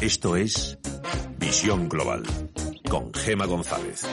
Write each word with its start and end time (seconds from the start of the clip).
Esto 0.00 0.34
es 0.34 0.78
Visión 1.38 1.88
Global 1.88 2.22
con 2.88 3.12
Gema 3.14 3.46
González. 3.46 4.04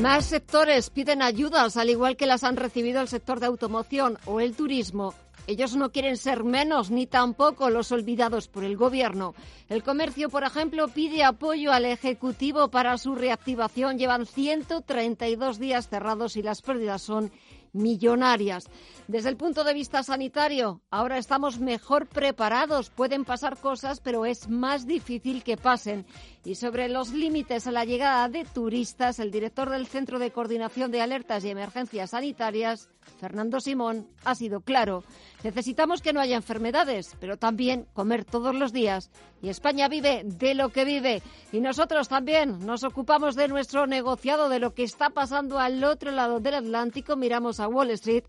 Más 0.00 0.26
sectores 0.26 0.90
piden 0.90 1.22
ayudas, 1.22 1.76
al 1.76 1.88
igual 1.88 2.16
que 2.16 2.26
las 2.26 2.44
han 2.44 2.56
recibido 2.56 3.00
el 3.00 3.08
sector 3.08 3.40
de 3.40 3.46
automoción 3.46 4.18
o 4.26 4.40
el 4.40 4.54
turismo. 4.54 5.14
Ellos 5.46 5.76
no 5.76 5.92
quieren 5.92 6.16
ser 6.16 6.42
menos 6.42 6.90
ni 6.90 7.06
tampoco 7.06 7.70
los 7.70 7.92
olvidados 7.92 8.48
por 8.48 8.64
el 8.64 8.76
gobierno. 8.76 9.34
El 9.68 9.82
comercio, 9.82 10.28
por 10.28 10.42
ejemplo, 10.42 10.88
pide 10.88 11.22
apoyo 11.22 11.72
al 11.72 11.84
Ejecutivo 11.84 12.68
para 12.68 12.98
su 12.98 13.14
reactivación. 13.14 13.98
Llevan 13.98 14.26
132 14.26 15.58
días 15.58 15.88
cerrados 15.88 16.36
y 16.36 16.42
las 16.42 16.62
pérdidas 16.62 17.02
son 17.02 17.30
millonarias. 17.76 18.68
Desde 19.06 19.28
el 19.28 19.36
punto 19.36 19.62
de 19.62 19.74
vista 19.74 20.02
sanitario, 20.02 20.80
ahora 20.90 21.18
estamos 21.18 21.60
mejor 21.60 22.06
preparados. 22.08 22.90
Pueden 22.90 23.24
pasar 23.24 23.58
cosas, 23.58 24.00
pero 24.00 24.26
es 24.26 24.48
más 24.48 24.86
difícil 24.86 25.44
que 25.44 25.56
pasen. 25.56 26.06
Y 26.44 26.56
sobre 26.56 26.88
los 26.88 27.12
límites 27.12 27.66
a 27.66 27.72
la 27.72 27.84
llegada 27.84 28.28
de 28.28 28.44
turistas, 28.44 29.20
el 29.20 29.30
director 29.30 29.70
del 29.70 29.86
Centro 29.86 30.18
de 30.18 30.32
Coordinación 30.32 30.90
de 30.90 31.02
Alertas 31.02 31.44
y 31.44 31.50
Emergencias 31.50 32.10
Sanitarias, 32.10 32.88
Fernando 33.18 33.60
Simón, 33.60 34.08
ha 34.24 34.34
sido 34.34 34.60
claro. 34.60 35.04
Necesitamos 35.42 36.02
que 36.02 36.12
no 36.12 36.20
haya 36.20 36.36
enfermedades, 36.36 37.16
pero 37.20 37.36
también 37.36 37.86
comer 37.92 38.24
todos 38.24 38.54
los 38.54 38.72
días. 38.72 39.10
Y 39.42 39.48
España 39.48 39.88
vive 39.88 40.22
de 40.24 40.54
lo 40.54 40.70
que 40.70 40.84
vive. 40.84 41.22
Y 41.52 41.60
nosotros 41.60 42.08
también 42.08 42.64
nos 42.66 42.84
ocupamos 42.84 43.34
de 43.34 43.48
nuestro 43.48 43.86
negociado, 43.86 44.48
de 44.48 44.60
lo 44.60 44.74
que 44.74 44.82
está 44.82 45.10
pasando 45.10 45.58
al 45.58 45.82
otro 45.84 46.10
lado 46.10 46.40
del 46.40 46.54
Atlántico. 46.54 47.16
Miramos 47.16 47.60
a 47.60 47.68
Wall 47.68 47.90
Street 47.90 48.24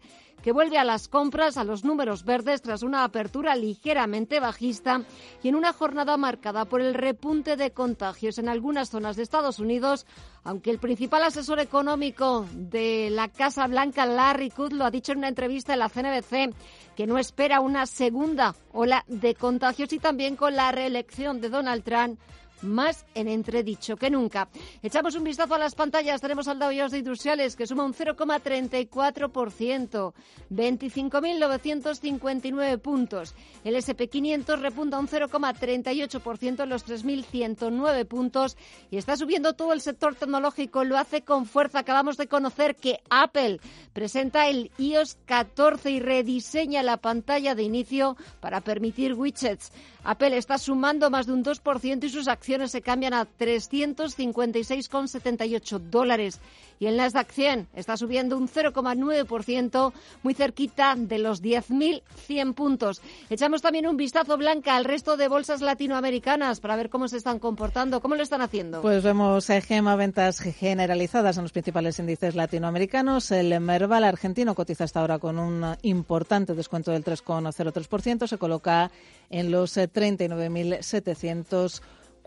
que 0.48 0.54
vuelve 0.54 0.78
a 0.78 0.86
las 0.86 1.10
compras, 1.10 1.58
a 1.58 1.66
los 1.66 1.84
números 1.84 2.24
verdes, 2.24 2.62
tras 2.62 2.82
una 2.82 3.04
apertura 3.04 3.54
ligeramente 3.58 4.40
bajista 4.40 5.02
y 5.44 5.50
en 5.50 5.56
una 5.56 5.74
jornada 5.74 6.16
marcada 6.16 6.64
por 6.64 6.80
el 6.80 6.94
repunte 6.94 7.58
de 7.58 7.72
contagios 7.72 8.38
en 8.38 8.48
algunas 8.48 8.90
zonas 8.90 9.18
de 9.18 9.24
Estados 9.24 9.60
Unidos, 9.60 10.06
aunque 10.46 10.72
el 10.72 10.80
principal 10.80 11.24
asesor 11.24 11.60
económico 11.60 12.48
de 12.54 13.10
la 13.12 13.28
Casa 13.28 13.68
Blanca, 13.68 14.06
Larry 14.06 14.50
Kudlow, 14.50 14.88
ha 14.88 14.90
dicho 14.90 15.12
en 15.12 15.18
una 15.18 15.28
entrevista 15.28 15.74
en 15.74 15.80
la 15.80 15.90
CNBC 15.90 16.56
que 16.96 17.08
no 17.08 17.18
espera 17.18 17.60
una 17.60 17.86
segunda 17.86 18.56
ola 18.72 19.04
de 19.10 19.36
contagios 19.36 19.92
y 19.92 20.00
también 20.00 20.38
con 20.38 20.56
la 20.56 20.72
reelección 20.72 21.42
de 21.42 21.50
Donald 21.50 21.84
Trump 21.84 22.22
más 22.62 23.06
en 23.14 23.28
entredicho 23.28 23.98
que 23.98 24.10
nunca. 24.10 24.48
Echamos 24.82 25.16
un 25.16 25.24
vistazo 25.24 25.54
a 25.56 25.60
las 25.60 25.76
pantallas. 25.76 26.22
Tenemos 26.22 26.48
al 26.48 26.60
Dow 26.60 26.70
Jones 26.70 26.92
de 26.92 27.00
Industriales 27.00 27.56
que 27.56 27.66
suma 27.68 27.84
un 27.84 27.94
0,34%, 27.94 30.14
25.959 30.50 32.80
puntos. 32.80 33.36
El 33.64 33.76
SP500 33.76 34.60
repunta 34.60 35.00
un 35.00 35.08
0,38% 35.08 36.64
en 36.64 36.70
los 36.70 36.86
3.109 36.86 38.06
puntos 38.06 38.58
y 38.92 38.98
está 38.98 39.16
subiendo 39.18 39.54
todo 39.54 39.74
el 39.74 39.82
sector 39.82 40.14
tecnológico. 40.16 40.84
Lo 40.84 40.98
hace 40.98 41.22
con 41.22 41.46
fuerza. 41.46 41.80
Acabamos 41.80 42.18
de 42.18 42.28
conocer 42.28 42.76
que 42.76 43.00
Apple 43.10 43.60
presenta 43.94 44.48
el 44.48 44.72
iOS 44.78 45.18
14 45.26 45.92
y 45.92 46.00
rediseña 46.00 46.84
la 46.84 46.98
pantalla 46.98 47.56
de 47.56 47.64
inicio 47.64 48.18
para 48.40 48.62
permitir 48.62 49.14
widgets. 49.14 49.72
Apple 50.08 50.36
está 50.38 50.58
sumando 50.58 51.10
más 51.10 51.26
de 51.26 51.34
un 51.34 51.44
2% 51.44 52.06
y 52.06 52.10
sus 52.10 52.30
acciones 52.30 52.72
se 52.72 52.82
cambian 52.82 53.14
a 53.14 53.28
356,78 53.28 55.80
dólares. 55.80 56.40
Y 56.80 56.86
el 56.86 56.98
Nasdaq 56.98 57.32
100 57.32 57.68
está 57.76 57.98
subiendo 57.98 58.38
un 58.38 58.48
0,9%, 58.48 59.94
muy 60.24 60.34
cerquita 60.34 60.96
de 60.96 61.18
los 61.18 61.42
10.100 61.42 62.54
puntos. 62.54 63.02
Echamos 63.30 63.62
también 63.62 63.88
un 63.88 63.98
vistazo 63.98 64.38
blanca 64.38 64.76
al 64.76 64.86
resto 64.86 65.18
de 65.18 65.28
bolsas 65.28 65.62
latinoamericanas 65.62 66.60
para 66.60 66.76
ver 66.76 66.90
cómo 66.90 67.08
se 67.08 67.18
están 67.18 67.40
comportando, 67.40 68.02
cómo 68.02 68.16
lo 68.16 68.24
están 68.24 68.42
haciendo. 68.42 68.82
Pues 68.82 69.04
vemos 69.04 69.50
eh, 69.50 69.62
Gema 69.62 69.96
ventas 69.96 70.40
generalizadas 70.40 71.38
en 71.38 71.44
los 71.44 71.52
principales 71.52 72.00
índices 72.00 72.36
latinoamericanos. 72.36 73.32
El 73.32 73.60
Merval 73.60 74.04
argentino 74.04 74.56
cotiza 74.56 74.84
hasta 74.84 75.00
ahora 75.00 75.20
con 75.20 75.40
un 75.40 75.76
importante 75.82 76.54
descuento 76.54 76.92
del 76.92 77.04
3,03%, 77.04 78.28
se 78.28 78.38
coloca 78.38 78.92
en 79.30 79.52
los 79.52 79.78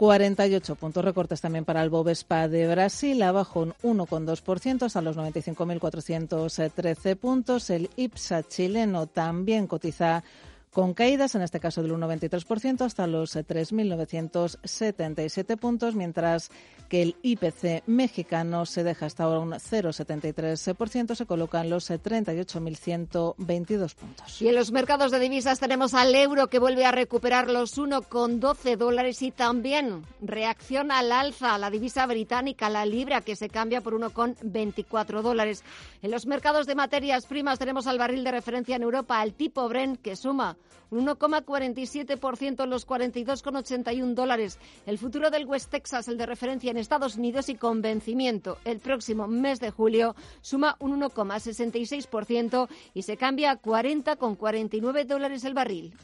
39.748 0.00 0.76
puntos. 0.76 1.04
Recortes 1.04 1.40
también 1.40 1.64
para 1.64 1.82
el 1.82 1.90
Bovespa 1.90 2.48
de 2.48 2.66
Brasil, 2.66 3.22
abajo 3.22 3.60
un 3.60 3.74
1,2% 3.98 4.84
hasta 4.84 5.02
los 5.02 5.16
95.413 5.16 7.16
puntos. 7.16 7.70
El 7.70 7.90
IPSA 7.96 8.42
chileno 8.44 9.06
también 9.06 9.66
cotiza 9.66 10.24
con 10.72 10.94
caídas, 10.94 11.34
en 11.34 11.42
este 11.42 11.58
caso 11.58 11.82
del 11.82 11.90
1,23% 11.92 12.82
hasta 12.82 13.08
los 13.08 13.36
3.977 13.36 15.58
puntos, 15.58 15.96
mientras 15.96 16.52
que 16.88 17.02
el 17.02 17.16
IPC 17.22 17.82
mexicano 17.86 18.64
se 18.66 18.84
deja 18.84 19.06
hasta 19.06 19.24
ahora 19.24 19.40
un 19.40 19.50
0,73%, 19.50 21.14
se 21.14 21.26
colocan 21.26 21.68
los 21.70 21.90
38.122 21.90 23.94
puntos. 23.94 24.42
Y 24.42 24.48
en 24.48 24.54
los 24.54 24.70
mercados 24.72 25.10
de 25.10 25.18
divisas 25.18 25.58
tenemos 25.60 25.94
al 25.94 26.14
euro 26.14 26.48
que 26.48 26.58
vuelve 26.58 26.84
a 26.84 26.92
recuperar 26.92 27.48
los 27.50 27.78
1,12 27.78 28.76
dólares 28.76 29.22
y 29.22 29.30
también 29.32 30.04
reacciona 30.20 30.98
al 30.98 31.12
alza 31.12 31.56
la 31.58 31.70
divisa 31.70 32.06
británica, 32.06 32.68
la 32.70 32.86
libra, 32.86 33.22
que 33.22 33.36
se 33.36 33.48
cambia 33.48 33.80
por 33.80 33.94
1,24 33.94 35.22
dólares. 35.22 35.64
En 36.02 36.10
los 36.10 36.26
mercados 36.26 36.66
de 36.66 36.74
materias 36.74 37.26
primas 37.26 37.58
tenemos 37.58 37.86
al 37.86 37.98
barril 37.98 38.24
de 38.24 38.32
referencia 38.32 38.76
en 38.76 38.82
Europa, 38.82 39.20
al 39.20 39.34
tipo 39.34 39.68
Brent, 39.68 40.00
que 40.00 40.16
suma 40.16 40.56
un 40.90 41.06
1,47% 41.06 42.64
en 42.64 42.70
los 42.70 42.86
42,81 42.86 44.14
dólares. 44.14 44.58
El 44.86 44.98
futuro 44.98 45.30
del 45.30 45.46
West 45.46 45.70
Texas, 45.70 46.08
el 46.08 46.18
de 46.18 46.26
referencia 46.26 46.70
en 46.70 46.76
Estados 46.76 47.16
Unidos 47.16 47.48
y 47.48 47.54
con 47.54 47.82
vencimiento 47.82 48.58
el 48.64 48.80
próximo 48.80 49.26
mes 49.26 49.60
de 49.60 49.70
julio, 49.70 50.14
suma 50.40 50.76
un 50.80 51.00
1,66% 51.00 52.68
y 52.94 53.02
se 53.02 53.16
cambia 53.16 53.52
a 53.52 53.60
40,49 53.62 55.04
dólares 55.06 55.44
el 55.44 55.54
barril. 55.54 55.94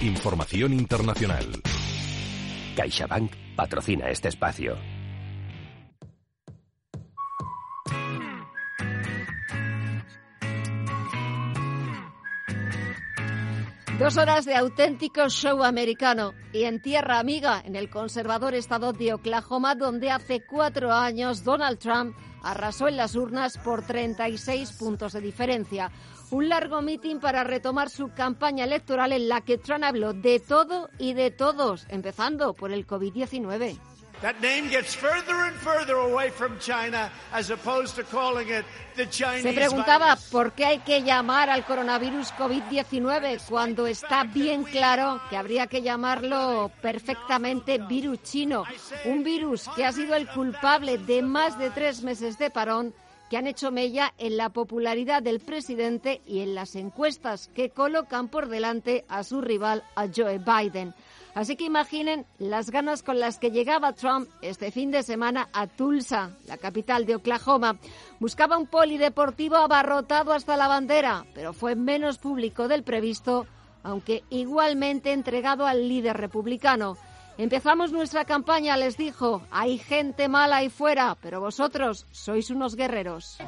Información 0.00 0.72
internacional. 0.72 1.44
CaixaBank 2.76 3.32
patrocina 3.56 4.08
este 4.10 4.28
espacio. 4.28 4.97
Dos 13.98 14.16
horas 14.16 14.44
de 14.44 14.54
auténtico 14.54 15.28
show 15.28 15.64
americano 15.64 16.32
y 16.52 16.62
en 16.62 16.80
tierra 16.80 17.18
amiga, 17.18 17.60
en 17.64 17.74
el 17.74 17.90
conservador 17.90 18.54
estado 18.54 18.92
de 18.92 19.12
Oklahoma, 19.12 19.74
donde 19.74 20.12
hace 20.12 20.46
cuatro 20.46 20.92
años 20.92 21.42
Donald 21.42 21.80
Trump 21.80 22.16
arrasó 22.44 22.86
en 22.86 22.96
las 22.96 23.16
urnas 23.16 23.58
por 23.58 23.82
36 23.82 24.70
puntos 24.74 25.14
de 25.14 25.20
diferencia. 25.20 25.90
Un 26.30 26.48
largo 26.48 26.80
mitin 26.80 27.18
para 27.18 27.42
retomar 27.42 27.90
su 27.90 28.10
campaña 28.14 28.64
electoral 28.64 29.10
en 29.12 29.28
la 29.28 29.40
que 29.40 29.58
Trump 29.58 29.82
habló 29.82 30.12
de 30.12 30.38
todo 30.38 30.90
y 31.00 31.14
de 31.14 31.32
todos, 31.32 31.84
empezando 31.88 32.54
por 32.54 32.70
el 32.70 32.86
COVID-19. 32.86 33.97
Se 39.42 39.52
preguntaba 39.52 40.18
por 40.32 40.52
qué 40.52 40.64
hay 40.64 40.78
que 40.80 41.02
llamar 41.02 41.50
al 41.50 41.64
coronavirus 41.64 42.32
COVID-19 42.34 43.40
cuando 43.48 43.86
está 43.86 44.24
bien 44.24 44.64
claro 44.64 45.20
que 45.30 45.36
habría 45.36 45.68
que 45.68 45.82
llamarlo 45.82 46.72
perfectamente 46.82 47.78
virus 47.78 48.22
chino, 48.24 48.64
un 49.04 49.22
virus 49.22 49.68
que 49.76 49.84
ha 49.84 49.92
sido 49.92 50.16
el 50.16 50.26
culpable 50.28 50.98
de 50.98 51.22
más 51.22 51.56
de 51.56 51.70
tres 51.70 52.02
meses 52.02 52.38
de 52.38 52.50
parón 52.50 52.92
que 53.28 53.36
han 53.36 53.46
hecho 53.46 53.70
mella 53.70 54.14
en 54.18 54.36
la 54.36 54.50
popularidad 54.50 55.22
del 55.22 55.40
presidente 55.40 56.20
y 56.26 56.40
en 56.40 56.54
las 56.54 56.74
encuestas 56.76 57.48
que 57.54 57.70
colocan 57.70 58.28
por 58.28 58.48
delante 58.48 59.04
a 59.08 59.22
su 59.24 59.40
rival, 59.40 59.84
a 59.94 60.06
Joe 60.14 60.38
Biden. 60.38 60.94
Así 61.34 61.54
que 61.54 61.64
imaginen 61.64 62.26
las 62.38 62.70
ganas 62.70 63.02
con 63.02 63.20
las 63.20 63.38
que 63.38 63.50
llegaba 63.50 63.92
Trump 63.92 64.28
este 64.42 64.72
fin 64.72 64.90
de 64.90 65.02
semana 65.02 65.48
a 65.52 65.66
Tulsa, 65.66 66.32
la 66.46 66.56
capital 66.56 67.06
de 67.06 67.16
Oklahoma. 67.16 67.78
Buscaba 68.18 68.58
un 68.58 68.66
polideportivo 68.66 69.56
abarrotado 69.56 70.32
hasta 70.32 70.56
la 70.56 70.66
bandera, 70.66 71.26
pero 71.34 71.52
fue 71.52 71.76
menos 71.76 72.18
público 72.18 72.66
del 72.66 72.82
previsto, 72.82 73.46
aunque 73.82 74.24
igualmente 74.30 75.12
entregado 75.12 75.66
al 75.66 75.88
líder 75.88 76.16
republicano. 76.16 76.96
Empezamos 77.38 77.92
nuestra 77.92 78.24
campaña, 78.24 78.76
les 78.76 78.96
dijo. 78.96 79.42
Hay 79.52 79.78
gente 79.78 80.26
mala 80.28 80.56
ahí 80.56 80.70
fuera, 80.70 81.16
pero 81.22 81.40
vosotros 81.40 82.04
sois 82.10 82.50
unos 82.50 82.74
guerreros. 82.74 83.38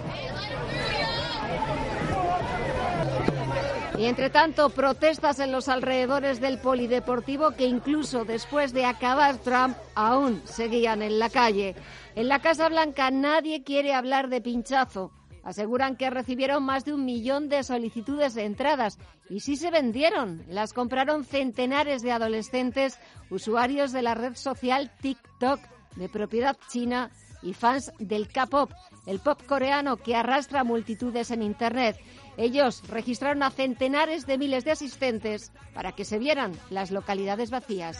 Y 3.98 4.04
entre 4.04 4.30
tanto, 4.30 4.70
protestas 4.70 5.40
en 5.40 5.50
los 5.50 5.68
alrededores 5.68 6.40
del 6.40 6.58
polideportivo 6.58 7.50
que 7.50 7.66
incluso 7.66 8.24
después 8.24 8.72
de 8.72 8.86
acabar 8.86 9.38
Trump 9.38 9.76
aún 9.96 10.40
seguían 10.44 11.02
en 11.02 11.18
la 11.18 11.28
calle. 11.28 11.74
En 12.14 12.28
la 12.28 12.38
Casa 12.38 12.68
Blanca 12.68 13.10
nadie 13.10 13.64
quiere 13.64 13.92
hablar 13.92 14.28
de 14.28 14.40
pinchazo. 14.40 15.10
Aseguran 15.42 15.96
que 15.96 16.10
recibieron 16.10 16.62
más 16.62 16.84
de 16.84 16.92
un 16.92 17.04
millón 17.04 17.48
de 17.48 17.62
solicitudes 17.62 18.34
de 18.34 18.44
entradas 18.44 18.98
y 19.28 19.40
sí 19.40 19.56
se 19.56 19.70
vendieron. 19.70 20.44
Las 20.48 20.72
compraron 20.72 21.24
centenares 21.24 22.02
de 22.02 22.12
adolescentes 22.12 22.98
usuarios 23.30 23.92
de 23.92 24.02
la 24.02 24.14
red 24.14 24.34
social 24.34 24.90
TikTok 25.00 25.60
de 25.96 26.08
propiedad 26.08 26.56
china 26.68 27.10
y 27.42 27.54
fans 27.54 27.92
del 27.98 28.28
K-pop, 28.28 28.70
el 29.06 29.18
pop 29.20 29.40
coreano 29.46 29.96
que 29.96 30.14
arrastra 30.14 30.64
multitudes 30.64 31.30
en 31.30 31.42
Internet. 31.42 31.98
Ellos 32.36 32.82
registraron 32.88 33.42
a 33.42 33.50
centenares 33.50 34.26
de 34.26 34.38
miles 34.38 34.64
de 34.64 34.72
asistentes 34.72 35.52
para 35.74 35.92
que 35.92 36.04
se 36.04 36.18
vieran 36.18 36.52
las 36.70 36.90
localidades 36.90 37.50
vacías. 37.50 37.98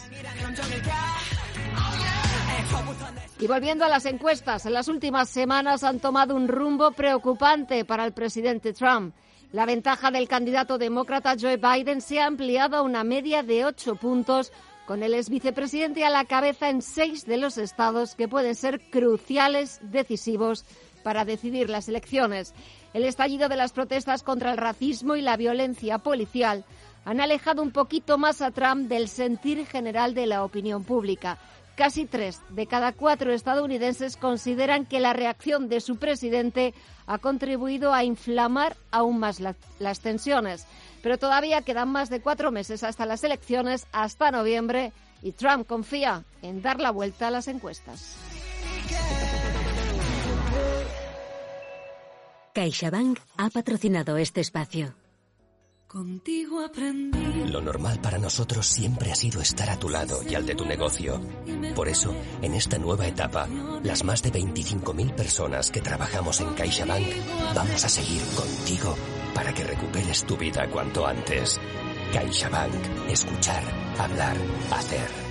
Y 3.39 3.47
volviendo 3.47 3.85
a 3.85 3.89
las 3.89 4.05
encuestas, 4.05 4.65
en 4.65 4.73
las 4.73 4.87
últimas 4.87 5.29
semanas 5.29 5.83
han 5.83 5.99
tomado 5.99 6.35
un 6.35 6.47
rumbo 6.47 6.91
preocupante 6.91 7.85
para 7.85 8.05
el 8.05 8.13
presidente 8.13 8.73
Trump. 8.73 9.15
La 9.51 9.65
ventaja 9.65 10.11
del 10.11 10.27
candidato 10.27 10.77
demócrata 10.77 11.35
Joe 11.39 11.57
Biden 11.57 12.01
se 12.01 12.19
ha 12.19 12.27
ampliado 12.27 12.77
a 12.77 12.81
una 12.83 13.03
media 13.03 13.43
de 13.43 13.65
ocho 13.65 13.95
puntos, 13.95 14.53
con 14.85 15.03
el 15.03 15.13
ex 15.13 15.29
vicepresidente 15.29 16.05
a 16.05 16.09
la 16.09 16.25
cabeza 16.25 16.69
en 16.69 16.81
seis 16.81 17.25
de 17.25 17.37
los 17.37 17.57
estados 17.57 18.15
que 18.15 18.27
pueden 18.27 18.55
ser 18.55 18.79
cruciales, 18.89 19.79
decisivos 19.81 20.63
para 21.03 21.25
decidir 21.25 21.69
las 21.69 21.89
elecciones. 21.89 22.53
El 22.93 23.05
estallido 23.05 23.49
de 23.49 23.55
las 23.55 23.71
protestas 23.71 24.21
contra 24.21 24.51
el 24.51 24.57
racismo 24.57 25.15
y 25.15 25.21
la 25.21 25.37
violencia 25.37 25.97
policial 25.97 26.63
han 27.05 27.19
alejado 27.19 27.61
un 27.61 27.71
poquito 27.71 28.17
más 28.17 28.41
a 28.41 28.51
Trump 28.51 28.87
del 28.87 29.07
sentir 29.07 29.65
general 29.65 30.13
de 30.13 30.27
la 30.27 30.43
opinión 30.43 30.83
pública. 30.83 31.39
Casi 31.81 32.05
tres 32.05 32.39
de 32.49 32.67
cada 32.67 32.93
cuatro 32.93 33.33
estadounidenses 33.33 34.15
consideran 34.15 34.85
que 34.85 34.99
la 34.99 35.13
reacción 35.13 35.67
de 35.67 35.81
su 35.81 35.95
presidente 35.95 36.75
ha 37.07 37.17
contribuido 37.17 37.91
a 37.91 38.03
inflamar 38.03 38.77
aún 38.91 39.17
más 39.17 39.39
las 39.39 39.99
tensiones. 39.99 40.67
Pero 41.01 41.17
todavía 41.17 41.63
quedan 41.63 41.89
más 41.89 42.11
de 42.11 42.21
cuatro 42.21 42.51
meses 42.51 42.83
hasta 42.83 43.07
las 43.07 43.23
elecciones, 43.23 43.87
hasta 43.93 44.29
noviembre, 44.29 44.93
y 45.23 45.31
Trump 45.31 45.65
confía 45.65 46.23
en 46.43 46.61
dar 46.61 46.79
la 46.79 46.91
vuelta 46.91 47.29
a 47.29 47.31
las 47.31 47.47
encuestas. 47.47 48.15
CaixaBank 52.53 53.17
ha 53.37 53.49
patrocinado 53.49 54.17
este 54.17 54.41
espacio. 54.41 55.00
Contigo 55.91 56.61
aprendí. 56.61 57.51
Lo 57.51 57.59
normal 57.59 57.99
para 57.99 58.17
nosotros 58.17 58.65
siempre 58.65 59.11
ha 59.11 59.15
sido 59.15 59.41
estar 59.41 59.69
a 59.69 59.77
tu 59.77 59.89
lado 59.89 60.21
y 60.23 60.35
al 60.35 60.45
de 60.45 60.55
tu 60.55 60.63
negocio. 60.63 61.19
Por 61.75 61.89
eso, 61.89 62.15
en 62.41 62.53
esta 62.53 62.77
nueva 62.77 63.07
etapa, 63.07 63.45
las 63.83 64.05
más 64.05 64.23
de 64.23 64.31
25.000 64.31 65.13
personas 65.13 65.69
que 65.69 65.81
trabajamos 65.81 66.39
en 66.39 66.53
CaixaBank 66.53 67.07
vamos 67.53 67.83
a 67.83 67.89
seguir 67.89 68.21
contigo 68.37 68.95
para 69.35 69.53
que 69.53 69.65
recuperes 69.65 70.23
tu 70.23 70.37
vida 70.37 70.65
cuanto 70.69 71.05
antes. 71.05 71.59
CaixaBank. 72.13 73.09
Escuchar, 73.09 73.63
hablar, 73.99 74.37
hacer. 74.71 75.30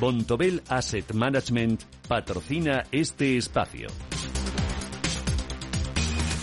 Bontobel 0.00 0.62
Asset 0.68 1.14
Management 1.14 1.82
patrocina 2.06 2.84
este 2.92 3.38
espacio. 3.38 3.88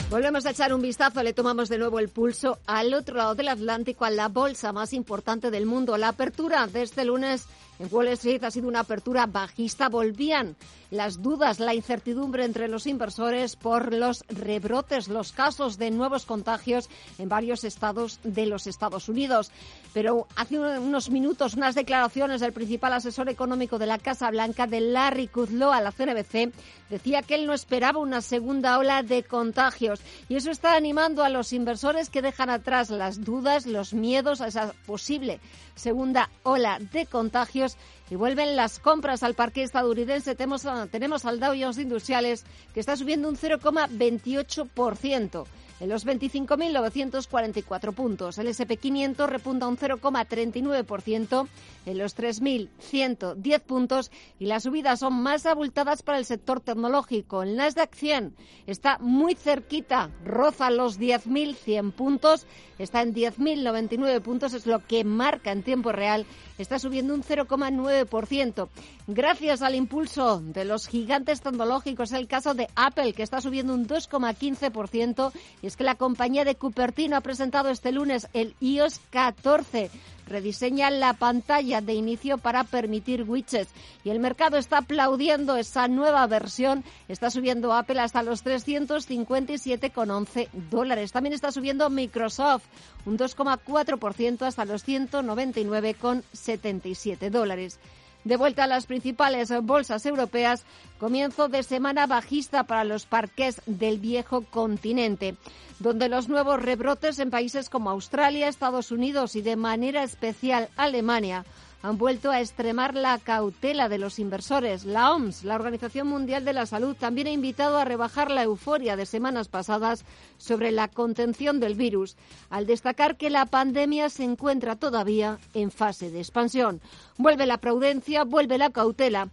Volvemos 0.09 0.45
a 0.45 0.51
echar 0.51 0.73
un 0.73 0.81
vistazo, 0.81 1.23
le 1.23 1.33
tomamos 1.33 1.69
de 1.69 1.77
nuevo 1.77 1.99
el 1.99 2.09
pulso 2.09 2.59
al 2.67 2.93
otro 2.93 3.15
lado 3.15 3.35
del 3.35 3.47
Atlántico, 3.47 4.05
a 4.05 4.11
la 4.11 4.27
bolsa 4.27 4.71
más 4.71 4.93
importante 4.93 5.51
del 5.51 5.65
mundo. 5.65 5.97
La 5.97 6.09
apertura 6.09 6.67
de 6.67 6.83
este 6.83 7.05
lunes 7.05 7.47
en 7.79 7.87
Wall 7.91 8.09
Street 8.09 8.43
ha 8.43 8.51
sido 8.51 8.67
una 8.67 8.81
apertura 8.81 9.25
bajista. 9.25 9.89
Volvían 9.89 10.55
las 10.93 11.23
dudas, 11.23 11.59
la 11.59 11.73
incertidumbre 11.73 12.45
entre 12.45 12.67
los 12.67 12.85
inversores 12.85 13.55
por 13.55 13.93
los 13.93 14.23
rebrotes, 14.29 15.07
los 15.07 15.31
casos 15.31 15.77
de 15.79 15.89
nuevos 15.89 16.25
contagios 16.25 16.87
en 17.17 17.29
varios 17.29 17.63
estados 17.63 18.19
de 18.23 18.45
los 18.45 18.67
Estados 18.67 19.09
Unidos. 19.09 19.51
Pero 19.93 20.27
hace 20.35 20.59
unos 20.59 21.09
minutos 21.09 21.55
unas 21.55 21.75
declaraciones 21.75 22.41
del 22.41 22.53
principal 22.53 22.93
asesor 22.93 23.27
económico 23.27 23.79
de 23.79 23.87
la 23.87 23.97
Casa 23.97 24.29
Blanca, 24.29 24.67
de 24.67 24.81
Larry 24.81 25.27
Kudlow, 25.27 25.71
a 25.71 25.81
la 25.81 25.91
CNBC, 25.91 26.53
decía 26.89 27.23
que 27.23 27.35
él 27.35 27.47
no 27.47 27.53
esperaba 27.53 27.99
una 27.99 28.21
segunda 28.21 28.77
ola 28.77 29.01
de 29.01 29.23
contagios. 29.23 29.99
Y 30.29 30.35
eso 30.35 30.51
está 30.51 30.75
animando 30.75 31.23
a 31.23 31.29
los 31.29 31.53
inversores 31.53 32.09
que 32.09 32.21
dejan 32.21 32.51
atrás 32.51 32.91
las 32.91 33.23
dudas, 33.23 33.65
los 33.65 33.93
miedos 33.95 34.41
a 34.41 34.47
esa 34.47 34.73
posible 34.85 35.39
segunda 35.75 36.29
ola 36.43 36.79
de 36.79 37.05
contagios 37.05 37.77
y 38.09 38.15
vuelven 38.15 38.55
las 38.55 38.79
compras 38.79 39.23
al 39.23 39.33
parque 39.33 39.63
estadounidense. 39.63 40.35
Tenemos, 40.35 40.65
tenemos 40.91 41.25
al 41.25 41.39
Dow 41.39 41.53
Jones 41.57 41.77
Industriales 41.77 42.45
que 42.73 42.79
está 42.79 42.95
subiendo 42.95 43.27
un 43.29 43.37
0,28% 43.37 45.45
en 45.83 45.89
los 45.89 46.07
25.944 46.07 47.93
puntos. 47.93 48.37
El 48.37 48.47
SP500 48.47 49.27
repunta 49.27 49.67
un 49.67 49.77
0,39% 49.77 51.47
en 51.85 51.97
los 51.97 52.15
3.110 52.17 53.59
puntos. 53.59 54.09
Y 54.39 54.45
las 54.45 54.63
subidas 54.63 54.99
son 55.01 55.21
más 55.21 55.45
abultadas 55.45 56.01
para 56.01 56.19
el 56.19 56.25
sector 56.25 56.61
tecnológico. 56.61 57.43
El 57.43 57.57
Nasdaq 57.57 57.93
100 57.95 58.33
está 58.65 58.97
muy 58.99 59.35
cerquita, 59.35 60.09
roza 60.23 60.69
los 60.69 61.01
10.100 61.01 61.91
puntos, 61.91 62.47
está 62.79 63.01
en 63.01 63.13
10.099 63.13 64.21
puntos, 64.21 64.53
es 64.53 64.65
lo 64.65 64.79
que 64.79 65.03
marca 65.03 65.51
en 65.51 65.63
tiempo 65.63 65.91
real, 65.91 66.25
está 66.57 66.79
subiendo 66.79 67.13
un 67.13 67.23
0,9%. 67.23 68.69
Gracias 69.07 69.61
al 69.61 69.75
impulso 69.75 70.39
de 70.39 70.63
los 70.63 70.87
gigantes 70.87 71.41
tecnológicos, 71.41 72.13
el 72.13 72.27
caso 72.27 72.53
de 72.53 72.69
Apple, 72.75 73.11
que 73.11 73.23
está 73.23 73.41
subiendo 73.41 73.73
un 73.73 73.85
2,15%, 73.85 75.33
y 75.61 75.72
es 75.73 75.77
que 75.77 75.83
la 75.83 75.95
compañía 75.95 76.45
de 76.45 76.53
Cupertino 76.53 77.17
ha 77.17 77.21
presentado 77.21 77.69
este 77.69 77.91
lunes 77.91 78.27
el 78.33 78.53
iOS 78.59 79.01
14 79.09 79.89
rediseña 80.27 80.91
la 80.91 81.13
pantalla 81.13 81.81
de 81.81 81.95
inicio 81.95 82.37
para 82.37 82.63
permitir 82.63 83.23
widgets 83.23 83.71
y 84.03 84.11
el 84.11 84.19
mercado 84.19 84.57
está 84.57 84.77
aplaudiendo 84.77 85.57
esa 85.57 85.87
nueva 85.87 86.27
versión. 86.27 86.83
Está 87.07 87.31
subiendo 87.31 87.73
Apple 87.73 87.99
hasta 87.99 88.21
los 88.21 88.45
357,11 88.45 90.49
dólares. 90.69 91.11
También 91.11 91.33
está 91.33 91.51
subiendo 91.51 91.89
Microsoft 91.89 92.65
un 93.07 93.17
2,4% 93.17 94.43
hasta 94.43 94.65
los 94.65 94.87
199,77 94.87 97.31
dólares. 97.31 97.79
De 98.23 98.37
vuelta 98.37 98.63
a 98.63 98.67
las 98.67 98.85
principales 98.85 99.51
bolsas 99.63 100.05
europeas, 100.05 100.63
comienzo 100.99 101.49
de 101.49 101.63
semana 101.63 102.07
bajista 102.07 102.63
para 102.63 102.83
los 102.83 103.05
parques 103.05 103.61
del 103.65 103.99
viejo 103.99 104.43
continente, 104.45 105.35
donde 105.79 106.07
los 106.07 106.29
nuevos 106.29 106.61
rebrotes 106.61 107.19
en 107.19 107.29
países 107.29 107.69
como 107.69 107.89
Australia, 107.89 108.47
Estados 108.47 108.91
Unidos 108.91 109.35
y 109.35 109.41
de 109.41 109.57
manera 109.57 110.03
especial 110.03 110.69
Alemania 110.77 111.43
han 111.83 111.97
vuelto 111.97 112.31
a 112.31 112.39
extremar 112.39 112.95
la 112.95 113.19
cautela 113.19 113.89
de 113.89 113.97
los 113.97 114.17
inversores. 114.17 114.85
La 114.85 115.13
OMS, 115.13 115.43
la 115.43 115.55
Organización 115.55 116.07
Mundial 116.07 116.45
de 116.45 116.53
la 116.53 116.65
Salud, 116.65 116.95
también 116.97 117.27
ha 117.27 117.31
invitado 117.31 117.77
a 117.77 117.83
rebajar 117.83 118.31
la 118.31 118.43
euforia 118.43 118.95
de 118.95 119.05
semanas 119.05 119.49
pasadas 119.49 120.05
sobre 120.37 120.71
la 120.71 120.87
contención 120.87 121.59
del 121.59 121.75
virus, 121.75 122.15
al 122.49 122.65
destacar 122.65 123.17
que 123.17 123.29
la 123.29 123.45
pandemia 123.45 124.09
se 124.09 124.23
encuentra 124.23 124.77
todavía 124.77 125.39
en 125.53 125.71
fase 125.71 126.09
de 126.09 126.19
expansión. 126.19 126.79
Vuelve 127.17 127.45
la 127.45 127.57
prudencia, 127.57 128.23
vuelve 128.23 128.57
la 128.57 128.69
cautela. 128.69 129.27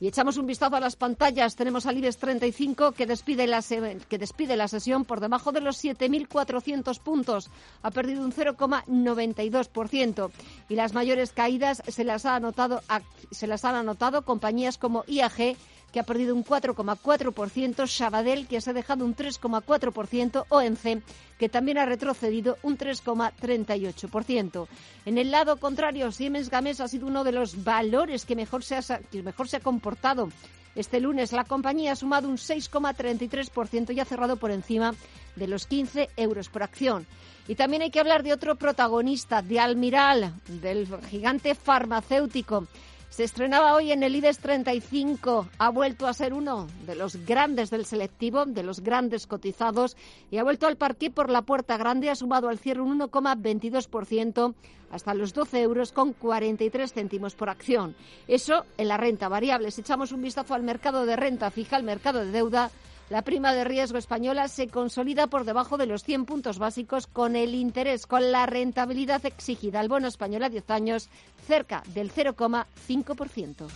Y 0.00 0.08
echamos 0.08 0.36
un 0.36 0.46
vistazo 0.46 0.76
a 0.76 0.80
las 0.80 0.96
pantallas. 0.96 1.56
Tenemos 1.56 1.86
al 1.86 1.98
IBEX 1.98 2.18
35 2.18 2.92
que 2.92 3.06
despide 3.06 3.46
la, 3.46 3.62
que 4.08 4.18
despide 4.18 4.56
la 4.56 4.68
sesión 4.68 5.04
por 5.04 5.20
debajo 5.20 5.50
de 5.52 5.60
los 5.60 5.82
7.400 5.82 7.00
puntos. 7.00 7.50
Ha 7.82 7.90
perdido 7.90 8.22
un 8.24 8.32
0,92%. 8.32 10.30
Y 10.68 10.76
las 10.76 10.92
mayores 10.94 11.32
caídas 11.32 11.82
se 11.88 12.04
las, 12.04 12.26
ha 12.26 12.36
anotado, 12.36 12.82
se 13.30 13.46
las 13.46 13.64
han 13.64 13.74
anotado 13.74 14.22
compañías 14.22 14.78
como 14.78 15.04
IAG 15.06 15.56
que 15.92 16.00
ha 16.00 16.04
perdido 16.04 16.34
un 16.34 16.44
4,4%, 16.44 17.86
Sabadell, 17.86 18.46
que 18.46 18.60
se 18.60 18.70
ha 18.70 18.74
dejado 18.74 19.04
un 19.04 19.16
3,4%, 19.16 20.44
ONC, 20.48 21.02
que 21.38 21.48
también 21.48 21.78
ha 21.78 21.86
retrocedido 21.86 22.58
un 22.62 22.76
3,38%. 22.76 24.66
En 25.06 25.18
el 25.18 25.30
lado 25.30 25.56
contrario, 25.56 26.12
Siemens 26.12 26.50
Gamesa 26.50 26.84
ha 26.84 26.88
sido 26.88 27.06
uno 27.06 27.24
de 27.24 27.32
los 27.32 27.64
valores 27.64 28.24
que 28.26 28.36
mejor 28.36 28.64
se 28.64 28.76
ha, 28.76 28.82
que 29.10 29.22
mejor 29.22 29.48
se 29.48 29.56
ha 29.56 29.60
comportado. 29.60 30.28
Este 30.74 31.00
lunes 31.00 31.32
la 31.32 31.44
compañía 31.44 31.92
ha 31.92 31.96
sumado 31.96 32.28
un 32.28 32.36
6,33% 32.36 33.94
y 33.94 34.00
ha 34.00 34.04
cerrado 34.04 34.36
por 34.36 34.50
encima 34.50 34.94
de 35.34 35.48
los 35.48 35.66
15 35.66 36.10
euros 36.16 36.48
por 36.48 36.62
acción. 36.62 37.06
Y 37.48 37.54
también 37.54 37.82
hay 37.82 37.90
que 37.90 38.00
hablar 38.00 38.22
de 38.22 38.32
otro 38.32 38.56
protagonista, 38.56 39.40
de 39.40 39.58
Almiral, 39.58 40.34
del 40.46 40.86
gigante 41.08 41.54
farmacéutico. 41.54 42.66
Se 43.10 43.24
estrenaba 43.24 43.74
hoy 43.74 43.90
en 43.90 44.02
el 44.02 44.14
IDES 44.14 44.38
35. 44.38 45.48
Ha 45.58 45.70
vuelto 45.70 46.06
a 46.06 46.12
ser 46.12 46.34
uno 46.34 46.66
de 46.86 46.94
los 46.94 47.16
grandes 47.24 47.70
del 47.70 47.84
selectivo, 47.84 48.44
de 48.44 48.62
los 48.62 48.80
grandes 48.80 49.26
cotizados, 49.26 49.96
y 50.30 50.36
ha 50.36 50.44
vuelto 50.44 50.66
al 50.66 50.76
parque 50.76 51.10
por 51.10 51.30
la 51.30 51.42
puerta 51.42 51.76
grande. 51.78 52.10
Ha 52.10 52.14
sumado 52.14 52.48
al 52.48 52.58
cierre 52.58 52.82
un 52.82 53.00
1,22% 53.00 54.54
hasta 54.90 55.14
los 55.14 55.34
12 55.34 55.60
euros 55.62 55.92
con 55.92 56.12
43 56.12 56.92
céntimos 56.92 57.34
por 57.34 57.48
acción. 57.50 57.96
Eso 58.28 58.64
en 58.76 58.88
la 58.88 58.96
renta 58.98 59.28
variable. 59.28 59.70
Si 59.70 59.80
echamos 59.80 60.12
un 60.12 60.22
vistazo 60.22 60.54
al 60.54 60.62
mercado 60.62 61.04
de 61.04 61.16
renta 61.16 61.50
fija, 61.50 61.76
al 61.76 61.82
mercado 61.82 62.20
de 62.20 62.30
deuda, 62.30 62.70
la 63.10 63.22
prima 63.22 63.54
de 63.54 63.64
riesgo 63.64 63.98
española 63.98 64.48
se 64.48 64.68
consolida 64.68 65.26
por 65.26 65.44
debajo 65.44 65.76
de 65.76 65.86
los 65.86 66.04
100 66.04 66.24
puntos 66.26 66.58
básicos 66.58 67.06
con 67.06 67.36
el 67.36 67.54
interés, 67.54 68.06
con 68.06 68.32
la 68.32 68.46
rentabilidad 68.46 69.24
exigida 69.24 69.80
al 69.80 69.88
bono 69.88 70.08
español 70.08 70.44
a 70.44 70.50
10 70.50 70.70
años 70.70 71.08
cerca 71.46 71.82
del 71.94 72.12
0,5%. 72.12 73.66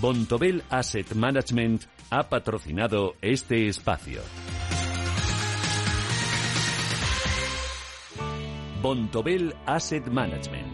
Bontobel 0.00 0.62
Asset 0.68 1.14
Management 1.14 1.84
ha 2.10 2.28
patrocinado 2.28 3.14
este 3.22 3.68
espacio. 3.68 4.20
Bontobel 8.82 9.54
Asset 9.64 10.06
Management 10.08 10.73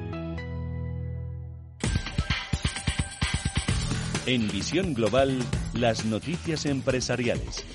En 4.27 4.47
Visión 4.49 4.93
Global, 4.93 5.39
las 5.73 6.05
noticias 6.05 6.67
empresariales. 6.67 7.65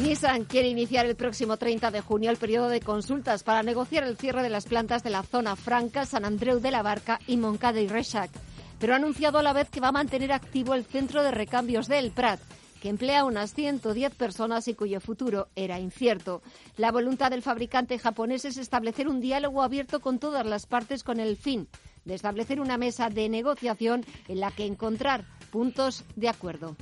Nissan 0.00 0.44
quiere 0.44 0.68
iniciar 0.68 1.06
el 1.06 1.16
próximo 1.16 1.56
30 1.56 1.90
de 1.90 2.00
junio 2.00 2.30
el 2.30 2.36
periodo 2.36 2.68
de 2.68 2.78
consultas 2.78 3.42
para 3.42 3.64
negociar 3.64 4.04
el 4.04 4.16
cierre 4.16 4.44
de 4.44 4.50
las 4.50 4.66
plantas 4.66 5.02
de 5.02 5.10
la 5.10 5.24
zona 5.24 5.56
franca, 5.56 6.06
San 6.06 6.24
Andreu 6.24 6.60
de 6.60 6.70
la 6.70 6.82
Barca 6.82 7.18
y 7.26 7.36
Moncada 7.36 7.80
y 7.80 7.88
Rechac, 7.88 8.30
pero 8.78 8.92
ha 8.92 8.96
anunciado 8.96 9.38
a 9.38 9.42
la 9.42 9.52
vez 9.52 9.68
que 9.68 9.80
va 9.80 9.88
a 9.88 9.92
mantener 9.92 10.30
activo 10.30 10.74
el 10.74 10.84
centro 10.84 11.24
de 11.24 11.32
recambios 11.32 11.88
del 11.88 12.12
Prat 12.12 12.38
que 12.80 12.90
emplea 12.90 13.24
unas 13.24 13.54
110 13.54 14.14
personas 14.14 14.68
y 14.68 14.74
cuyo 14.74 15.00
futuro 15.00 15.48
era 15.56 15.80
incierto. 15.80 16.42
La 16.76 16.92
voluntad 16.92 17.30
del 17.30 17.40
fabricante 17.40 17.98
japonés 17.98 18.44
es 18.44 18.58
establecer 18.58 19.08
un 19.08 19.22
diálogo 19.22 19.62
abierto 19.62 20.00
con 20.00 20.18
todas 20.18 20.44
las 20.44 20.66
partes 20.66 21.02
con 21.02 21.18
el 21.18 21.38
fin 21.38 21.66
de 22.04 22.14
establecer 22.14 22.60
una 22.60 22.78
mesa 22.78 23.10
de 23.10 23.28
negociación 23.28 24.04
en 24.28 24.40
la 24.40 24.50
que 24.50 24.66
encontrar 24.66 25.24
puntos 25.50 26.04
de 26.16 26.28
acuerdo. 26.28 26.76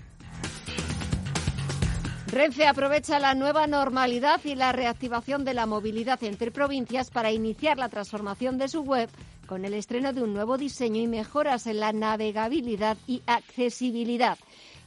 Renfe 2.33 2.67
aprovecha 2.67 3.19
la 3.19 3.35
nueva 3.35 3.67
normalidad 3.67 4.41
y 4.45 4.55
la 4.55 4.73
reactivación 4.73 5.45
de 5.45 5.53
la 5.53 5.67
movilidad 5.67 6.23
entre 6.25 6.51
provincias 6.51 7.11
para 7.11 7.31
iniciar 7.31 7.77
la 7.77 7.91
transformación 7.91 8.57
de 8.57 8.69
su 8.69 8.81
web 8.81 9.11
con 9.47 9.67
el 9.67 9.75
estreno 9.75 10.15
de 10.15 10.23
un 10.23 10.33
nuevo 10.33 10.57
diseño 10.57 11.03
y 11.03 11.07
mejoras 11.07 11.67
en 11.67 11.81
la 11.81 11.93
navegabilidad 11.93 12.97
y 13.07 13.21
accesibilidad. 13.27 14.39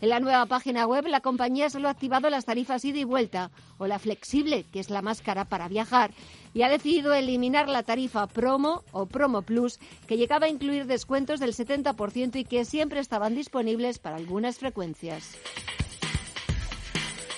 En 0.01 0.09
la 0.09 0.19
nueva 0.19 0.47
página 0.47 0.87
web, 0.87 1.05
la 1.07 1.21
compañía 1.21 1.69
solo 1.69 1.87
ha 1.87 1.91
activado 1.91 2.31
las 2.31 2.45
tarifas 2.45 2.83
ida 2.83 2.97
y 2.97 3.03
vuelta 3.03 3.51
o 3.77 3.85
la 3.85 3.99
flexible, 3.99 4.65
que 4.73 4.79
es 4.79 4.89
la 4.89 5.03
más 5.03 5.21
cara 5.21 5.45
para 5.45 5.67
viajar, 5.67 6.11
y 6.55 6.63
ha 6.63 6.69
decidido 6.69 7.13
eliminar 7.13 7.67
la 7.67 7.83
tarifa 7.83 8.25
promo 8.27 8.83
o 8.93 9.05
promo 9.05 9.41
plus, 9.41 9.77
que 10.07 10.17
llegaba 10.17 10.47
a 10.47 10.49
incluir 10.49 10.85
descuentos 10.87 11.41
del 11.41 11.53
70% 11.53 12.37
y 12.37 12.45
que 12.45 12.63
siempre 12.63 13.01
estaban 13.01 13.35
disponibles 13.35 13.99
para 13.99 14.15
algunas 14.15 14.57
frecuencias. 14.57 15.37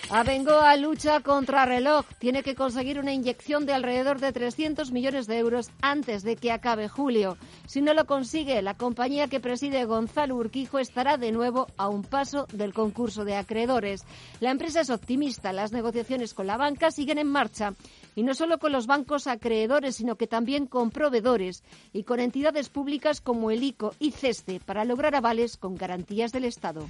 Abengoa 0.09 0.77
lucha 0.77 1.19
contra 1.19 1.65
reloj. 1.65 2.05
Tiene 2.17 2.41
que 2.41 2.55
conseguir 2.55 2.97
una 2.97 3.11
inyección 3.11 3.65
de 3.65 3.73
alrededor 3.73 4.21
de 4.21 4.31
300 4.31 4.91
millones 4.91 5.27
de 5.27 5.37
euros 5.37 5.69
antes 5.81 6.23
de 6.23 6.37
que 6.37 6.53
acabe 6.53 6.87
julio. 6.87 7.37
Si 7.65 7.81
no 7.81 7.93
lo 7.93 8.05
consigue, 8.05 8.61
la 8.61 8.75
compañía 8.75 9.27
que 9.27 9.41
preside 9.41 9.83
Gonzalo 9.83 10.37
Urquijo 10.37 10.79
estará 10.79 11.17
de 11.17 11.33
nuevo 11.33 11.67
a 11.75 11.89
un 11.89 12.03
paso 12.03 12.47
del 12.53 12.73
concurso 12.73 13.25
de 13.25 13.35
acreedores. 13.35 14.05
La 14.39 14.51
empresa 14.51 14.79
es 14.79 14.89
optimista. 14.89 15.51
Las 15.51 15.73
negociaciones 15.73 16.33
con 16.33 16.47
la 16.47 16.55
banca 16.55 16.89
siguen 16.89 17.17
en 17.17 17.27
marcha. 17.27 17.73
Y 18.17 18.23
no 18.23 18.33
solo 18.33 18.57
con 18.57 18.71
los 18.71 18.87
bancos 18.87 19.27
acreedores, 19.27 19.97
sino 19.97 20.15
que 20.15 20.25
también 20.25 20.65
con 20.65 20.89
proveedores 20.89 21.63
y 21.93 22.01
con 22.01 22.19
entidades 22.19 22.67
públicas 22.67 23.21
como 23.21 23.51
el 23.51 23.61
ICO 23.61 23.93
y 23.99 24.09
CESTE 24.09 24.59
para 24.59 24.85
lograr 24.85 25.13
avales 25.13 25.55
con 25.55 25.75
garantías 25.75 26.31
del 26.31 26.45
Estado. 26.45 26.87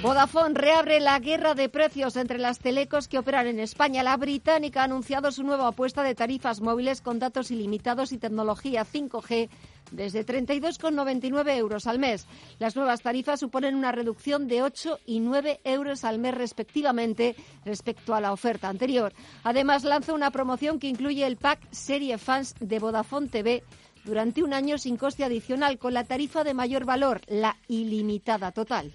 Vodafone 0.00 0.54
reabre 0.54 1.00
la 1.00 1.18
guerra 1.18 1.54
de 1.54 1.68
precios 1.68 2.14
entre 2.14 2.38
las 2.38 2.60
telecos 2.60 3.08
que 3.08 3.18
operan 3.18 3.48
en 3.48 3.58
España. 3.58 4.04
La 4.04 4.16
británica 4.16 4.82
ha 4.82 4.84
anunciado 4.84 5.32
su 5.32 5.42
nueva 5.42 5.66
apuesta 5.66 6.04
de 6.04 6.14
tarifas 6.14 6.60
móviles 6.60 7.00
con 7.00 7.18
datos 7.18 7.50
ilimitados 7.50 8.12
y 8.12 8.18
tecnología 8.18 8.86
5G 8.86 9.48
desde 9.90 10.24
32,99 10.24 11.56
euros 11.56 11.88
al 11.88 11.98
mes. 11.98 12.28
Las 12.60 12.76
nuevas 12.76 13.02
tarifas 13.02 13.40
suponen 13.40 13.74
una 13.74 13.90
reducción 13.90 14.46
de 14.46 14.62
8 14.62 15.00
y 15.04 15.18
9 15.18 15.62
euros 15.64 16.04
al 16.04 16.20
mes 16.20 16.34
respectivamente 16.34 17.34
respecto 17.64 18.14
a 18.14 18.20
la 18.20 18.32
oferta 18.32 18.68
anterior. 18.68 19.12
Además, 19.42 19.82
lanza 19.82 20.12
una 20.14 20.30
promoción 20.30 20.78
que 20.78 20.86
incluye 20.86 21.26
el 21.26 21.38
pack 21.38 21.58
Serie 21.72 22.18
Fans 22.18 22.54
de 22.60 22.78
Vodafone 22.78 23.26
TV 23.26 23.64
durante 24.04 24.44
un 24.44 24.54
año 24.54 24.78
sin 24.78 24.96
coste 24.96 25.24
adicional 25.24 25.76
con 25.76 25.92
la 25.92 26.04
tarifa 26.04 26.44
de 26.44 26.54
mayor 26.54 26.84
valor, 26.84 27.20
la 27.26 27.56
ilimitada 27.66 28.52
total. 28.52 28.94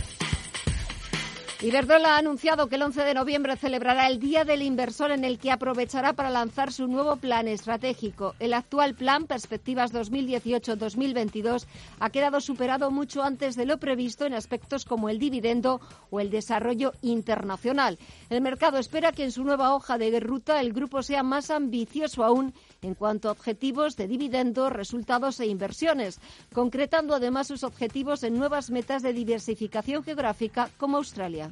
Iberdrola 1.63 2.15
ha 2.15 2.17
anunciado 2.17 2.67
que 2.67 2.75
el 2.75 2.81
11 2.81 3.03
de 3.03 3.13
noviembre 3.13 3.55
celebrará 3.55 4.07
el 4.07 4.19
Día 4.19 4.43
del 4.43 4.63
Inversor 4.63 5.11
en 5.11 5.23
el 5.23 5.37
que 5.37 5.51
aprovechará 5.51 6.13
para 6.13 6.31
lanzar 6.31 6.73
su 6.73 6.87
nuevo 6.87 7.17
plan 7.17 7.47
estratégico. 7.47 8.33
El 8.39 8.55
actual 8.55 8.95
plan, 8.95 9.27
Perspectivas 9.27 9.93
2018-2022, 9.93 11.67
ha 11.99 12.09
quedado 12.09 12.41
superado 12.41 12.89
mucho 12.89 13.21
antes 13.21 13.55
de 13.55 13.67
lo 13.67 13.77
previsto 13.77 14.25
en 14.25 14.33
aspectos 14.33 14.85
como 14.85 15.07
el 15.07 15.19
dividendo 15.19 15.81
o 16.09 16.19
el 16.19 16.31
desarrollo 16.31 16.93
internacional. 17.03 17.99
El 18.31 18.41
mercado 18.41 18.79
espera 18.79 19.11
que 19.11 19.23
en 19.23 19.31
su 19.31 19.43
nueva 19.43 19.75
hoja 19.75 19.99
de 19.99 20.19
ruta 20.19 20.61
el 20.61 20.73
grupo 20.73 21.03
sea 21.03 21.21
más 21.21 21.51
ambicioso 21.51 22.23
aún 22.23 22.55
en 22.81 22.95
cuanto 22.95 23.29
a 23.29 23.33
objetivos 23.33 23.97
de 23.97 24.07
dividendo, 24.07 24.71
resultados 24.71 25.39
e 25.39 25.45
inversiones, 25.45 26.19
concretando 26.51 27.13
además 27.13 27.45
sus 27.45 27.63
objetivos 27.63 28.23
en 28.23 28.35
nuevas 28.39 28.71
metas 28.71 29.03
de 29.03 29.13
diversificación 29.13 30.03
geográfica 30.03 30.67
como 30.79 30.97
Australia. 30.97 31.50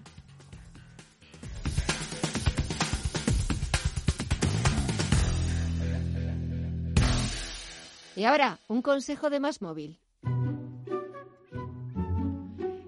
Y 8.19 8.25
ahora, 8.25 8.59
un 8.67 8.81
consejo 8.81 9.29
de 9.29 9.39
más 9.39 9.61
móvil. 9.61 9.97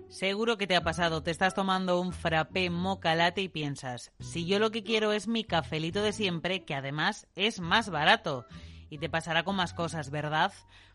Seguro 0.09 0.57
que 0.57 0.67
te 0.67 0.75
ha 0.75 0.83
pasado, 0.83 1.23
te 1.23 1.31
estás 1.31 1.53
tomando 1.53 2.01
un 2.01 2.11
frappé 2.11 2.69
moca 2.69 3.15
latte 3.15 3.41
y 3.41 3.47
piensas, 3.47 4.11
si 4.19 4.45
yo 4.45 4.59
lo 4.59 4.71
que 4.71 4.83
quiero 4.83 5.13
es 5.13 5.29
mi 5.29 5.45
cafelito 5.45 6.03
de 6.03 6.11
siempre, 6.11 6.65
que 6.65 6.75
además 6.75 7.27
es 7.35 7.61
más 7.61 7.89
barato. 7.89 8.45
Y 8.91 8.99
te 8.99 9.09
pasará 9.09 9.43
con 9.43 9.55
más 9.55 9.73
cosas, 9.73 10.11
¿verdad? 10.11 10.51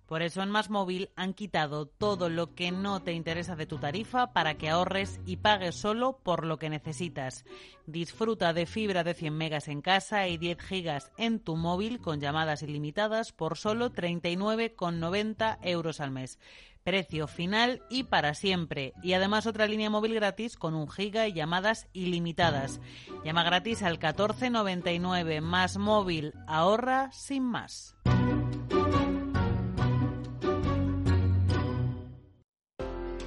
Por 0.06 0.22
eso 0.22 0.42
en 0.42 0.50
Más 0.50 0.70
Móvil 0.70 1.10
han 1.16 1.32
quitado 1.32 1.86
todo 1.86 2.28
lo 2.28 2.54
que 2.54 2.70
no 2.70 3.02
te 3.02 3.12
interesa 3.12 3.56
de 3.56 3.66
tu 3.66 3.78
tarifa 3.78 4.32
para 4.32 4.54
que 4.56 4.68
ahorres 4.68 5.18
y 5.24 5.38
pagues 5.38 5.74
solo 5.74 6.18
por 6.22 6.44
lo 6.44 6.58
que 6.58 6.68
necesitas. 6.68 7.44
Disfruta 7.86 8.52
de 8.52 8.66
fibra 8.66 9.02
de 9.02 9.14
100 9.14 9.34
megas 9.34 9.66
en 9.66 9.80
casa 9.80 10.28
y 10.28 10.36
10 10.36 10.60
gigas 10.60 11.10
en 11.16 11.40
tu 11.40 11.56
móvil 11.56 11.98
con 11.98 12.20
llamadas 12.20 12.62
ilimitadas 12.62 13.32
por 13.32 13.56
solo 13.56 13.90
39,90 13.90 15.58
euros 15.62 16.00
al 16.00 16.10
mes. 16.10 16.38
Precio 16.86 17.26
final 17.26 17.82
y 17.90 18.04
para 18.04 18.32
siempre. 18.34 18.92
Y 19.02 19.14
además 19.14 19.48
otra 19.48 19.66
línea 19.66 19.90
móvil 19.90 20.14
gratis 20.14 20.56
con 20.56 20.72
un 20.76 20.88
giga 20.88 21.26
y 21.26 21.32
llamadas 21.32 21.88
ilimitadas. 21.92 22.80
Llama 23.24 23.42
gratis 23.42 23.82
al 23.82 23.94
1499 23.94 25.40
más 25.40 25.78
móvil. 25.78 26.32
Ahorra 26.46 27.10
sin 27.10 27.42
más. 27.42 27.96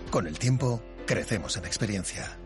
Con 0.10 0.26
el 0.26 0.40
tiempo, 0.40 0.82
crecemos 1.06 1.58
en 1.58 1.66
experiencia. 1.66 2.40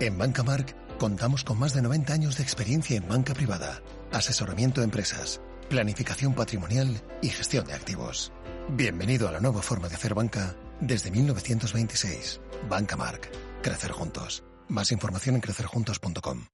En 0.00 0.16
Banca 0.16 0.42
Mark 0.44 0.74
contamos 0.98 1.44
con 1.44 1.58
más 1.58 1.74
de 1.74 1.82
90 1.82 2.14
años 2.14 2.38
de 2.38 2.42
experiencia 2.42 2.96
en 2.96 3.06
banca 3.06 3.34
privada, 3.34 3.82
asesoramiento 4.12 4.80
a 4.80 4.84
empresas, 4.84 5.42
planificación 5.68 6.32
patrimonial 6.32 7.02
y 7.20 7.28
gestión 7.28 7.66
de 7.66 7.74
activos. 7.74 8.32
Bienvenido 8.70 9.28
a 9.28 9.32
la 9.32 9.40
nueva 9.40 9.60
forma 9.60 9.88
de 9.88 9.94
hacer 9.94 10.14
banca 10.14 10.56
desde 10.80 11.10
1926. 11.10 12.40
Banca 12.68 12.96
Mark. 12.96 13.20
Crecer 13.62 13.92
juntos. 13.92 14.42
Más 14.68 14.90
información 14.90 15.34
en 15.34 15.42
crecerjuntos.com. 15.42 16.46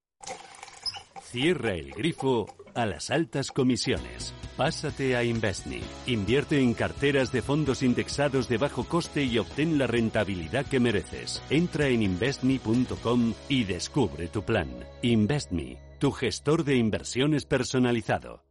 Cierra 1.23 1.73
el 1.73 1.91
grifo 1.91 2.53
a 2.75 2.85
las 2.85 3.09
altas 3.11 3.51
comisiones. 3.51 4.33
Pásate 4.57 5.15
a 5.15 5.23
Investme. 5.23 5.79
Invierte 6.05 6.59
en 6.59 6.73
carteras 6.73 7.31
de 7.31 7.41
fondos 7.41 7.81
indexados 7.81 8.49
de 8.49 8.57
bajo 8.57 8.83
coste 8.83 9.23
y 9.23 9.39
obtén 9.39 9.77
la 9.77 9.87
rentabilidad 9.87 10.65
que 10.65 10.81
mereces. 10.81 11.41
Entra 11.49 11.87
en 11.87 12.03
investme.com 12.03 13.33
y 13.47 13.63
descubre 13.63 14.27
tu 14.27 14.43
plan. 14.43 14.69
Investme, 15.01 15.77
tu 15.97 16.11
gestor 16.11 16.65
de 16.65 16.75
inversiones 16.75 17.45
personalizado. 17.45 18.50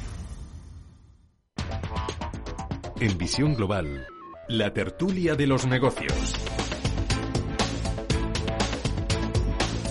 En 3.01 3.17
visión 3.17 3.55
global, 3.55 4.05
la 4.47 4.71
tertulia 4.73 5.33
de 5.33 5.47
los 5.47 5.65
negocios. 5.65 6.35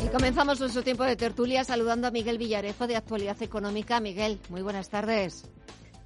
Y 0.05 0.09
comenzamos 0.11 0.61
nuestro 0.61 0.85
tiempo 0.85 1.03
de 1.03 1.17
tertulia 1.17 1.65
saludando 1.65 2.07
a 2.07 2.13
Miguel 2.13 2.39
Villarejo 2.39 2.87
de 2.87 2.95
Actualidad 2.95 3.43
Económica. 3.43 3.99
Miguel, 3.99 4.39
muy 4.49 4.63
buenas 4.63 4.91
tardes. 4.91 5.51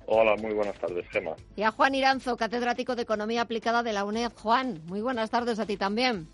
Hola, 0.06 0.34
muy 0.36 0.54
buenas 0.54 0.78
tardes, 0.78 1.06
Gema. 1.10 1.32
Y 1.56 1.64
a 1.64 1.72
Juan 1.72 1.94
Iranzo, 1.94 2.38
catedrático 2.38 2.96
de 2.96 3.02
Economía 3.02 3.42
Aplicada 3.42 3.82
de 3.82 3.92
la 3.92 4.06
UNED. 4.06 4.32
Juan, 4.36 4.80
muy 4.86 5.02
buenas 5.02 5.28
tardes 5.28 5.58
a 5.58 5.66
ti 5.66 5.76
también. 5.76 6.26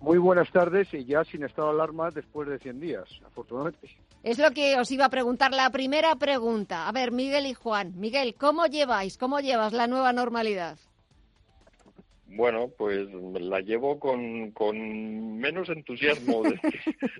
Muy 0.00 0.18
buenas 0.18 0.50
tardes 0.50 0.92
y 0.94 1.04
ya 1.04 1.22
sin 1.22 1.44
estado 1.44 1.68
de 1.68 1.74
alarma 1.74 2.10
después 2.10 2.48
de 2.48 2.58
100 2.58 2.80
días, 2.80 3.08
afortunadamente. 3.24 3.88
Es 4.22 4.38
lo 4.38 4.52
que 4.52 4.78
os 4.78 4.90
iba 4.92 5.06
a 5.06 5.10
preguntar, 5.10 5.52
la 5.52 5.70
primera 5.70 6.14
pregunta. 6.14 6.88
A 6.88 6.92
ver, 6.92 7.10
Miguel 7.10 7.46
y 7.46 7.54
Juan. 7.54 7.92
Miguel, 7.96 8.34
¿cómo 8.34 8.66
lleváis, 8.66 9.18
cómo 9.18 9.40
llevas 9.40 9.72
la 9.72 9.88
nueva 9.88 10.12
normalidad? 10.12 10.78
Bueno, 12.26 12.70
pues 12.78 13.08
la 13.12 13.60
llevo 13.60 13.98
con, 13.98 14.52
con 14.52 15.38
menos 15.38 15.68
entusiasmo 15.68 16.44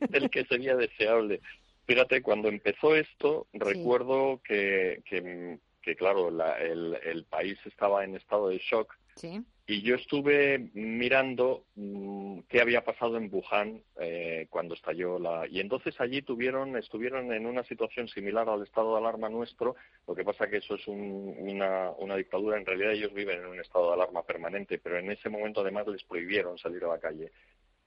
del 0.08 0.30
que 0.30 0.44
sería 0.48 0.76
deseable. 0.76 1.40
Fíjate, 1.86 2.22
cuando 2.22 2.48
empezó 2.48 2.94
esto, 2.94 3.48
recuerdo 3.52 4.40
que, 4.44 5.02
que, 5.04 5.96
claro, 5.96 6.28
el, 6.28 6.96
el 7.04 7.24
país 7.24 7.58
estaba 7.66 8.04
en 8.04 8.14
estado 8.14 8.48
de 8.48 8.58
shock. 8.58 8.94
Sí. 9.16 9.42
Y 9.72 9.80
yo 9.80 9.94
estuve 9.94 10.68
mirando 10.74 11.64
mm, 11.76 12.40
qué 12.40 12.60
había 12.60 12.84
pasado 12.84 13.16
en 13.16 13.30
Wuhan 13.32 13.82
eh, 13.98 14.46
cuando 14.50 14.74
estalló 14.74 15.18
la. 15.18 15.46
Y 15.48 15.60
entonces 15.60 15.98
allí 15.98 16.20
tuvieron, 16.20 16.76
estuvieron 16.76 17.32
en 17.32 17.46
una 17.46 17.64
situación 17.64 18.06
similar 18.06 18.50
al 18.50 18.64
estado 18.64 18.92
de 18.92 18.98
alarma 18.98 19.30
nuestro. 19.30 19.74
Lo 20.06 20.14
que 20.14 20.24
pasa 20.24 20.50
que 20.50 20.58
eso 20.58 20.74
es 20.74 20.86
una, 20.86 21.90
una 21.92 22.16
dictadura. 22.16 22.58
En 22.58 22.66
realidad 22.66 22.92
ellos 22.92 23.14
viven 23.14 23.38
en 23.38 23.46
un 23.46 23.60
estado 23.60 23.86
de 23.88 23.94
alarma 23.94 24.22
permanente, 24.24 24.78
pero 24.78 24.98
en 24.98 25.10
ese 25.10 25.30
momento 25.30 25.62
además 25.62 25.86
les 25.86 26.04
prohibieron 26.04 26.58
salir 26.58 26.84
a 26.84 26.88
la 26.88 26.98
calle. 26.98 27.32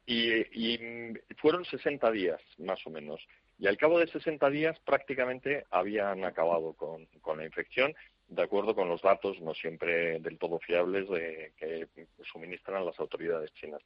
Y, 0.07 0.31
y 0.53 1.13
fueron 1.37 1.65
60 1.65 2.09
días, 2.09 2.41
más 2.57 2.79
o 2.87 2.89
menos. 2.89 3.21
Y 3.59 3.67
al 3.67 3.77
cabo 3.77 3.99
de 3.99 4.07
60 4.07 4.49
días 4.49 4.79
prácticamente 4.79 5.67
habían 5.69 6.25
acabado 6.25 6.73
con, 6.73 7.05
con 7.21 7.37
la 7.37 7.45
infección 7.45 7.93
de 8.27 8.41
acuerdo 8.41 8.75
con 8.75 8.89
los 8.89 9.01
datos 9.01 9.39
no 9.41 9.53
siempre 9.53 10.19
del 10.19 10.37
todo 10.37 10.59
fiables 10.59 11.09
de, 11.09 11.53
que 11.57 11.87
suministran 12.23 12.85
las 12.85 12.99
autoridades 12.99 13.53
chinas. 13.53 13.81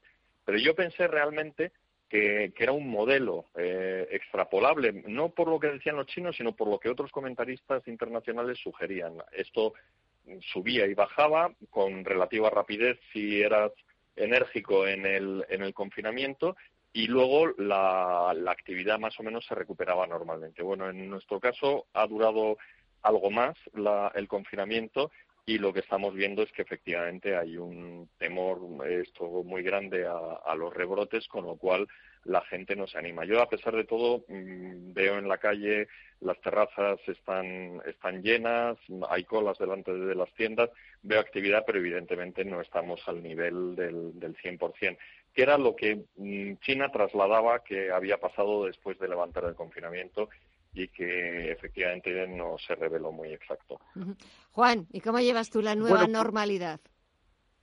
Pero 0.46 0.58
yo 0.58 0.76
pensé 0.76 1.08
realmente 1.08 1.72
que, 2.10 2.52
era 2.58 2.72
un 2.72 2.90
modelo 2.90 3.46
eh, 3.56 4.08
extrapolable, 4.12 5.04
no 5.08 5.30
por 5.30 5.48
lo 5.48 5.60
que 5.60 5.68
decían 5.68 5.96
los 5.96 6.08
chinos, 6.08 6.36
sino 6.36 6.56
por 6.56 6.68
lo 6.68 6.80
que 6.80 6.90
otros 6.90 7.12
comentaristas 7.12 7.88
internacionales 7.88 8.58
sugerían. 8.60 9.18
Esto 9.32 9.74
subía 10.52 10.86
y 10.86 10.94
bajaba 10.94 11.54
con 11.70 12.06
relativa 12.06 12.50
rapidez 12.50 13.00
si 13.14 13.42
eras 13.42 13.72
enérgico 14.16 14.88
en 14.88 15.06
el, 15.06 15.46
en 15.50 15.64
el 15.64 15.74
confinamiento 15.74 16.56
y 16.92 17.08
luego 17.08 17.48
la, 17.58 18.34
la 18.36 18.52
actividad 18.52 19.00
más 19.00 19.20
o 19.20 19.24
menos 19.24 19.46
se 19.46 19.56
recuperaba 19.56 20.08
normalmente. 20.08 20.64
Bueno, 20.64 20.90
en 20.90 21.10
nuestro 21.10 21.40
caso 21.40 21.86
ha 21.94 22.06
durado 22.08 22.58
algo 23.02 23.32
más 23.32 23.58
el 24.16 24.28
confinamiento 24.28 25.12
y 25.50 25.58
lo 25.58 25.74
que 25.74 25.80
estamos 25.80 26.14
viendo 26.14 26.44
es 26.44 26.52
que 26.52 26.62
efectivamente 26.62 27.36
hay 27.36 27.58
un 27.58 28.08
temor 28.20 28.60
esto 28.88 29.26
muy 29.44 29.64
grande 29.64 30.06
a, 30.06 30.54
los 30.56 30.72
rebrotes, 30.72 31.28
con 31.28 31.46
lo 31.46 31.56
cual 31.56 31.88
la 32.26 32.42
gente 32.42 32.76
no 32.76 32.86
se 32.86 33.00
anima. 33.00 33.26
Yo, 33.26 33.42
a 33.42 33.50
pesar 33.50 33.76
de 33.76 33.86
todo, 33.86 34.26
mm, 34.28 34.94
veo 34.94 35.18
en 35.18 35.28
la 35.28 35.40
calle 35.40 35.88
las 36.22 36.40
terrazas 36.42 37.00
están, 37.08 37.82
están 37.88 38.22
llenas, 38.22 38.78
hay 39.10 39.24
colas 39.24 39.58
delante 39.58 39.92
de 39.92 40.14
las 40.14 40.32
tiendas, 40.36 40.70
veo 41.02 41.20
actividad, 41.20 41.64
pero 41.66 41.80
evidentemente 41.80 42.46
no 42.46 42.62
estamos 42.62 43.02
al 43.08 43.24
nivel 43.24 43.76
del, 43.76 44.20
del 44.20 44.36
100%, 44.38 44.98
que 45.34 45.42
era 45.42 45.58
lo 45.58 45.76
que 45.76 46.04
mm, 46.18 46.58
China 46.62 46.92
trasladaba 46.92 47.64
que 47.64 47.90
había 47.90 48.20
pasado 48.20 48.66
después 48.66 49.00
de 49.00 49.08
levantar 49.08 49.46
el 49.46 49.56
confinamiento 49.56 50.30
y 50.74 50.88
que 50.88 51.52
efectivamente 51.52 52.28
no 52.28 52.58
se 52.58 52.76
reveló 52.76 53.12
muy 53.12 53.34
exacto. 53.34 53.80
Juan, 54.52 54.88
¿y 54.92 55.02
cómo 55.02 55.20
llevas 55.20 55.50
tú 55.50 55.62
la 55.62 55.76
nueva 55.76 56.00
pues, 56.00 56.10
normalidad? 56.10 56.80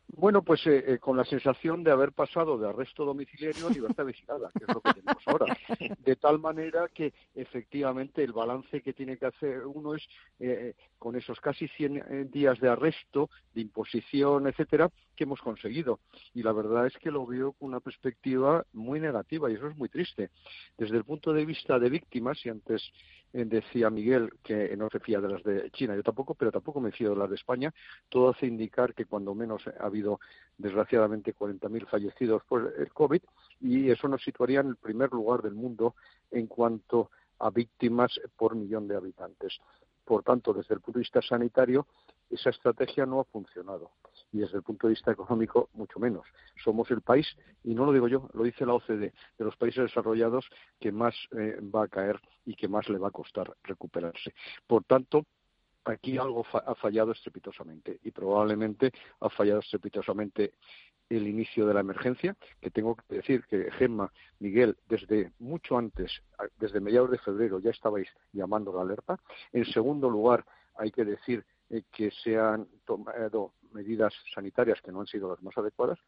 Bueno, 0.08 0.42
pues 0.42 0.66
eh, 0.66 0.84
eh, 0.86 0.98
con 0.98 1.16
la 1.16 1.24
sensación 1.24 1.82
de 1.82 1.90
haber 1.90 2.12
pasado 2.12 2.56
de 2.56 2.68
arresto 2.68 3.04
domiciliario 3.04 3.66
a 3.66 3.70
libertad 3.70 4.04
vigilada, 4.04 4.50
que 4.56 4.64
es 4.64 4.74
lo 4.74 4.80
que 4.80 4.94
tenemos 4.94 5.22
ahora. 5.26 5.56
De 5.98 6.16
tal 6.16 6.38
manera 6.38 6.88
que 6.88 7.12
efectivamente 7.34 8.22
el 8.22 8.32
balance 8.32 8.82
que 8.82 8.92
tiene 8.92 9.18
que 9.18 9.26
hacer 9.26 9.66
uno 9.66 9.94
es, 9.94 10.06
eh, 10.38 10.74
con 10.98 11.16
esos 11.16 11.40
casi 11.40 11.68
100 11.68 12.30
días 12.30 12.58
de 12.60 12.68
arresto, 12.68 13.30
de 13.52 13.62
imposición, 13.62 14.46
etcétera, 14.46 14.90
que 15.16 15.24
hemos 15.24 15.40
conseguido. 15.40 16.00
Y 16.34 16.42
la 16.42 16.52
verdad 16.52 16.86
es 16.86 16.96
que 16.98 17.10
lo 17.10 17.26
veo 17.26 17.52
con 17.52 17.68
una 17.68 17.80
perspectiva 17.80 18.64
muy 18.72 19.00
negativa 19.00 19.50
y 19.50 19.54
eso 19.54 19.66
es 19.68 19.76
muy 19.76 19.88
triste. 19.88 20.30
Desde 20.78 20.96
el 20.96 21.04
punto 21.04 21.32
de 21.32 21.44
vista 21.44 21.78
de 21.78 21.90
víctimas, 21.90 22.44
y 22.44 22.50
antes 22.50 22.92
decía 23.32 23.90
Miguel 23.90 24.30
que 24.42 24.76
no 24.76 24.88
se 24.88 25.00
fía 25.00 25.20
de 25.20 25.28
las 25.28 25.42
de 25.42 25.70
China, 25.72 25.94
yo 25.94 26.02
tampoco, 26.02 26.34
pero 26.34 26.52
tampoco 26.52 26.80
me 26.80 26.92
fío 26.92 27.10
de 27.10 27.16
las 27.16 27.28
de 27.28 27.36
España, 27.36 27.74
todo 28.08 28.30
hace 28.30 28.46
indicar 28.46 28.94
que 28.94 29.04
cuando 29.04 29.34
menos 29.34 29.62
ha 29.66 29.84
habido 29.84 30.20
desgraciadamente 30.56 31.34
40.000 31.34 31.86
fallecidos 31.86 32.42
por 32.44 32.72
el 32.78 32.92
COVID 32.92 33.20
y 33.60 33.90
eso 33.90 34.08
nos 34.08 34.22
situaría 34.22 34.60
en 34.60 34.68
el 34.68 34.76
primer 34.76 35.10
lugar 35.12 35.42
del 35.42 35.54
mundo 35.54 35.96
en 36.30 36.46
cuanto 36.46 37.10
a 37.38 37.50
víctimas 37.50 38.18
por 38.36 38.54
millón 38.54 38.88
de 38.88 38.96
habitantes. 38.96 39.58
Por 40.04 40.22
tanto, 40.22 40.54
desde 40.54 40.74
el 40.74 40.80
punto 40.80 40.98
de 40.98 41.02
vista 41.02 41.20
sanitario, 41.20 41.86
esa 42.30 42.50
estrategia 42.50 43.06
no 43.06 43.20
ha 43.20 43.24
funcionado. 43.24 43.90
Y 44.32 44.38
desde 44.38 44.58
el 44.58 44.62
punto 44.62 44.86
de 44.86 44.92
vista 44.92 45.12
económico 45.12 45.68
mucho 45.74 45.98
menos. 45.98 46.26
Somos 46.62 46.90
el 46.90 47.02
país, 47.02 47.26
y 47.64 47.74
no 47.74 47.84
lo 47.84 47.92
digo 47.92 48.08
yo, 48.08 48.28
lo 48.34 48.44
dice 48.44 48.66
la 48.66 48.74
OCDE, 48.74 49.12
de 49.38 49.44
los 49.44 49.56
países 49.56 49.84
desarrollados 49.84 50.46
que 50.80 50.92
más 50.92 51.14
eh, 51.36 51.58
va 51.62 51.84
a 51.84 51.88
caer 51.88 52.20
y 52.44 52.54
que 52.54 52.68
más 52.68 52.88
le 52.88 52.98
va 52.98 53.08
a 53.08 53.12
costar 53.12 53.52
recuperarse. 53.62 54.34
Por 54.66 54.84
tanto, 54.84 55.24
aquí 55.84 56.18
algo 56.18 56.44
ha 56.52 56.74
fallado 56.74 57.12
estrepitosamente 57.12 58.00
y 58.02 58.10
probablemente 58.10 58.92
ha 59.20 59.30
fallado 59.30 59.60
estrepitosamente 59.60 60.52
el 61.08 61.28
inicio 61.28 61.66
de 61.66 61.74
la 61.74 61.80
emergencia, 61.80 62.36
que 62.60 62.70
tengo 62.70 62.96
que 62.96 63.16
decir 63.16 63.44
que 63.46 63.70
Gemma, 63.72 64.12
Miguel, 64.40 64.76
desde 64.88 65.32
mucho 65.38 65.78
antes, 65.78 66.22
desde 66.58 66.80
mediados 66.80 67.10
de 67.10 67.18
febrero, 67.18 67.60
ya 67.60 67.70
estabais 67.70 68.08
llamando 68.32 68.72
la 68.72 68.82
alerta. 68.82 69.18
En 69.52 69.64
segundo 69.66 70.10
lugar, 70.10 70.44
hay 70.74 70.90
que 70.90 71.04
decir 71.04 71.44
eh, 71.70 71.82
que 71.92 72.10
se 72.10 72.38
han 72.38 72.66
tomado 72.84 73.52
medidas 73.72 74.14
sanitarias 74.34 74.80
que 74.80 74.92
no 74.92 75.00
han 75.00 75.06
sido 75.06 75.30
las 75.30 75.42
más 75.42 75.56
adecuadas 75.56 75.98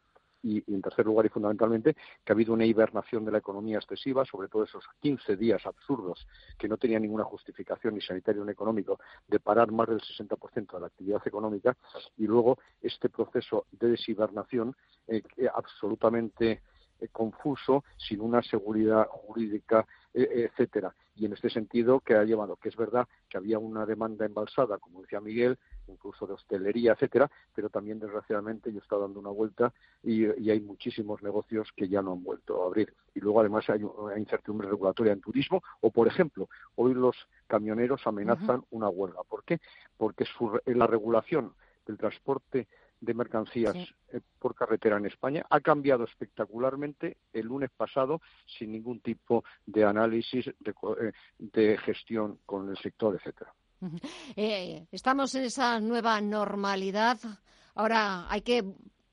y, 0.41 0.63
en 0.73 0.81
tercer 0.81 1.05
lugar 1.05 1.25
y 1.25 1.29
fundamentalmente 1.29 1.95
que 2.23 2.31
ha 2.31 2.33
habido 2.33 2.53
una 2.53 2.65
hibernación 2.65 3.25
de 3.25 3.31
la 3.31 3.39
economía 3.39 3.77
excesiva, 3.77 4.25
sobre 4.25 4.47
todo 4.47 4.63
esos 4.63 4.83
15 5.01 5.35
días 5.35 5.65
absurdos 5.65 6.27
que 6.57 6.67
no 6.67 6.77
tenían 6.77 7.01
ninguna 7.01 7.23
justificación 7.23 7.95
ni 7.95 8.01
sanitario 8.01 8.45
ni 8.45 8.51
económico 8.51 8.99
de 9.27 9.39
parar 9.39 9.71
más 9.71 9.89
del 9.89 10.01
60% 10.01 10.73
de 10.73 10.79
la 10.79 10.87
actividad 10.87 11.21
económica 11.25 11.75
y 12.17 12.25
luego 12.25 12.59
este 12.81 13.09
proceso 13.09 13.65
de 13.71 13.89
deshibernación 13.89 14.75
eh, 15.07 15.21
absolutamente 15.53 16.61
eh, 16.99 17.07
confuso, 17.11 17.83
sin 17.97 18.21
una 18.21 18.41
seguridad 18.41 19.07
jurídica, 19.07 19.85
eh, 20.13 20.49
etcétera. 20.51 20.93
Y 21.19 21.25
en 21.25 21.33
este 21.33 21.49
sentido, 21.49 21.99
que 21.99 22.15
ha 22.15 22.23
llevado, 22.23 22.55
que 22.55 22.69
es 22.69 22.77
verdad 22.77 23.05
que 23.27 23.37
había 23.37 23.59
una 23.59 23.85
demanda 23.85 24.25
embalsada, 24.25 24.77
como 24.77 25.01
decía 25.01 25.19
Miguel, 25.19 25.57
incluso 25.87 26.25
de 26.25 26.33
hostelería, 26.33 26.93
etcétera, 26.93 27.29
pero 27.53 27.69
también 27.69 27.99
desgraciadamente 27.99 28.71
yo 28.71 28.79
está 28.79 28.97
dando 28.97 29.19
una 29.19 29.29
vuelta 29.29 29.73
y, 30.01 30.25
hay 30.49 30.61
muchísimos 30.61 31.21
negocios 31.21 31.69
que 31.75 31.89
ya 31.89 32.01
no 32.01 32.13
han 32.13 32.23
vuelto 32.23 32.63
a 32.63 32.67
abrir. 32.67 32.93
Y 33.13 33.19
luego 33.19 33.41
además 33.41 33.69
hay 33.69 33.83
una 33.83 34.17
incertidumbre 34.17 34.69
regulatoria 34.69 35.11
en 35.11 35.19
turismo 35.19 35.61
o, 35.81 35.91
por 35.91 36.07
ejemplo, 36.07 36.47
hoy 36.75 36.93
los 36.93 37.15
camioneros 37.47 38.07
amenazan 38.07 38.63
una 38.71 38.87
huelga. 38.87 39.21
¿Por 39.27 39.43
qué? 39.43 39.59
Porque 39.97 40.25
su, 40.25 40.57
la 40.65 40.87
regulación 40.87 41.53
del 41.85 41.97
transporte 41.97 42.67
de 43.01 43.13
mercancías 43.13 43.75
eh, 43.75 44.19
por 44.39 44.55
carretera 44.55 44.97
en 44.97 45.05
España 45.05 45.45
ha 45.49 45.59
cambiado 45.59 46.03
espectacularmente 46.03 47.17
el 47.33 47.45
lunes 47.45 47.69
pasado 47.75 48.21
sin 48.57 48.71
ningún 48.71 48.99
tipo 48.99 49.43
de 49.65 49.85
análisis 49.85 50.45
de, 50.59 50.71
eh, 50.71 51.11
de 51.37 51.77
gestión 51.77 52.39
con 52.45 52.69
el 52.69 52.77
sector, 52.77 53.15
etcétera. 53.15 53.53
Eh, 54.35 54.87
estamos 54.91 55.33
en 55.35 55.43
esa 55.43 55.79
nueva 55.79 56.19
normalidad. 56.19 57.17
Ahora 57.75 58.29
hay 58.29 58.41
que 58.41 58.63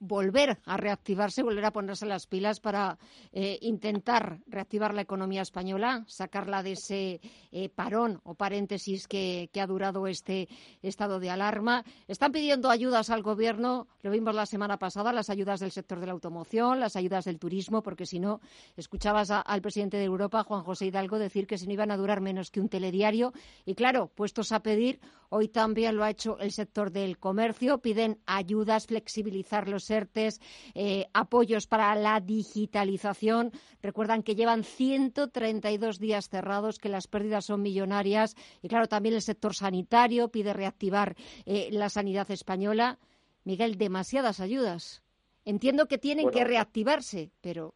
volver 0.06 0.58
a 0.64 0.76
reactivarse, 0.76 1.42
volver 1.42 1.64
a 1.64 1.72
ponerse 1.72 2.06
las 2.06 2.26
pilas 2.26 2.60
para 2.60 2.98
eh, 3.32 3.58
intentar 3.62 4.40
reactivar 4.46 4.94
la 4.94 5.02
economía 5.02 5.42
española, 5.42 6.04
sacarla 6.06 6.62
de 6.62 6.72
ese 6.72 7.20
eh, 7.52 7.68
parón 7.68 8.20
o 8.24 8.34
paréntesis 8.34 9.06
que, 9.08 9.50
ha 9.56 9.66
durado 9.66 10.06
este 10.06 10.48
estado 10.82 11.18
de 11.18 11.30
alarma. 11.30 11.84
Están 12.08 12.30
pidiendo 12.30 12.68
ayudas 12.68 13.08
al 13.10 13.22
Gobierno, 13.22 13.88
lo 14.02 14.10
vimos 14.10 14.34
la 14.34 14.44
semana 14.44 14.78
pasada, 14.78 15.12
las 15.12 15.30
ayudas 15.30 15.60
del 15.60 15.72
sector 15.72 15.98
de 15.98 16.06
la 16.06 16.12
automoción, 16.12 16.78
las 16.78 16.94
ayudas 16.94 17.24
del 17.24 17.38
turismo, 17.38 17.82
porque 17.82 18.04
si 18.04 18.20
no, 18.20 18.40
escuchabas 18.76 19.30
al 19.30 19.62
presidente 19.62 19.96
de 19.96 20.04
Europa, 20.04 20.44
Juan 20.44 20.62
José 20.62 20.86
Hidalgo, 20.86 21.18
decir 21.18 21.46
que 21.46 21.58
si 21.58 21.66
no 21.66 21.72
iban 21.72 21.90
a 21.90 21.96
durar 21.96 22.20
menos 22.20 22.50
que 22.50 22.60
un 22.60 22.68
telediario. 22.68 23.32
Y 23.64 23.74
claro, 23.74 24.08
puestos 24.14 24.52
a 24.52 24.60
pedir, 24.60 25.00
hoy 25.30 25.48
también 25.48 25.96
lo 25.96 26.04
ha 26.04 26.10
hecho 26.10 26.38
el 26.38 26.52
sector 26.52 26.90
del 26.90 27.18
comercio, 27.18 27.78
piden 27.78 28.18
ayudas, 28.26 28.86
flexibilizar 28.86 29.68
los 29.68 29.84
ERTES, 29.96 30.40
eh, 30.74 31.06
apoyos 31.12 31.66
para 31.66 31.94
la 31.94 32.20
digitalización. 32.20 33.52
Recuerdan 33.82 34.22
que 34.22 34.34
llevan 34.34 34.64
132 34.64 35.98
días 35.98 36.28
cerrados, 36.28 36.78
que 36.78 36.88
las 36.88 37.06
pérdidas 37.06 37.46
son 37.46 37.62
millonarias. 37.62 38.34
Y 38.62 38.68
claro, 38.68 38.86
también 38.86 39.14
el 39.14 39.22
sector 39.22 39.54
sanitario 39.54 40.28
pide 40.28 40.52
reactivar 40.52 41.16
eh, 41.44 41.68
la 41.72 41.88
sanidad 41.88 42.30
española. 42.30 42.98
Miguel, 43.44 43.78
demasiadas 43.78 44.40
ayudas. 44.40 45.02
Entiendo 45.44 45.86
que 45.86 45.98
tienen 45.98 46.30
que 46.30 46.44
reactivarse, 46.44 47.30
pero 47.40 47.74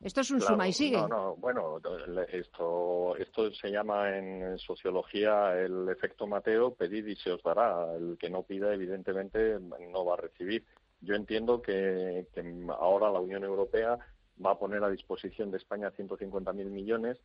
esto 0.00 0.20
es 0.20 0.30
un 0.30 0.40
suma 0.40 0.68
y 0.68 0.72
sigue. 0.72 0.96
No, 0.96 1.08
no, 1.08 1.36
bueno, 1.36 1.80
esto, 2.30 3.16
esto 3.16 3.52
se 3.52 3.70
llama 3.70 4.16
en 4.16 4.56
sociología 4.58 5.58
el 5.58 5.88
efecto 5.88 6.26
Mateo, 6.26 6.72
pedid 6.74 7.06
y 7.06 7.16
se 7.16 7.32
os 7.32 7.42
dará. 7.42 7.96
El 7.96 8.16
que 8.16 8.30
no 8.30 8.44
pida, 8.44 8.72
evidentemente, 8.72 9.58
no 9.58 10.04
va 10.04 10.14
a 10.14 10.18
recibir. 10.18 10.64
Yo 11.00 11.14
entiendo 11.14 11.62
que, 11.62 12.26
ahora 12.78 13.10
la 13.10 13.20
Unión 13.20 13.44
Europea 13.44 13.98
va 14.44 14.52
a 14.52 14.58
poner 14.58 14.82
a 14.82 14.90
disposición 14.90 15.50
de 15.50 15.58
España 15.58 15.92
150.000 15.92 16.52
millones. 16.70 17.18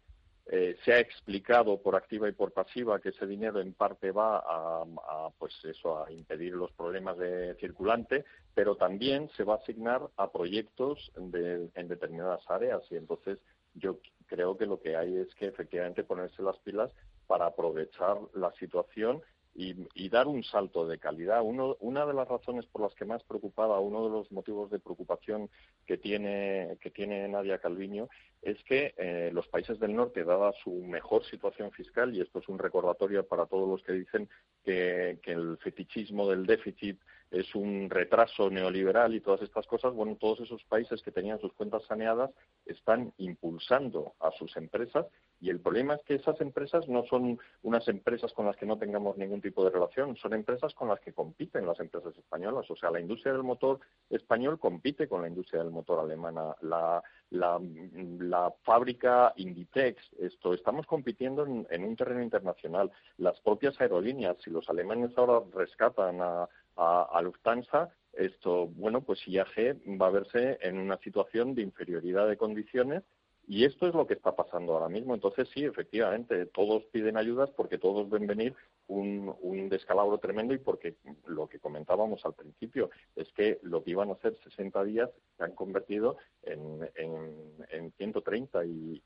Eh, 0.47 0.75
se 0.83 0.93
ha 0.93 0.99
explicado 0.99 1.81
por 1.81 1.95
activa 1.95 2.27
y 2.27 2.33
por 2.33 2.51
pasiva 2.51 2.99
que 2.99 3.09
ese 3.09 3.25
dinero 3.25 3.61
en 3.61 3.73
parte 3.73 4.11
va 4.11 4.43
a, 4.45 5.29
pues 5.39 5.53
eso, 5.63 6.03
a 6.03 6.11
impedir 6.11 6.53
los 6.53 6.71
problemas 6.73 7.17
de 7.17 7.55
circulante, 7.55 8.25
pero 8.53 8.75
también 8.75 9.29
se 9.37 9.45
va 9.45 9.53
a 9.53 9.57
asignar 9.57 10.01
a 10.17 10.31
proyectos 10.31 11.11
en 11.15 11.87
determinadas 11.87 12.41
áreas 12.49 12.81
y 12.91 12.97
entonces 12.97 13.39
yo 13.75 13.99
creo 14.27 14.57
que 14.57 14.65
lo 14.65 14.81
que 14.81 14.95
hay 14.95 15.15
es 15.15 15.33
que 15.35 15.47
efectivamente 15.47 16.03
ponerse 16.03 16.43
las 16.43 16.57
pilas 16.59 16.91
para 17.27 17.47
aprovechar 17.47 18.17
la 18.33 18.51
situación 18.53 19.21
y, 19.55 20.09
dar 20.09 20.27
un 20.27 20.43
salto 20.43 20.87
de 20.87 20.97
calidad. 20.97 21.41
Uno, 21.43 21.77
una 21.79 22.05
de 22.05 22.13
las 22.13 22.27
razones 22.27 22.65
por 22.65 22.81
las 22.81 22.93
que 22.95 23.05
más 23.05 23.23
preocupada, 23.23 23.79
uno 23.79 24.03
de 24.03 24.09
los 24.09 24.31
motivos 24.31 24.71
de 24.71 24.79
preocupación 24.79 25.49
que 25.85 25.97
tiene, 25.97 26.77
que 26.81 26.91
tiene 26.91 27.27
Nadia 27.27 27.59
Calviño 27.59 28.09
es 28.41 28.61
que 28.63 28.93
eh, 28.97 29.29
los 29.31 29.47
países 29.47 29.79
del 29.79 29.95
norte, 29.95 30.23
dada 30.23 30.51
su 30.63 30.71
mejor 30.83 31.23
situación 31.25 31.71
fiscal, 31.71 32.15
y 32.15 32.21
esto 32.21 32.39
es 32.39 32.49
un 32.49 32.59
recordatorio 32.59 33.25
para 33.25 33.45
todos 33.45 33.69
los 33.69 33.83
que 33.83 33.93
dicen 33.93 34.29
que, 34.63 35.19
que 35.23 35.31
el 35.31 35.57
fetichismo 35.59 36.29
del 36.29 36.45
déficit 36.45 36.99
es 37.33 37.55
un 37.55 37.89
retraso 37.89 38.49
neoliberal 38.49 39.15
y 39.15 39.19
todas 39.19 39.41
estas 39.41 39.65
cosas, 39.65 39.93
bueno, 39.93 40.15
todos 40.19 40.41
esos 40.41 40.63
países 40.65 41.01
que 41.01 41.11
tenían 41.11 41.39
sus 41.39 41.51
cuentas 41.53 41.83
saneadas 41.87 42.29
están 42.65 43.11
impulsando 43.17 44.13
a 44.19 44.31
sus 44.31 44.55
empresas 44.55 45.07
y 45.43 45.49
el 45.49 45.59
problema 45.59 45.95
es 45.95 46.03
que 46.03 46.15
esas 46.15 46.39
empresas 46.39 46.87
no 46.87 47.03
son 47.03 47.37
unas 47.63 47.85
empresas 47.89 48.31
con 48.31 48.45
las 48.45 48.55
que 48.55 48.65
no 48.65 48.77
tengamos 48.77 49.17
ningún 49.17 49.41
tipo 49.41 49.61
de 49.65 49.71
relación, 49.71 50.15
son 50.15 50.33
empresas 50.33 50.73
con 50.73 50.87
las 50.87 51.01
que 51.01 51.11
compiten 51.11 51.67
las 51.67 51.81
empresas 51.81 52.17
españolas. 52.17 52.71
O 52.71 52.77
sea, 52.77 52.91
la 52.91 53.01
industria 53.01 53.33
del 53.33 53.43
motor 53.43 53.81
español 54.09 54.57
compite 54.57 55.09
con 55.09 55.21
la 55.21 55.27
industria 55.27 55.61
del 55.61 55.73
motor 55.73 55.99
alemana. 55.99 56.55
La, 56.61 57.03
la, 57.31 58.53
fábrica 58.63 59.33
Inditex, 59.35 60.01
esto, 60.19 60.53
estamos 60.53 60.85
compitiendo 60.85 61.45
en, 61.45 61.83
un 61.83 61.95
terreno 61.97 62.23
internacional. 62.23 62.89
Las 63.17 63.41
propias 63.41 63.79
aerolíneas, 63.81 64.37
si 64.41 64.49
los 64.49 64.69
alemanes 64.69 65.11
ahora 65.17 65.45
rescatan 65.53 66.21
a, 66.21 66.47
a 66.75 67.21
Lufthansa, 67.21 67.93
esto, 68.13 68.67
bueno, 68.67 69.01
pues 69.01 69.27
IAG 69.27 69.99
va 69.99 70.07
a 70.07 70.11
verse 70.11 70.57
en 70.61 70.77
una 70.77 70.97
situación 70.97 71.55
de 71.55 71.63
inferioridad 71.63 72.27
de 72.27 72.37
condiciones 72.37 73.03
y 73.45 73.65
esto 73.65 73.87
es 73.87 73.93
lo 73.93 74.07
que 74.07 74.13
está 74.13 74.35
pasando 74.35 74.73
ahora 74.73 74.87
mismo. 74.87 75.13
Entonces, 75.13 75.49
sí, 75.53 75.65
efectivamente, 75.65 76.45
todos 76.45 76.83
piden 76.85 77.17
ayudas 77.17 77.49
porque 77.51 77.77
todos 77.77 78.09
ven 78.09 78.25
venir 78.25 78.55
un, 78.87 79.35
un, 79.41 79.67
descalabro 79.67 80.17
tremendo 80.17 80.53
y 80.53 80.59
porque 80.59 80.95
lo 81.25 81.47
que 81.47 81.59
comentábamos 81.59 82.23
al 82.25 82.35
principio 82.35 82.89
es 83.15 83.31
que 83.33 83.59
lo 83.63 83.83
que 83.83 83.91
iban 83.91 84.11
a 84.11 84.15
ser 84.17 84.37
60 84.43 84.83
días 84.85 85.09
se 85.37 85.43
han 85.43 85.53
convertido 85.55 86.17
en, 86.43 86.89
en, 86.95 87.91
130 87.97 88.65
y, 88.65 89.01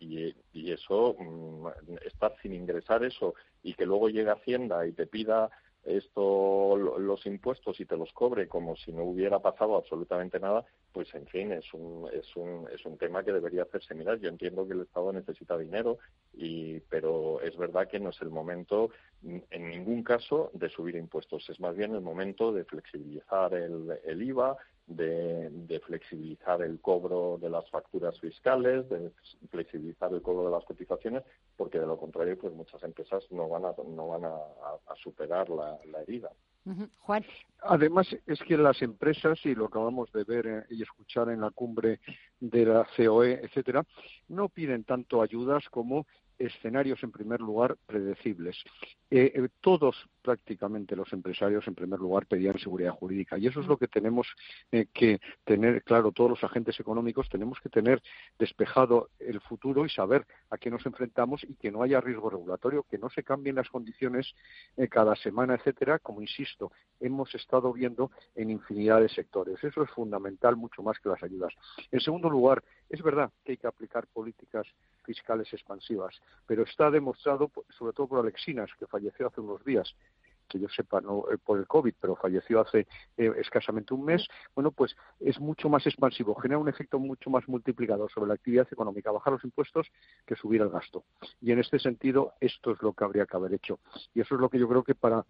y, 0.53 0.71
eso, 0.71 1.15
mm, 1.17 1.67
estar 2.05 2.35
sin 2.41 2.53
ingresar 2.53 3.03
eso 3.03 3.33
y 3.63 3.73
que 3.73 3.85
luego 3.85 4.09
llegue 4.09 4.29
Hacienda 4.29 4.85
y 4.85 4.91
te 4.91 5.07
pida 5.07 5.49
esto 5.87 6.75
los 6.75 7.25
impuestos 7.25 7.79
y 7.79 7.85
te 7.85 7.95
los 7.95 8.11
cobre 8.11 8.47
como 8.47 8.75
si 8.75 8.91
no 8.91 9.03
hubiera 9.03 9.39
pasado 9.39 9.77
absolutamente 9.77 10.39
nada, 10.39 10.65
pues 10.91 11.13
en 11.15 11.25
fin, 11.27 11.51
es 11.53 11.73
un, 11.73 12.09
es 12.13 12.35
un, 12.35 12.67
es 12.73 12.85
un 12.85 12.97
tema 12.97 13.23
que 13.23 13.31
debería 13.31 13.63
hacerse 13.63 13.95
mirar. 13.95 14.19
Yo 14.19 14.29
entiendo 14.29 14.67
que 14.67 14.73
el 14.73 14.81
Estado 14.81 15.13
necesita 15.13 15.57
dinero, 15.57 15.97
y, 16.33 16.79
pero 16.81 17.41
es 17.41 17.55
verdad 17.57 17.87
que 17.87 17.99
no 17.99 18.09
es 18.09 18.21
el 18.21 18.29
momento 18.29 18.89
en 19.23 19.69
ningún 19.69 20.03
caso 20.03 20.51
de 20.53 20.69
subir 20.69 20.95
impuestos, 20.95 21.49
es 21.49 21.59
más 21.59 21.75
bien 21.75 21.95
el 21.95 22.01
momento 22.01 22.51
de 22.51 22.65
flexibilizar 22.65 23.53
el, 23.53 23.97
el 24.03 24.21
IVA, 24.21 24.57
de, 24.87 25.81
flexibilizar 25.85 26.61
el 26.61 26.79
cobro 26.79 27.37
de 27.41 27.49
las 27.49 27.69
facturas 27.69 28.19
fiscales, 28.19 28.89
de 28.89 29.11
flexibilizar 29.49 30.13
el 30.13 30.21
cobro 30.21 30.45
de 30.45 30.51
las 30.51 30.65
cotizaciones, 30.65 31.23
porque 31.55 31.79
de 31.79 31.85
lo 31.85 31.97
contrario, 31.97 32.37
pues 32.37 32.53
muchas 32.53 32.81
empresas 32.83 33.23
no 33.31 33.47
van 33.47 33.65
a, 33.65 33.73
no 33.87 34.07
van 34.07 34.25
a, 34.25 34.95
superar 35.03 35.49
la, 35.49 35.77
herida. 36.01 36.31
Juan. 36.99 37.23
Además, 37.61 38.07
es 38.25 38.39
que 38.39 38.57
las 38.57 38.81
empresas, 38.81 39.39
y 39.45 39.55
lo 39.55 39.65
acabamos 39.65 40.11
de 40.11 40.23
ver 40.25 40.47
eh, 40.47 40.63
y 40.71 40.81
escuchar 40.81 41.29
en 41.29 41.39
la 41.39 41.51
cumbre 41.51 42.01
de 42.41 42.65
la 42.65 42.85
COE, 42.97 43.39
etcétera, 43.43 43.85
no 44.27 44.49
piden 44.49 44.83
tanto 44.83 45.21
ayudas 45.21 45.63
como 45.69 46.05
escenarios, 46.37 47.01
en 47.03 47.11
primer 47.11 47.39
lugar, 47.39 47.77
predecibles. 47.85 48.57
Eh, 49.09 49.31
eh, 49.35 49.49
todos 49.61 49.95
prácticamente 50.27 50.93
los 50.93 51.13
empresarios, 51.13 51.65
en 51.69 51.75
primer 51.75 52.01
lugar, 52.01 52.25
pedían 52.25 52.59
seguridad 52.59 52.91
jurídica. 52.91 53.37
Y 53.37 53.47
eso 53.47 53.61
es 53.61 53.67
lo 53.67 53.77
que 53.77 53.87
tenemos 53.87 54.27
eh, 54.73 54.87
que 54.93 55.21
tener 55.45 55.81
claro, 55.83 56.11
todos 56.11 56.31
los 56.31 56.43
agentes 56.43 56.77
económicos, 56.81 57.29
tenemos 57.29 57.61
que 57.61 57.69
tener 57.69 58.01
despejado 58.37 59.07
el 59.19 59.39
futuro 59.39 59.85
y 59.85 59.89
saber 59.89 60.27
a 60.49 60.57
qué 60.57 60.69
nos 60.69 60.85
enfrentamos 60.85 61.45
y 61.45 61.55
que 61.55 61.71
no 61.71 61.81
haya 61.81 62.01
riesgo 62.01 62.29
regulatorio, 62.29 62.83
que 62.83 62.97
no 62.97 63.09
se 63.09 63.23
cambien 63.23 63.55
las 63.55 63.69
condiciones 63.69 64.35
eh, 64.75 64.89
cada 64.89 65.15
semana, 65.15 65.55
etcétera, 65.55 65.97
como 65.97 66.21
insisto, 66.21 66.73
hemos 66.99 67.33
estado 67.33 67.71
viendo 67.71 68.11
en 68.35 68.49
infinidad 68.49 68.99
de 68.99 69.07
sectores. 69.07 69.63
Eso 69.63 69.81
es 69.81 69.89
fundamental 69.91 70.57
mucho 70.57 70.83
más 70.83 70.99
que 70.99 71.07
las 71.07 71.23
ayudas. 71.23 71.53
En 71.89 72.01
segundo 72.01 72.29
lugar, 72.29 72.61
es 72.89 73.01
verdad 73.01 73.31
que 73.45 73.53
hay 73.53 73.57
que 73.57 73.67
aplicar 73.67 74.07
políticas 74.07 74.67
fiscales 75.03 75.51
expansivas, 75.53 76.21
pero 76.45 76.63
está 76.63 76.91
demostrado, 76.91 77.49
sobre 77.77 77.93
todo 77.93 78.07
por 78.07 78.19
Alexinas, 78.19 78.69
que 78.77 78.87
falleció 78.87 79.27
hace 79.27 79.39
unos 79.39 79.63
días, 79.63 79.95
que 80.47 80.59
yo 80.59 80.67
sepa, 80.69 81.01
no 81.01 81.25
eh, 81.31 81.37
por 81.37 81.59
el 81.59 81.67
COVID, 81.67 81.93
pero 81.99 82.15
falleció 82.15 82.61
hace 82.61 82.87
eh, 83.17 83.31
escasamente 83.37 83.93
un 83.93 84.05
mes, 84.05 84.27
bueno, 84.55 84.71
pues 84.71 84.95
es 85.19 85.39
mucho 85.39 85.69
más 85.69 85.85
expansivo, 85.85 86.35
genera 86.35 86.59
un 86.59 86.69
efecto 86.69 86.99
mucho 86.99 87.29
más 87.29 87.47
multiplicador 87.47 88.11
sobre 88.11 88.29
la 88.29 88.35
actividad 88.35 88.67
económica, 88.71 89.11
bajar 89.11 89.33
los 89.33 89.43
impuestos 89.43 89.87
que 90.25 90.35
subir 90.35 90.61
el 90.61 90.69
gasto. 90.69 91.03
Y 91.41 91.51
en 91.51 91.59
este 91.59 91.79
sentido, 91.79 92.33
esto 92.39 92.71
es 92.71 92.81
lo 92.81 92.93
que 92.93 93.03
habría 93.03 93.25
que 93.25 93.37
haber 93.37 93.53
hecho. 93.53 93.79
Y 94.13 94.21
eso 94.21 94.35
es 94.35 94.41
lo 94.41 94.49
que 94.49 94.59
yo 94.59 94.67
creo 94.67 94.83
que 94.83 94.95
para 94.95 95.25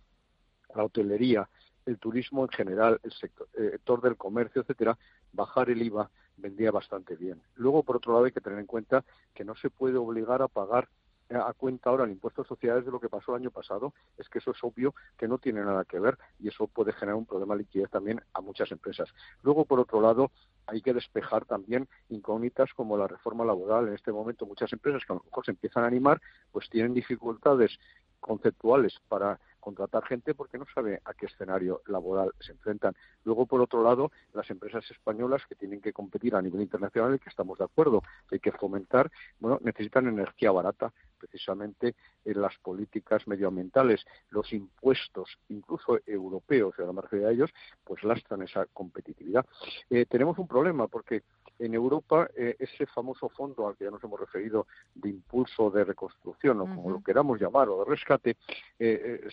la 0.75 0.83
hotelería, 0.83 1.49
el 1.85 1.97
turismo 1.99 2.43
en 2.43 2.49
general, 2.49 2.99
el 3.03 3.11
sector, 3.13 3.47
eh, 3.57 3.71
sector 3.71 4.01
del 4.01 4.17
comercio, 4.17 4.61
etcétera, 4.61 4.97
bajar 5.31 5.69
el 5.69 5.81
IVA 5.81 6.09
vendría 6.35 6.71
bastante 6.71 7.15
bien. 7.15 7.41
Luego, 7.55 7.83
por 7.83 7.97
otro 7.97 8.13
lado, 8.13 8.25
hay 8.25 8.31
que 8.31 8.41
tener 8.41 8.59
en 8.59 8.65
cuenta 8.65 9.03
que 9.33 9.43
no 9.43 9.55
se 9.55 9.69
puede 9.69 9.97
obligar 9.97 10.41
a 10.41 10.47
pagar 10.47 10.89
a 11.29 11.53
cuenta 11.53 11.89
ahora 11.89 12.05
el 12.05 12.11
impuesto 12.11 12.43
de 12.43 12.47
sociedades 12.47 12.85
de 12.85 12.91
lo 12.91 12.99
que 12.99 13.09
pasó 13.09 13.35
el 13.35 13.41
año 13.41 13.51
pasado, 13.51 13.93
es 14.17 14.29
que 14.29 14.39
eso 14.39 14.51
es 14.51 14.63
obvio 14.63 14.93
que 15.17 15.27
no 15.27 15.37
tiene 15.37 15.63
nada 15.63 15.85
que 15.85 15.99
ver 15.99 16.17
y 16.39 16.47
eso 16.47 16.67
puede 16.67 16.93
generar 16.93 17.15
un 17.15 17.25
problema 17.25 17.55
de 17.55 17.59
liquidez 17.59 17.89
también 17.89 18.21
a 18.33 18.41
muchas 18.41 18.71
empresas. 18.71 19.09
Luego, 19.43 19.65
por 19.65 19.79
otro 19.79 20.01
lado, 20.01 20.31
hay 20.67 20.81
que 20.81 20.93
despejar 20.93 21.45
también 21.45 21.87
incógnitas 22.09 22.73
como 22.73 22.97
la 22.97 23.07
reforma 23.07 23.45
laboral. 23.45 23.87
En 23.87 23.93
este 23.93 24.11
momento 24.11 24.45
muchas 24.45 24.71
empresas 24.73 25.03
que 25.05 25.13
a 25.13 25.15
lo 25.15 25.23
mejor 25.23 25.45
se 25.45 25.51
empiezan 25.51 25.83
a 25.83 25.87
animar, 25.87 26.21
pues 26.51 26.69
tienen 26.69 26.93
dificultades 26.93 27.77
conceptuales 28.19 28.99
para 29.07 29.39
contratar 29.67 30.05
gente 30.05 30.33
porque 30.33 30.57
no 30.57 30.65
sabe 30.73 31.01
a 31.03 31.13
qué 31.13 31.25
escenario 31.25 31.81
laboral 31.87 32.31
se 32.39 32.53
enfrentan. 32.53 32.95
Luego, 33.25 33.45
por 33.45 33.59
otro 33.59 33.83
lado, 33.83 34.13
las 34.33 34.49
empresas 34.49 34.89
españolas 34.89 35.41
que 35.45 35.55
tienen 35.55 35.81
que 35.81 35.91
competir 35.91 36.35
a 36.35 36.41
nivel 36.41 36.61
internacional 36.61 37.13
y 37.13 37.19
que 37.19 37.29
estamos 37.29 37.57
de 37.57 37.65
acuerdo, 37.65 38.01
hay 38.31 38.39
que 38.39 38.53
fomentar, 38.53 39.11
bueno, 39.41 39.59
necesitan 39.61 40.07
energía 40.07 40.51
barata, 40.51 40.93
precisamente 41.19 41.95
en 42.23 42.41
las 42.41 42.57
políticas 42.59 43.27
medioambientales, 43.27 44.05
los 44.29 44.53
impuestos, 44.53 45.37
incluso 45.49 45.99
europeos, 46.05 46.73
y 46.77 46.83
a 46.83 46.85
la 46.85 46.93
margen 46.93 47.23
de 47.23 47.33
ellos, 47.33 47.49
pues 47.83 48.01
lastran 48.05 48.43
esa 48.43 48.67
competitividad. 48.67 49.45
Eh, 49.89 50.05
tenemos 50.05 50.37
un 50.37 50.47
problema 50.47 50.87
porque 50.87 51.23
en 51.59 51.73
Europa 51.73 52.29
eh, 52.35 52.55
ese 52.59 52.85
famoso 52.87 53.29
fondo 53.29 53.67
al 53.67 53.75
que 53.75 53.85
ya 53.85 53.91
nos 53.91 54.03
hemos 54.03 54.19
referido 54.19 54.67
de 54.93 55.09
impulso 55.09 55.69
de 55.69 55.83
reconstrucción 55.83 56.59
o 56.61 56.65
como 56.65 56.91
lo 56.91 57.01
queramos 57.01 57.39
llamar 57.39 57.69
o 57.69 57.83
de 57.83 57.89
rescate 57.89 58.37
eh, 58.79 59.27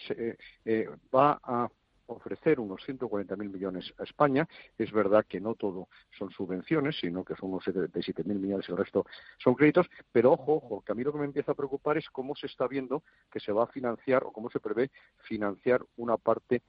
eh, 0.65 0.89
va 1.15 1.41
a 1.43 1.69
ofrecer 2.07 2.61
unos 2.61 2.83
140.000 2.87 3.37
millones 3.37 3.95
a 3.99 4.03
España. 4.03 4.47
Es 4.77 4.93
verdad 4.93 5.25
que 5.27 5.41
no 5.41 5.55
todo 5.55 5.89
son 6.19 6.31
subvenciones, 6.31 6.97
sino 7.01 7.25
que 7.25 7.35
son 7.35 7.51
unos 7.51 7.65
77.000 7.65 8.25
millones 8.27 8.67
y 8.69 8.73
el 8.73 8.79
resto 8.79 9.07
son 9.39 9.55
créditos. 9.55 9.87
Pero 10.13 10.33
ojo, 10.33 10.57
ojo, 10.57 10.83
que 10.83 10.93
a 10.93 10.95
mí 10.95 11.03
lo 11.03 11.13
que 11.13 11.19
me 11.19 11.25
empieza 11.25 11.53
a 11.53 11.55
preocupar 11.55 11.97
es 11.97 12.09
cómo 12.11 12.37
se 12.37 12.47
está 12.47 12.67
viendo 12.69 13.03
que 13.31 13.41
se 13.41 13.53
va 13.53 13.65
a 13.65 13.69
financiar 13.69 14.25
o 14.25 14.33
cómo 14.33 14.51
se 14.51 14.61
prevé 14.61 14.91
financiar 15.23 15.83
una 15.97 16.17
parte 16.19 16.63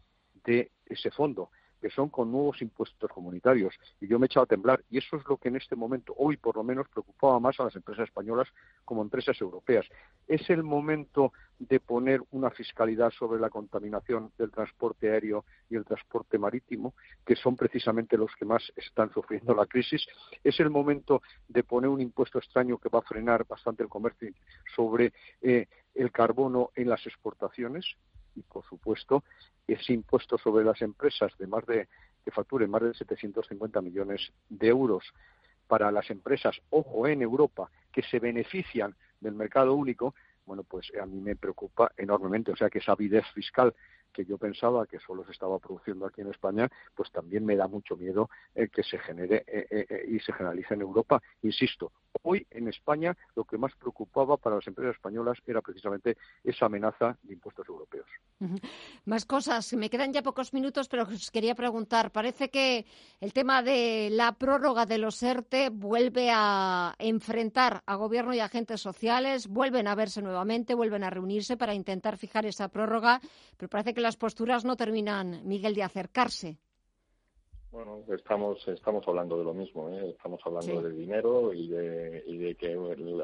de 0.46 0.72
ese 0.86 1.12
fondo 1.12 1.50
que 1.86 1.92
son 1.92 2.10
con 2.10 2.32
nuevos 2.32 2.64
impuestos 2.64 3.12
comunitarios. 3.12 3.76
Y 4.02 4.08
yo 4.08 4.18
me 4.18 4.26
he 4.26 4.26
echado 4.26 4.46
a 4.46 4.48
temblar. 4.48 4.84
Y 4.90 4.98
eso 4.98 5.18
es 5.18 5.24
lo 5.30 5.38
que 5.38 5.50
en 5.50 5.56
este 5.56 5.76
momento, 5.76 6.16
hoy 6.18 6.36
por 6.36 6.56
lo 6.56 6.64
menos, 6.64 6.90
preocupaba 6.90 7.40
más 7.40 7.60
a 7.60 7.66
las 7.66 7.76
empresas 7.76 8.08
españolas 8.08 8.48
como 8.84 9.04
empresas 9.04 9.40
europeas. 9.40 9.86
Es 10.28 10.50
el 10.50 10.64
momento 10.64 11.32
de 11.60 11.80
poner 11.80 12.24
una 12.32 12.50
fiscalidad 12.50 13.12
sobre 13.12 13.40
la 13.40 13.52
contaminación 13.52 14.32
del 14.36 14.50
transporte 14.50 15.12
aéreo 15.12 15.46
y 15.70 15.76
el 15.76 15.86
transporte 15.86 16.40
marítimo, 16.40 16.96
que 17.24 17.36
son 17.36 17.56
precisamente 17.56 18.18
los 18.18 18.32
que 18.36 18.46
más 18.46 18.64
están 18.76 19.14
sufriendo 19.14 19.54
la 19.54 19.68
crisis. 19.68 20.08
Es 20.44 20.60
el 20.60 20.72
momento 20.72 21.22
de 21.48 21.64
poner 21.64 21.92
un 21.92 22.02
impuesto 22.02 22.40
extraño 22.40 22.80
que 22.80 22.90
va 22.90 22.98
a 22.98 23.04
frenar 23.04 23.46
bastante 23.46 23.84
el 23.84 23.90
comercio 23.90 24.32
sobre 24.76 25.14
eh, 25.44 25.68
el 25.94 26.12
carbono 26.12 26.72
en 26.74 26.90
las 26.90 27.06
exportaciones 27.06 27.86
y, 28.36 28.42
por 28.42 28.64
supuesto, 28.66 29.24
ese 29.68 29.94
impuesto 29.94 30.38
sobre 30.38 30.64
las 30.64 30.82
empresas 30.82 31.32
de 31.38 31.48
más 31.48 31.66
de 31.66 31.88
que 32.24 32.32
facturen 32.32 32.70
más 32.70 32.82
de 32.82 32.94
750 32.94 33.82
millones 33.82 34.32
de 34.50 34.68
euros 34.68 35.04
para 35.68 35.92
las 35.92 36.10
empresas, 36.10 36.60
ojo, 36.70 37.08
en 37.08 37.22
Europa, 37.22 37.70
que 37.92 38.04
se 38.04 38.20
benefician 38.20 38.96
del 39.20 39.34
mercado 39.34 39.74
único, 39.74 40.14
bueno, 40.46 40.64
pues 40.64 40.92
a 41.02 41.06
mí 41.06 41.20
me 41.20 41.36
preocupa 41.36 41.92
enormemente. 41.98 42.52
O 42.52 42.56
sea, 42.56 42.70
que 42.70 42.80
esa 42.80 42.92
avidez 42.92 43.26
fiscal 43.34 43.74
que 44.14 44.26
yo 44.26 44.38
pensaba 44.38 44.86
que 44.86 45.00
solo 45.00 45.26
se 45.26 45.32
estaba 45.32 45.60
produciendo 45.60 46.06
aquí 46.06 46.22
en 46.22 46.30
España, 46.30 46.70
pues 46.96 47.12
también 47.12 47.46
me 47.46 47.56
da 47.56 47.68
mucho 47.68 47.98
miedo 47.98 48.30
el 48.54 48.70
que 48.70 48.84
se 48.84 48.98
genere 49.00 49.44
eh, 49.48 49.68
eh, 49.70 49.86
eh, 49.90 50.06
y 50.08 50.20
se 50.20 50.32
generalice 50.34 50.74
en 50.74 50.82
Europa. 50.82 51.22
Insisto, 51.42 51.92
hoy 52.24 52.46
en 52.52 52.68
España 52.68 53.16
lo 53.36 53.44
que 53.44 53.58
más 53.58 53.74
preocupaba 53.76 54.38
para 54.38 54.56
las 54.58 54.68
empresas 54.68 54.96
españolas 54.96 55.38
era 55.46 55.62
precisamente 55.62 56.18
esa 56.44 56.66
amenaza 56.66 57.18
de 57.24 57.34
impuestos 57.34 57.68
europeos. 57.68 58.08
Más 59.06 59.26
cosas. 59.26 59.74
Me 59.74 59.90
quedan 59.90 60.14
ya 60.14 60.22
pocos 60.22 60.54
minutos, 60.54 60.88
pero 60.88 61.04
os 61.04 61.32
quería 61.32 61.56
preguntar. 61.56 62.12
Parece 62.12 62.50
que 62.50 62.86
el 63.20 63.34
tema 63.34 63.64
de 63.64 64.10
la 64.12 64.34
prórroga 64.34 64.86
de 64.86 64.98
los 64.98 65.22
ERTE 65.24 65.70
vuelve 65.70 66.30
a 66.34 66.96
enfrentar 67.00 67.84
a 67.86 67.96
gobierno 67.96 68.34
y 68.34 68.40
agentes 68.40 68.82
sociales, 68.82 69.48
vuelven 69.48 69.88
a 69.88 69.96
verse 69.96 70.22
nuevamente, 70.22 70.74
vuelven 70.74 71.04
a 71.04 71.10
reunirse 71.10 71.58
para 71.58 71.74
intentar 71.74 72.18
fijar 72.18 72.46
esa 72.46 72.70
prórroga, 72.70 73.22
pero 73.58 73.70
parece 73.70 73.94
que 73.94 74.02
las 74.02 74.18
posturas 74.18 74.66
no 74.66 74.76
terminan, 74.76 75.48
Miguel, 75.48 75.76
de 75.76 75.84
acercarse. 75.84 76.60
Bueno, 77.76 78.06
estamos 78.08 78.66
estamos 78.70 79.06
hablando 79.06 79.38
de 79.38 79.44
lo 79.44 79.54
mismo, 79.54 79.90
¿eh? 79.90 80.12
estamos 80.12 80.40
hablando 80.46 80.82
de 80.82 80.94
dinero 80.94 81.54
y 81.54 81.68
de, 81.68 82.24
y 82.26 82.38
de 82.38 82.56
que 82.56 82.74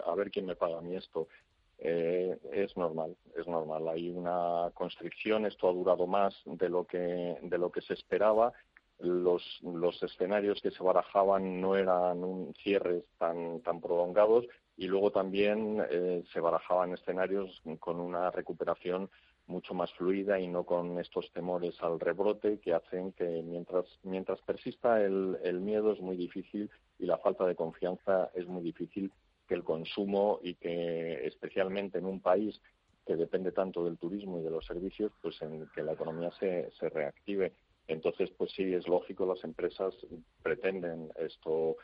a 0.06 0.14
ver 0.14 0.30
quién 0.30 0.46
me 0.46 0.58
paga 0.58 0.80
a 0.80 0.82
mí 0.82 0.94
esto. 0.94 1.30
Eh, 1.78 2.38
es 2.52 2.76
normal, 2.76 3.16
es 3.38 3.48
normal. 3.48 3.88
Hay 3.88 4.10
una 4.10 4.70
constricción, 4.74 5.46
esto 5.46 5.70
ha 5.70 5.72
durado 5.72 6.06
más 6.06 6.36
de 6.44 6.68
lo 6.68 6.84
que 6.84 7.38
de 7.42 7.58
lo 7.58 7.72
que 7.72 7.80
se 7.80 7.94
esperaba. 7.94 8.52
Los, 9.00 9.42
los 9.64 10.04
escenarios 10.04 10.60
que 10.62 10.72
se 10.72 10.84
barajaban 10.84 11.62
no 11.62 11.78
eran 11.78 12.22
un 12.22 12.54
cierres 12.56 13.06
tan 13.18 13.62
tan 13.62 13.80
prolongados 13.80 14.48
y 14.76 14.88
luego 14.88 15.12
también 15.12 15.82
eh, 15.90 16.26
se 16.34 16.42
barajaban 16.42 16.92
escenarios 16.92 17.62
con 17.80 18.02
una 18.02 18.32
recuperación 18.32 19.10
mucho 19.52 19.74
más 19.74 19.92
fluida 19.94 20.40
y 20.40 20.48
no 20.48 20.64
con 20.64 20.98
estos 21.00 21.32
temores 21.32 21.76
al 21.82 22.00
rebrote 22.00 22.60
que 22.60 22.74
hacen 22.74 23.12
que 23.12 23.44
mientras, 23.44 23.86
mientras 24.04 24.42
persista 24.42 25.02
el, 25.02 25.38
el 25.44 25.60
miedo 25.60 25.92
es 25.92 26.00
muy 26.00 26.16
difícil 26.16 26.70
y 26.98 27.06
la 27.06 27.18
falta 27.18 27.46
de 27.46 27.56
confianza 27.56 28.32
es 28.34 28.48
muy 28.48 28.64
difícil 28.64 29.12
que 29.48 29.56
el 29.56 29.64
consumo 29.64 30.40
y 30.42 30.56
que 30.56 31.28
especialmente 31.28 31.98
en 31.98 32.06
un 32.06 32.22
país 32.22 32.60
que 33.06 33.16
depende 33.16 33.52
tanto 33.52 33.84
del 33.84 33.98
turismo 33.98 34.40
y 34.40 34.44
de 34.44 34.52
los 34.52 34.66
servicios, 34.66 35.12
pues 35.22 35.42
en 35.42 35.68
que 35.76 35.84
la 35.84 35.94
economía 35.94 36.32
se, 36.40 36.72
se 36.80 36.90
reactive. 36.90 37.54
Entonces, 37.88 38.30
pues 38.38 38.52
sí, 38.52 38.74
es 38.74 38.88
lógico, 38.88 39.26
las 39.26 39.44
empresas 39.44 39.94
pretenden 40.42 41.10
esto 41.18 41.76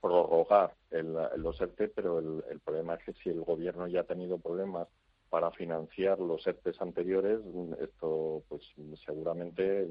prorrogar 0.00 0.74
el, 0.90 1.14
los 1.36 1.60
ERTE, 1.60 1.88
pero 1.88 2.18
el, 2.18 2.44
el 2.50 2.60
problema 2.60 2.94
es 2.94 3.04
que 3.04 3.12
si 3.22 3.30
el 3.30 3.42
gobierno 3.42 3.86
ya 3.88 4.00
ha 4.00 4.04
tenido 4.04 4.38
problemas 4.38 4.88
para 5.32 5.50
financiar 5.52 6.18
los 6.18 6.46
ERTES 6.46 6.78
anteriores, 6.82 7.40
esto 7.80 8.42
pues 8.50 8.60
seguramente 9.06 9.88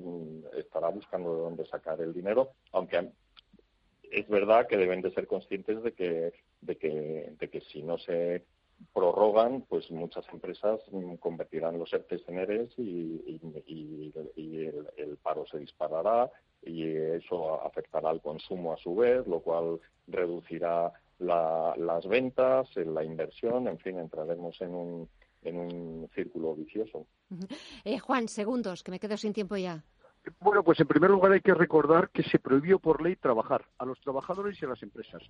estará 0.55 0.89
buscando 0.89 1.35
de 1.35 1.41
dónde 1.41 1.65
sacar 1.65 1.99
el 1.99 2.13
dinero, 2.13 2.51
aunque 2.71 3.09
es 4.03 4.29
verdad 4.29 4.67
que 4.67 4.77
deben 4.77 5.01
de 5.01 5.11
ser 5.15 5.25
conscientes 5.25 5.81
de 5.81 5.93
que, 5.93 6.31
de 6.61 6.77
que, 6.77 7.33
de 7.39 7.49
que 7.49 7.59
si 7.61 7.81
no 7.81 7.97
se 7.97 8.45
prorrogan, 8.93 9.61
pues 9.61 9.89
muchas 9.89 10.23
empresas 10.31 10.79
convertirán 11.19 11.79
los 11.79 11.91
ERTES 11.91 12.21
en 12.27 12.37
ERES 12.37 12.77
y, 12.77 13.33
el, 14.95 15.17
paro 15.23 15.47
se 15.47 15.57
disparará 15.57 16.29
y 16.61 16.87
eso 16.87 17.63
afectará 17.63 18.11
al 18.11 18.21
consumo 18.21 18.73
a 18.73 18.77
su 18.77 18.95
vez, 18.95 19.25
lo 19.25 19.39
cual 19.39 19.79
reducirá 20.07 20.93
las 21.17 22.07
ventas, 22.07 22.69
la 22.75 23.03
inversión, 23.03 23.67
en 23.67 23.79
fin, 23.79 23.97
entraremos 23.97 24.59
en 24.61 24.75
un, 24.75 25.09
en 25.43 25.57
un 25.57 26.09
círculo 26.13 26.55
vicioso. 26.55 27.07
Eh, 27.83 27.99
Juan, 27.99 28.27
segundos, 28.27 28.83
que 28.83 28.91
me 28.91 28.99
quedo 28.99 29.17
sin 29.17 29.33
tiempo 29.33 29.57
ya. 29.57 29.83
Bueno, 30.39 30.63
pues 30.63 30.79
en 30.79 30.87
primer 30.87 31.09
lugar 31.09 31.31
hay 31.31 31.41
que 31.41 31.53
recordar 31.53 32.09
que 32.11 32.23
se 32.23 32.37
prohibió 32.37 32.79
por 32.79 33.01
ley 33.01 33.15
trabajar 33.15 33.65
a 33.79 33.85
los 33.85 33.99
trabajadores 34.01 34.61
y 34.61 34.65
a 34.65 34.69
las 34.69 34.83
empresas. 34.83 35.23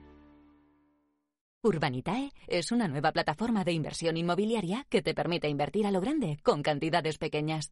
Urbanitae 1.62 2.32
es 2.48 2.72
una 2.72 2.88
nueva 2.88 3.12
plataforma 3.12 3.64
de 3.64 3.74
inversión 3.74 4.18
inmobiliaria 4.18 4.88
que 4.90 5.04
te 5.04 5.14
permite 5.14 5.48
invertir 5.48 5.86
a 5.86 5.92
lo 5.92 6.02
grande 6.02 6.40
con 6.42 6.64
cantidades 6.64 7.20
pequeñas. 7.20 7.72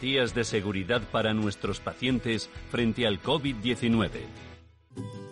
de 0.00 0.44
seguridad 0.44 1.02
para 1.12 1.34
nuestros 1.34 1.78
pacientes 1.78 2.48
frente 2.70 3.06
al 3.06 3.20
COVID-19. 3.20 4.08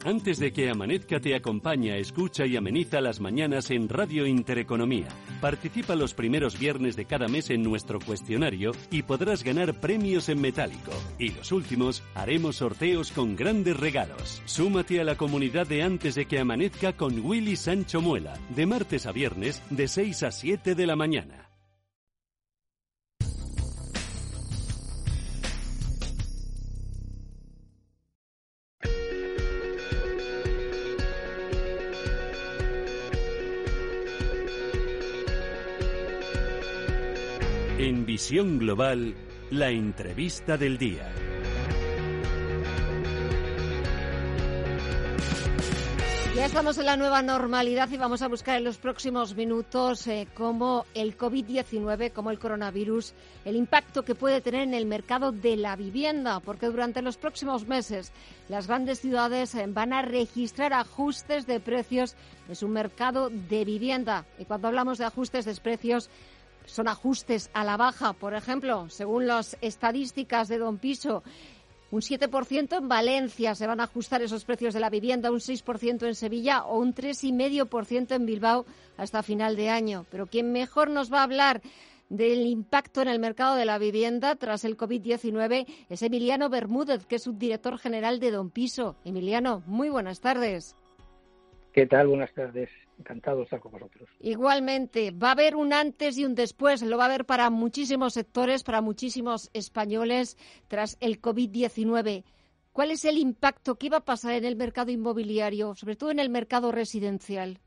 Antes 0.05 0.39
de 0.39 0.53
que 0.53 0.69
amanezca 0.69 1.21
te 1.21 1.35
acompaña, 1.35 1.97
escucha 1.97 2.45
y 2.45 2.57
ameniza 2.57 3.01
las 3.01 3.19
mañanas 3.19 3.71
en 3.71 3.89
Radio 3.89 4.27
Intereconomía. 4.27 5.09
Participa 5.41 5.97
los 5.97 6.13
primeros 6.13 6.59
viernes 6.59 6.97
de 6.97 7.07
cada 7.07 7.29
mes 7.29 7.49
en 7.49 7.63
nuestro 7.63 7.99
cuestionario 7.99 8.73
y 8.91 9.03
podrás 9.03 9.43
ganar 9.43 9.81
premios 9.81 10.29
en 10.29 10.41
metálico. 10.43 10.93
Y 11.19 11.31
los 11.31 11.51
últimos 11.51 12.03
haremos 12.15 12.57
sorteos 12.57 13.11
con 13.11 13.37
grandes 13.37 13.77
regalos. 13.77 14.43
Súmate 14.45 15.01
a 15.01 15.05
la 15.05 15.17
comunidad 15.17 15.67
de 15.67 15.83
Antes 15.83 16.15
de 16.15 16.27
que 16.27 16.39
amanezca 16.39 16.93
con 16.93 17.25
Willy 17.25 17.57
Sancho 17.57 18.03
Muela, 18.03 18.35
de 18.51 18.67
martes 18.67 19.07
a 19.07 19.13
viernes 19.13 19.63
de 19.71 19.89
6 19.89 20.23
a 20.25 20.31
7 20.31 20.75
de 20.75 20.87
la 20.87 20.95
mañana. 20.95 21.48
Global, 38.31 39.15
la 39.51 39.71
entrevista 39.71 40.59
del 40.59 40.77
día. 40.77 41.11
Ya 46.37 46.45
estamos 46.45 46.77
en 46.77 46.85
la 46.85 46.99
nueva 46.99 47.23
normalidad 47.23 47.89
y 47.91 47.97
vamos 47.97 48.21
a 48.21 48.29
buscar 48.29 48.59
en 48.59 48.65
los 48.65 48.77
próximos 48.77 49.35
minutos 49.35 50.07
eh, 50.07 50.29
cómo 50.35 50.85
el 50.93 51.17
COVID-19, 51.17 52.13
como 52.13 52.31
el 52.31 52.39
coronavirus, 52.39 53.15
el 53.47 53.57
impacto 53.57 54.05
que 54.05 54.15
puede 54.15 54.43
tener 54.43 54.61
en 54.61 54.75
el 54.75 54.85
mercado 54.85 55.33
de 55.33 55.57
la 55.57 55.75
vivienda, 55.75 56.39
porque 56.41 56.67
durante 56.67 57.01
los 57.01 57.17
próximos 57.17 57.67
meses 57.67 58.13
las 58.51 58.67
grandes 58.67 59.01
ciudades 59.01 59.55
eh, 59.55 59.65
van 59.69 59.95
a 59.95 60.03
registrar 60.03 60.75
ajustes 60.75 61.47
de 61.47 61.61
precios 61.61 62.15
en 62.47 62.57
su 62.57 62.69
mercado 62.69 63.31
de 63.31 63.65
vivienda. 63.65 64.27
Y 64.39 64.45
cuando 64.45 64.69
hablamos 64.69 64.99
de 64.99 65.07
ajustes 65.07 65.47
de 65.47 65.55
precios, 65.55 66.11
son 66.69 66.87
ajustes 66.87 67.51
a 67.55 67.65
la 67.65 67.77
baja. 67.77 68.13
Por 68.13 68.35
ejemplo, 68.35 68.89
según 68.89 69.27
las 69.27 69.57
estadísticas 69.61 70.49
de 70.49 70.59
Don 70.59 70.79
Piso, 70.79 71.23
un 71.91 72.03
7% 72.03 72.77
en 72.77 72.89
Valencia 72.89 73.55
se 73.55 73.67
van 73.67 73.81
a 73.81 73.85
ajustar 73.85 74.21
esos 74.21 74.45
precios 74.45 74.75
de 74.75 74.81
la 74.81 74.91
vivienda, 74.91 75.31
un 75.31 75.39
6% 75.39 76.07
en 76.07 76.15
Sevilla 76.15 76.65
o 76.65 76.79
un 76.79 76.95
3,5% 76.95 78.15
en 78.15 78.27
Bilbao 78.27 78.67
hasta 78.97 79.23
final 79.23 79.57
de 79.57 79.71
año. 79.71 80.05
Pero 80.11 80.27
quien 80.27 80.53
mejor 80.53 80.91
nos 80.91 81.13
va 81.13 81.21
a 81.21 81.25
hablar 81.25 81.63
del 82.11 82.47
impacto 82.47 83.03
en 83.03 83.09
el 83.09 83.19
mercado 83.19 83.57
de 83.57 83.65
la 83.65 83.79
vivienda 83.79 84.37
tras 84.37 84.65
el 84.65 84.77
COVID-19 84.77 85.67
es 85.89 86.03
Emiliano 86.03 86.49
Bermúdez, 86.49 87.07
que 87.07 87.17
es 87.17 87.23
subdirector 87.23 87.79
general 87.79 88.21
de 88.21 88.31
Don 88.31 88.51
Piso. 88.51 88.97
Emiliano, 89.05 89.63
muy 89.67 89.89
buenas 89.89 90.21
tardes. 90.21 90.77
¿Qué 91.73 91.87
tal? 91.87 92.09
Buenas 92.09 92.33
tardes. 92.35 92.71
Encantado 92.99 93.39
de 93.39 93.45
estar 93.45 93.61
con 93.61 93.73
vosotros. 93.73 94.09
Igualmente, 94.21 95.13
va 95.13 95.29
a 95.29 95.33
haber 95.33 95.55
un 95.55 95.73
antes 95.73 96.19
y 96.19 96.25
un 96.25 96.35
después. 96.35 96.83
Lo 96.83 96.99
va 96.99 97.05
a 97.05 97.07
haber 97.07 97.25
para 97.25 97.49
muchísimos 97.51 98.15
sectores, 98.15 98.65
para 98.65 98.81
muchísimos 98.81 99.51
españoles 99.55 100.37
tras 100.67 100.97
el 101.01 101.21
COVID-19. 101.21 102.25
¿Cuál 102.73 102.91
es 102.91 103.05
el 103.05 103.19
impacto 103.19 103.77
que 103.77 103.87
iba 103.87 103.99
a 103.99 104.05
pasar 104.05 104.35
en 104.35 104.45
el 104.45 104.57
mercado 104.57 104.91
inmobiliario, 104.91 105.75
sobre 105.75 105.97
todo 105.97 106.11
en 106.11 106.19
el 106.19 106.31
mercado 106.31 106.73
residencial? 106.73 107.59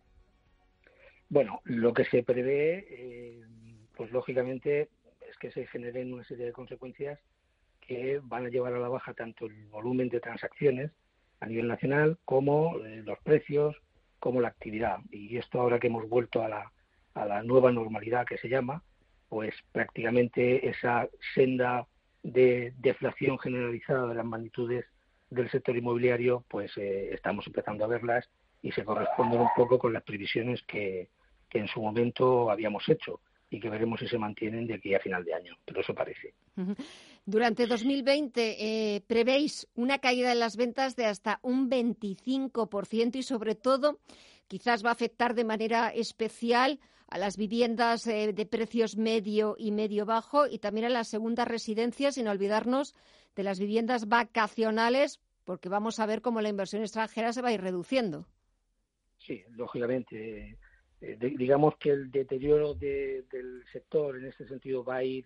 Bueno, 1.30 1.62
lo 1.64 1.94
que 1.94 2.04
se 2.06 2.24
prevé, 2.24 2.86
eh, 2.90 3.42
pues 3.96 4.12
lógicamente, 4.12 4.90
es 5.30 5.38
que 5.38 5.52
se 5.52 5.66
generen 5.68 6.14
una 6.14 6.26
serie 6.26 6.46
de 6.46 6.52
consecuencias 6.52 7.20
que 7.80 8.20
van 8.24 8.46
a 8.46 8.50
llevar 8.50 8.74
a 8.74 8.80
la 8.80 8.90
baja 8.90 9.14
tanto 9.14 9.46
el 9.46 9.66
volumen 9.68 10.10
de 10.10 10.20
transacciones 10.20 10.92
a 11.40 11.46
nivel 11.48 11.68
nacional 11.68 12.18
como 12.24 12.78
eh, 12.80 13.02
los 13.04 13.20
precios, 13.20 13.76
como 14.22 14.40
la 14.40 14.48
actividad. 14.48 15.00
Y 15.12 15.36
esto 15.36 15.60
ahora 15.60 15.80
que 15.80 15.88
hemos 15.88 16.08
vuelto 16.08 16.42
a 16.42 16.48
la, 16.48 16.72
a 17.16 17.26
la 17.26 17.44
nueva 17.44 17.74
normalidad 17.74 18.26
que 18.26 18.38
se 18.38 18.48
llama, 18.48 18.84
pues 19.28 19.54
prácticamente 19.74 20.70
esa 20.70 21.10
senda 21.36 21.88
de 22.24 22.74
deflación 22.78 23.40
generalizada 23.40 24.08
de 24.08 24.16
las 24.16 24.26
magnitudes 24.26 24.86
del 25.30 25.50
sector 25.50 25.76
inmobiliario, 25.76 26.46
pues 26.50 26.72
eh, 26.78 27.10
estamos 27.14 27.48
empezando 27.48 27.84
a 27.84 27.88
verlas 27.88 28.30
y 28.62 28.72
se 28.72 28.86
corresponden 28.86 29.42
un 29.42 29.50
poco 29.56 29.80
con 29.80 29.92
las 29.92 30.04
previsiones 30.04 30.62
que, 30.68 31.10
que 31.50 31.60
en 31.60 31.68
su 31.68 31.82
momento 31.82 32.52
habíamos 32.52 32.88
hecho 32.88 33.22
y 33.52 33.60
que 33.60 33.70
veremos 33.70 34.00
si 34.00 34.08
se 34.08 34.18
mantienen 34.18 34.66
de 34.66 34.76
aquí 34.76 34.96
a 34.96 35.00
final 35.00 35.26
de 35.26 35.34
año, 35.34 35.58
pero 35.66 35.82
eso 35.82 35.94
parece. 35.94 36.34
Durante 37.26 37.68
2020 37.68 38.96
eh, 38.96 39.02
prevéis 39.06 39.68
una 39.76 40.00
caída 40.00 40.32
en 40.32 40.40
las 40.40 40.56
ventas 40.56 40.96
de 40.96 41.06
hasta 41.06 41.40
un 41.44 41.70
25% 41.70 43.18
y 43.18 43.24
sobre 43.24 43.56
todo 43.56 44.00
quizás 44.48 44.84
va 44.86 44.90
a 44.90 44.94
afectar 44.94 45.36
de 45.36 45.44
manera 45.44 45.90
especial 45.90 46.80
a 47.10 47.18
las 47.18 47.36
viviendas 47.36 48.08
eh, 48.08 48.32
de 48.32 48.46
precios 48.46 48.96
medio 48.96 49.56
y 49.58 49.72
medio 49.72 50.06
bajo 50.06 50.48
y 50.48 50.60
también 50.60 50.86
a 50.86 50.90
las 50.90 51.10
segundas 51.10 51.48
residencias, 51.48 52.16
sin 52.16 52.30
olvidarnos 52.30 52.96
de 53.36 53.44
las 53.44 53.60
viviendas 53.60 54.08
vacacionales, 54.08 55.20
porque 55.44 55.68
vamos 55.68 56.00
a 56.00 56.06
ver 56.06 56.22
cómo 56.22 56.40
la 56.40 56.48
inversión 56.48 56.84
extranjera 56.84 57.34
se 57.34 57.42
va 57.42 57.50
a 57.50 57.54
ir 57.54 57.62
reduciendo. 57.62 58.28
Sí, 59.18 59.44
lógicamente. 59.50 60.58
Eh, 61.02 61.18
digamos 61.20 61.78
que 61.78 61.90
el 61.90 62.12
deterioro 62.12 62.76
del 62.76 63.64
sector 63.72 64.18
en 64.18 64.26
este 64.26 64.48
sentido 64.48 64.84
va 64.84 64.98
a 64.98 65.04
ir, 65.04 65.26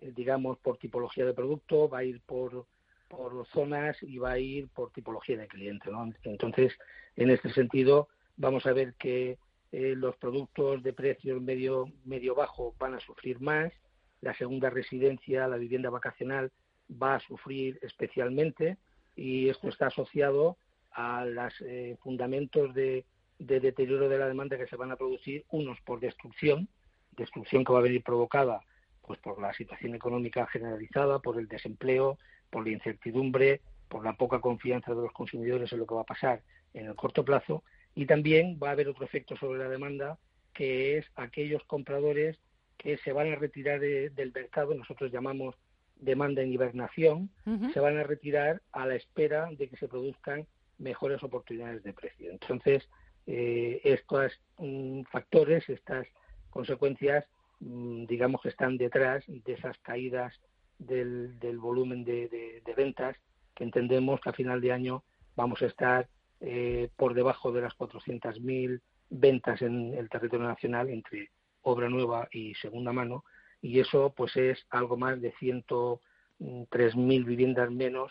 eh, 0.00 0.12
digamos, 0.14 0.58
por 0.58 0.78
tipología 0.78 1.26
de 1.26 1.34
producto, 1.34 1.88
va 1.88 1.98
a 1.98 2.04
ir 2.04 2.20
por, 2.20 2.66
por 3.08 3.46
zonas 3.48 3.96
y 4.02 4.18
va 4.18 4.32
a 4.32 4.38
ir 4.38 4.68
por 4.68 4.92
tipología 4.92 5.36
de 5.36 5.48
cliente. 5.48 5.90
¿no? 5.90 6.12
Entonces, 6.22 6.72
en 7.16 7.30
este 7.30 7.52
sentido, 7.52 8.08
vamos 8.36 8.64
a 8.66 8.72
ver 8.72 8.94
que 8.94 9.38
eh, 9.72 9.94
los 9.96 10.16
productos 10.16 10.82
de 10.84 10.92
precio 10.92 11.40
medio, 11.40 11.86
medio 12.04 12.34
bajo 12.36 12.74
van 12.78 12.94
a 12.94 13.00
sufrir 13.00 13.40
más, 13.40 13.72
la 14.20 14.34
segunda 14.34 14.70
residencia, 14.70 15.48
la 15.48 15.56
vivienda 15.56 15.90
vacacional, 15.90 16.52
va 16.90 17.16
a 17.16 17.20
sufrir 17.20 17.78
especialmente 17.82 18.78
y 19.16 19.48
esto 19.48 19.68
está 19.68 19.88
asociado 19.88 20.56
a 20.92 21.24
los 21.26 21.52
fundamentos 22.00 22.72
de 22.74 23.04
de 23.38 23.60
deterioro 23.60 24.08
de 24.08 24.18
la 24.18 24.28
demanda 24.28 24.58
que 24.58 24.66
se 24.66 24.76
van 24.76 24.90
a 24.90 24.96
producir, 24.96 25.44
unos 25.50 25.80
por 25.82 26.00
destrucción, 26.00 26.68
destrucción 27.12 27.64
que 27.64 27.72
va 27.72 27.78
a 27.78 27.82
venir 27.82 28.02
provocada 28.02 28.60
pues 29.06 29.18
por 29.20 29.40
la 29.40 29.52
situación 29.54 29.94
económica 29.94 30.46
generalizada, 30.46 31.18
por 31.20 31.38
el 31.38 31.48
desempleo, 31.48 32.18
por 32.50 32.64
la 32.66 32.72
incertidumbre, 32.72 33.62
por 33.88 34.04
la 34.04 34.12
poca 34.12 34.40
confianza 34.40 34.94
de 34.94 35.00
los 35.00 35.12
consumidores 35.12 35.72
en 35.72 35.78
lo 35.78 35.86
que 35.86 35.94
va 35.94 36.02
a 36.02 36.04
pasar 36.04 36.42
en 36.74 36.86
el 36.86 36.94
corto 36.94 37.24
plazo, 37.24 37.64
y 37.94 38.04
también 38.04 38.58
va 38.62 38.68
a 38.68 38.72
haber 38.72 38.88
otro 38.88 39.06
efecto 39.06 39.36
sobre 39.36 39.58
la 39.58 39.68
demanda, 39.68 40.18
que 40.52 40.98
es 40.98 41.06
aquellos 41.16 41.64
compradores 41.64 42.38
que 42.76 42.98
se 42.98 43.12
van 43.12 43.32
a 43.32 43.36
retirar 43.36 43.80
del 43.80 44.32
mercado, 44.32 44.74
nosotros 44.74 45.10
llamamos 45.10 45.54
demanda 45.96 46.42
en 46.42 46.52
hibernación, 46.52 47.30
se 47.72 47.80
van 47.80 47.96
a 47.96 48.04
retirar 48.04 48.62
a 48.72 48.86
la 48.86 48.94
espera 48.94 49.48
de 49.50 49.68
que 49.68 49.76
se 49.76 49.88
produzcan 49.88 50.46
mejores 50.78 51.22
oportunidades 51.22 51.82
de 51.82 51.92
precio. 51.92 52.30
Entonces, 52.30 52.88
eh, 53.30 53.82
estos 53.84 54.32
mm, 54.56 55.02
factores, 55.12 55.68
estas 55.68 56.06
consecuencias, 56.48 57.26
mm, 57.60 58.06
digamos 58.06 58.40
que 58.40 58.48
están 58.48 58.78
detrás 58.78 59.22
de 59.26 59.52
esas 59.52 59.76
caídas 59.80 60.32
del, 60.78 61.36
volumen 61.58 62.04
de, 62.04 62.62
ventas, 62.74 63.18
que 63.54 63.64
entendemos 63.64 64.18
que 64.22 64.30
a 64.30 64.32
final 64.32 64.62
de 64.62 64.72
año 64.72 65.04
vamos 65.36 65.60
a 65.60 65.66
estar 65.66 66.08
eh, 66.40 66.88
por 66.96 67.12
debajo 67.12 67.52
de 67.52 67.60
las 67.60 67.76
400.000 67.76 68.80
ventas 69.10 69.60
en 69.60 69.92
el 69.92 70.08
territorio 70.08 70.46
nacional 70.46 70.88
entre 70.88 71.30
obra 71.60 71.90
nueva 71.90 72.28
y 72.32 72.54
segunda 72.54 72.92
mano, 72.92 73.24
y 73.60 73.80
eso 73.80 74.14
pues 74.16 74.34
es 74.36 74.64
algo 74.70 74.96
más 74.96 75.20
de 75.20 75.34
103.000 75.34 77.24
viviendas 77.26 77.70
menos 77.70 78.10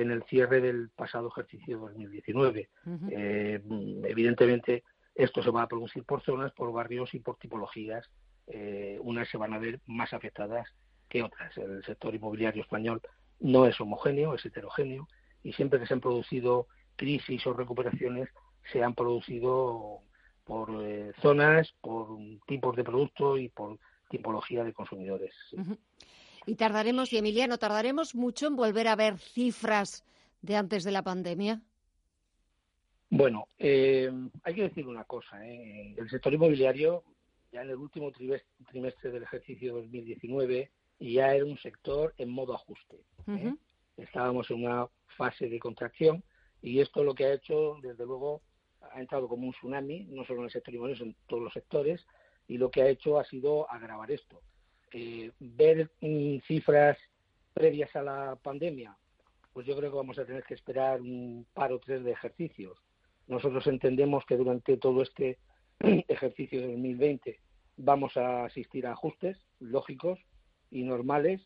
en 0.00 0.10
el 0.10 0.22
cierre 0.24 0.60
del 0.60 0.90
pasado 0.90 1.28
ejercicio 1.28 1.78
2019. 1.78 2.68
Eh, 3.10 3.62
evidentemente, 4.04 4.84
esto 5.14 5.42
se 5.42 5.50
va 5.50 5.62
a 5.62 5.68
producir 5.68 6.04
por 6.04 6.22
zonas, 6.22 6.52
por 6.52 6.72
barrios 6.72 7.14
y 7.14 7.20
por 7.20 7.36
tipologías. 7.36 8.08
Eh, 8.46 8.98
unas 9.02 9.28
se 9.28 9.38
van 9.38 9.52
a 9.52 9.58
ver 9.58 9.80
más 9.86 10.12
afectadas 10.12 10.68
que 11.08 11.22
otras. 11.22 11.56
El 11.56 11.84
sector 11.84 12.14
inmobiliario 12.14 12.62
español 12.62 13.00
no 13.40 13.66
es 13.66 13.80
homogéneo, 13.80 14.34
es 14.34 14.44
heterogéneo, 14.44 15.08
y 15.42 15.52
siempre 15.52 15.78
que 15.78 15.86
se 15.86 15.94
han 15.94 16.00
producido 16.00 16.66
crisis 16.96 17.46
o 17.46 17.52
recuperaciones, 17.52 18.28
se 18.72 18.82
han 18.82 18.94
producido 18.94 20.00
por 20.44 20.84
eh, 20.84 21.12
zonas, 21.22 21.72
por 21.80 22.18
tipos 22.46 22.76
de 22.76 22.84
producto 22.84 23.38
y 23.38 23.48
por 23.48 23.78
tipología 24.08 24.64
de 24.64 24.72
consumidores. 24.72 25.34
Y 26.50 26.56
tardaremos, 26.56 27.12
y 27.12 27.16
Emiliano, 27.16 27.58
tardaremos 27.58 28.16
mucho 28.16 28.48
en 28.48 28.56
volver 28.56 28.88
a 28.88 28.96
ver 28.96 29.18
cifras 29.18 30.04
de 30.42 30.56
antes 30.56 30.82
de 30.82 30.90
la 30.90 31.04
pandemia. 31.04 31.62
Bueno, 33.08 33.46
eh, 33.56 34.10
hay 34.42 34.54
que 34.56 34.62
decir 34.62 34.88
una 34.88 35.04
cosa. 35.04 35.46
¿eh? 35.46 35.94
El 35.96 36.10
sector 36.10 36.34
inmobiliario, 36.34 37.04
ya 37.52 37.62
en 37.62 37.70
el 37.70 37.76
último 37.76 38.10
trimestre 38.10 39.12
del 39.12 39.22
ejercicio 39.22 39.74
2019, 39.74 40.72
ya 40.98 41.32
era 41.32 41.44
un 41.44 41.56
sector 41.56 42.14
en 42.18 42.30
modo 42.30 42.56
ajuste. 42.56 42.96
¿eh? 43.28 43.54
Estábamos 43.96 44.50
en 44.50 44.64
una 44.64 44.88
fase 45.16 45.48
de 45.48 45.60
contracción 45.60 46.24
y 46.62 46.80
esto 46.80 47.04
lo 47.04 47.14
que 47.14 47.26
ha 47.26 47.34
hecho, 47.34 47.76
desde 47.80 48.04
luego, 48.04 48.42
ha 48.92 48.98
entrado 48.98 49.28
como 49.28 49.46
un 49.46 49.52
tsunami, 49.52 50.06
no 50.10 50.24
solo 50.24 50.40
en 50.40 50.46
el 50.46 50.50
sector 50.50 50.74
inmobiliario, 50.74 51.04
sino 51.04 51.10
en 51.16 51.26
todos 51.28 51.44
los 51.44 51.52
sectores, 51.52 52.04
y 52.48 52.58
lo 52.58 52.72
que 52.72 52.82
ha 52.82 52.88
hecho 52.88 53.20
ha 53.20 53.24
sido 53.24 53.70
agravar 53.70 54.10
esto. 54.10 54.42
Eh, 54.92 55.30
ver 55.38 55.90
mm, 56.00 56.38
cifras 56.46 56.98
previas 57.52 57.94
a 57.94 58.02
la 58.02 58.36
pandemia, 58.42 58.96
pues 59.52 59.66
yo 59.66 59.76
creo 59.76 59.90
que 59.90 59.96
vamos 59.96 60.18
a 60.18 60.24
tener 60.24 60.42
que 60.44 60.54
esperar 60.54 61.00
un 61.00 61.46
par 61.54 61.72
o 61.72 61.78
tres 61.78 62.02
de 62.02 62.12
ejercicios. 62.12 62.78
Nosotros 63.26 63.66
entendemos 63.66 64.24
que 64.26 64.36
durante 64.36 64.76
todo 64.76 65.02
este 65.02 65.38
ejercicio 65.80 66.60
de 66.60 66.68
2020 66.68 67.38
vamos 67.76 68.16
a 68.16 68.44
asistir 68.44 68.86
a 68.86 68.92
ajustes 68.92 69.38
lógicos 69.60 70.18
y 70.70 70.82
normales. 70.82 71.40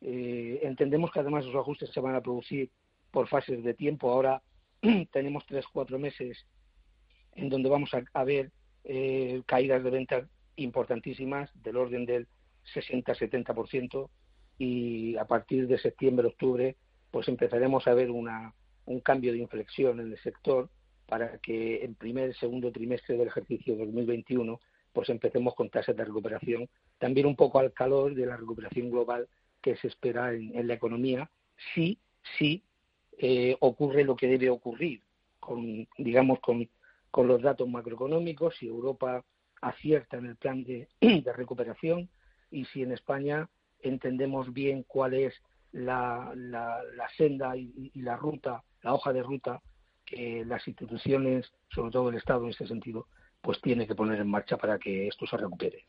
Eh, 0.00 0.60
entendemos 0.62 1.10
que 1.10 1.20
además 1.20 1.44
esos 1.44 1.56
ajustes 1.56 1.90
se 1.90 2.00
van 2.00 2.14
a 2.14 2.20
producir 2.20 2.70
por 3.10 3.28
fases 3.28 3.62
de 3.62 3.74
tiempo. 3.74 4.10
Ahora 4.10 4.42
tenemos 5.12 5.46
tres, 5.46 5.64
cuatro 5.72 5.98
meses 5.98 6.46
en 7.34 7.48
donde 7.48 7.68
vamos 7.68 7.90
a, 8.12 8.24
ver 8.24 8.50
eh, 8.84 9.42
caídas 9.46 9.84
de 9.84 9.90
ventas 9.90 10.28
importantísimas 10.56 11.50
del 11.62 11.76
orden 11.76 12.04
del 12.04 12.26
60-70% 12.74 14.08
y 14.58 15.16
a 15.16 15.24
partir 15.24 15.66
de 15.66 15.78
septiembre, 15.78 16.28
octubre, 16.28 16.76
pues 17.10 17.28
empezaremos 17.28 17.86
a 17.86 17.94
ver 17.94 18.10
una, 18.10 18.54
un 18.86 19.00
cambio 19.00 19.32
de 19.32 19.38
inflexión 19.38 20.00
en 20.00 20.12
el 20.12 20.18
sector 20.18 20.68
para 21.06 21.38
que 21.38 21.84
en 21.84 21.94
primer 21.94 22.34
segundo 22.36 22.70
trimestre 22.70 23.16
del 23.16 23.28
ejercicio 23.28 23.76
2021 23.76 24.60
pues 24.92 25.08
empecemos 25.08 25.54
con 25.54 25.70
tasas 25.70 25.96
de 25.96 26.04
recuperación, 26.04 26.68
también 26.98 27.26
un 27.26 27.36
poco 27.36 27.58
al 27.58 27.72
calor 27.72 28.14
de 28.14 28.26
la 28.26 28.36
recuperación 28.36 28.90
global 28.90 29.28
que 29.62 29.76
se 29.76 29.88
espera 29.88 30.32
en, 30.32 30.66
la 30.66 30.74
economía, 30.74 31.30
si, 31.74 31.98
si 32.38 32.64
eh, 33.18 33.56
ocurre 33.60 34.04
lo 34.04 34.16
que 34.16 34.26
debe 34.26 34.50
ocurrir, 34.50 35.02
con, 35.38 35.86
digamos, 35.98 36.40
con, 36.40 36.68
con 37.10 37.28
los 37.28 37.40
datos 37.42 37.68
macroeconómicos, 37.68 38.56
si 38.56 38.66
Europa 38.66 39.24
acierta 39.60 40.16
en 40.16 40.26
el 40.26 40.36
plan 40.36 40.64
de 40.64 40.88
recuperación, 41.36 42.08
y 42.50 42.64
si 42.66 42.82
en 42.82 42.92
España 42.92 43.48
entendemos 43.80 44.52
bien 44.52 44.84
cuál 44.84 45.14
es 45.14 45.34
la, 45.72 46.32
la, 46.34 47.08
senda 47.16 47.56
y, 47.56 47.90
la 47.94 48.16
ruta, 48.16 48.62
la 48.82 48.94
hoja 48.94 49.12
de 49.12 49.22
ruta 49.22 49.62
que 50.04 50.44
las 50.44 50.66
instituciones, 50.66 51.50
sobre 51.68 51.92
todo 51.92 52.08
el 52.08 52.16
Estado 52.16 52.44
en 52.44 52.50
este 52.50 52.66
sentido, 52.66 53.06
pues 53.40 53.60
tiene 53.60 53.86
que 53.86 53.94
poner 53.94 54.20
en 54.20 54.28
marcha 54.28 54.56
para 54.56 54.78
que 54.78 55.08
esto 55.08 55.26
se 55.26 55.36
recupere. 55.36 55.84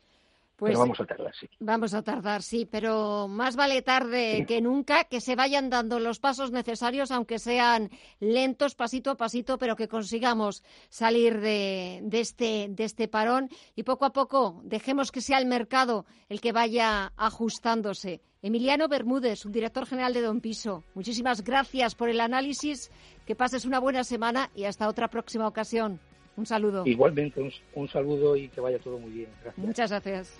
Pues, 0.62 0.78
vamos 0.78 1.00
a 1.00 1.06
tardar, 1.06 1.34
sí. 1.34 1.48
Vamos 1.58 1.92
a 1.92 2.02
tardar, 2.02 2.40
sí, 2.40 2.68
pero 2.70 3.26
más 3.26 3.56
vale 3.56 3.82
tarde 3.82 4.44
que 4.46 4.60
nunca 4.60 5.02
que 5.02 5.20
se 5.20 5.34
vayan 5.34 5.70
dando 5.70 5.98
los 5.98 6.20
pasos 6.20 6.52
necesarios, 6.52 7.10
aunque 7.10 7.40
sean 7.40 7.90
lentos, 8.20 8.76
pasito 8.76 9.10
a 9.10 9.16
pasito, 9.16 9.58
pero 9.58 9.74
que 9.74 9.88
consigamos 9.88 10.62
salir 10.88 11.40
de, 11.40 12.00
este, 12.12 12.68
de 12.70 12.84
este 12.84 13.08
parón 13.08 13.48
y 13.74 13.82
poco 13.82 14.04
a 14.04 14.12
poco 14.12 14.60
dejemos 14.62 15.10
que 15.10 15.20
sea 15.20 15.38
el 15.38 15.46
mercado 15.46 16.06
el 16.28 16.40
que 16.40 16.52
vaya 16.52 17.12
ajustándose. 17.16 18.20
Emiliano 18.40 18.86
Bermúdez, 18.86 19.42
director 19.46 19.84
general 19.84 20.14
de 20.14 20.20
Don 20.20 20.40
Piso, 20.40 20.84
muchísimas 20.94 21.42
gracias 21.42 21.96
por 21.96 22.08
el 22.08 22.20
análisis, 22.20 22.92
que 23.26 23.34
pases 23.34 23.64
una 23.64 23.80
buena 23.80 24.04
semana 24.04 24.48
y 24.54 24.66
hasta 24.66 24.86
otra 24.86 25.08
próxima 25.08 25.48
ocasión. 25.48 25.98
Un 26.36 26.46
saludo. 26.46 26.82
Igualmente, 26.86 27.50
un, 27.74 27.88
saludo 27.88 28.36
y 28.36 28.48
que 28.48 28.60
vaya 28.60 28.78
todo 28.78 28.98
muy 28.98 29.10
bien. 29.10 29.28
Muchas 29.56 29.90
gracias. 29.90 30.38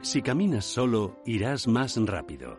Si 0.00 0.20
caminas 0.20 0.64
solo, 0.64 1.16
irás 1.26 1.68
más 1.68 1.96
rápido. 1.96 2.58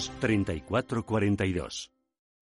3442. 0.19 1.91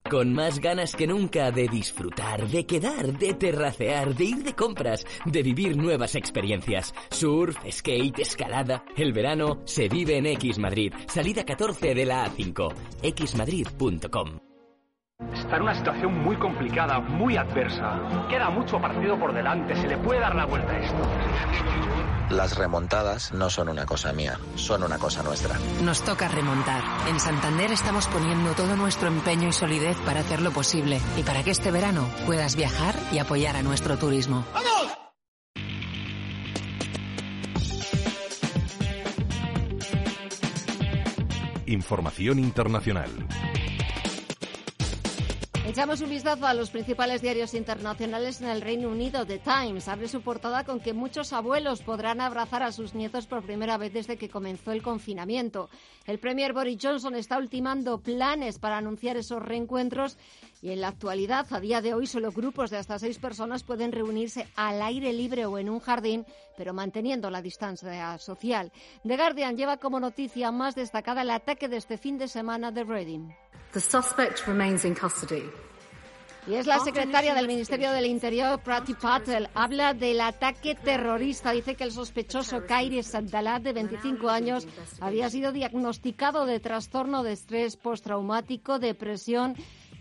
Con 0.10 0.34
más 0.34 0.60
ganas 0.60 0.96
que 0.96 1.06
nunca 1.06 1.52
de 1.52 1.68
disfrutar, 1.68 2.48
de 2.48 2.66
quedar, 2.66 3.18
de 3.18 3.34
terracear, 3.34 4.16
de 4.16 4.24
ir 4.24 4.44
de 4.44 4.56
compras, 4.56 5.06
de 5.26 5.44
vivir 5.44 5.78
nuevas 5.78 6.16
experiencias. 6.16 6.96
Surf, 7.12 7.58
skate, 7.70 8.20
escalada. 8.20 8.84
El 8.96 9.14
verano 9.14 9.62
se 9.66 9.88
vive 9.88 10.18
en 10.18 10.26
X 10.26 10.58
Madrid. 10.58 10.94
Salida 11.08 11.44
14 11.46 11.94
de 11.94 12.06
la 12.06 12.26
A5. 12.26 12.74
xmadrid.com. 13.04 14.40
Está 15.34 15.58
en 15.58 15.62
una 15.64 15.76
situación 15.76 16.18
muy 16.24 16.38
complicada, 16.38 17.00
muy 17.00 17.36
adversa. 17.36 18.28
Queda 18.30 18.50
mucho 18.50 18.80
partido 18.80 19.20
por 19.20 19.34
delante, 19.34 19.76
se 19.76 19.88
le 19.88 19.98
puede 19.98 20.22
dar 20.22 20.34
la 20.34 20.46
vuelta 20.46 20.72
a 20.72 20.80
esto. 20.80 22.19
Las 22.30 22.56
remontadas 22.56 23.34
no 23.34 23.50
son 23.50 23.70
una 23.70 23.88
cosa 23.88 24.14
mía, 24.14 24.40
son 24.54 24.84
una 24.84 25.00
cosa 25.00 25.24
nuestra. 25.24 25.58
Nos 25.84 26.04
toca 26.04 26.28
remontar. 26.28 26.84
En 27.08 27.20
Santander 27.20 27.72
estamos 27.72 28.06
poniendo 28.08 28.54
todo 28.54 28.76
nuestro 28.76 29.08
empeño 29.08 29.50
y 29.50 29.52
solidez 29.52 29.98
para 30.06 30.20
hacerlo 30.20 30.52
posible 30.52 31.02
y 31.18 31.24
para 31.24 31.44
que 31.44 31.50
este 31.50 31.72
verano 31.72 32.08
puedas 32.28 32.56
viajar 32.56 32.94
y 33.12 33.18
apoyar 33.18 33.56
a 33.56 33.64
nuestro 33.64 33.98
turismo. 33.98 34.46
¡Vamos! 34.54 34.70
Información 41.66 42.38
internacional. 42.38 43.10
Echamos 45.70 46.02
un 46.02 46.10
vistazo 46.10 46.48
a 46.48 46.56
los 46.56 46.72
principales 46.72 47.22
diarios 47.22 47.54
internacionales 47.54 48.42
en 48.42 48.48
el 48.48 48.62
Reino 48.62 48.90
Unido. 48.90 49.28
The 49.28 49.38
Times 49.38 49.88
abre 49.88 50.08
su 50.08 50.24
portada 50.24 50.64
con 50.64 50.80
que 50.80 50.94
muchos 50.94 51.32
abuelos 51.32 51.84
podrán 51.84 52.22
abrazar 52.22 52.64
a 52.64 52.72
sus 52.72 52.96
nietos 52.96 53.28
por 53.28 53.44
primera 53.44 53.78
vez 53.78 53.94
desde 53.94 54.18
que 54.18 54.32
comenzó 54.32 54.72
el 54.72 54.82
confinamiento. 54.82 55.70
El 56.08 56.18
Premier 56.18 56.54
Boris 56.54 56.80
Johnson 56.82 57.14
está 57.14 57.38
ultimando 57.38 58.00
planes 58.00 58.58
para 58.58 58.78
anunciar 58.78 59.16
esos 59.16 59.44
reencuentros 59.44 60.18
y 60.64 60.72
en 60.72 60.82
la 60.82 60.88
actualidad, 60.88 61.46
a 61.52 61.60
día 61.60 61.82
de 61.82 61.94
hoy, 61.94 62.08
solo 62.08 62.32
grupos 62.32 62.72
de 62.72 62.78
hasta 62.78 62.98
seis 62.98 63.20
personas 63.20 63.62
pueden 63.62 63.92
reunirse 63.92 64.48
al 64.56 64.82
aire 64.82 65.14
libre 65.14 65.46
o 65.46 65.60
en 65.60 65.70
un 65.70 65.82
jardín, 65.82 66.26
pero 66.58 66.74
manteniendo 66.74 67.30
la 67.30 67.44
distancia 67.44 68.18
social. 68.18 68.72
The 69.08 69.16
Guardian 69.16 69.56
lleva 69.56 69.78
como 69.78 70.00
noticia 70.00 70.52
más 70.52 70.74
destacada 70.74 71.22
el 71.22 71.30
ataque 71.30 71.68
de 71.70 71.78
este 71.78 72.00
fin 72.00 72.18
de 72.18 72.28
semana 72.28 72.72
de 72.72 72.84
Reading. 72.84 73.30
The 73.72 73.80
suspect 73.80 74.48
remains 74.48 74.84
in 74.84 74.96
custody. 74.96 75.44
Y 76.48 76.56
es 76.56 76.66
la 76.66 76.80
secretaria 76.80 77.36
del 77.36 77.46
Ministerio 77.46 77.92
del 77.92 78.08
Interior, 78.08 78.60
Prati 78.60 78.96
Patel. 78.96 79.48
Habla 79.54 79.94
del 79.94 80.20
ataque 80.22 80.74
terrorista. 80.74 81.52
Dice 81.52 81.76
que 81.76 81.84
el 81.84 81.92
sospechoso 81.92 82.66
Kairi 82.66 83.04
Sandalat, 83.04 83.62
de 83.62 83.74
25 83.74 84.28
años, 84.28 84.68
había 85.00 85.30
sido 85.30 85.52
diagnosticado 85.52 86.48
de 86.48 86.60
trastorno 86.60 87.22
de 87.22 87.34
estrés 87.34 87.78
postraumático, 87.78 88.80
depresión 88.80 89.56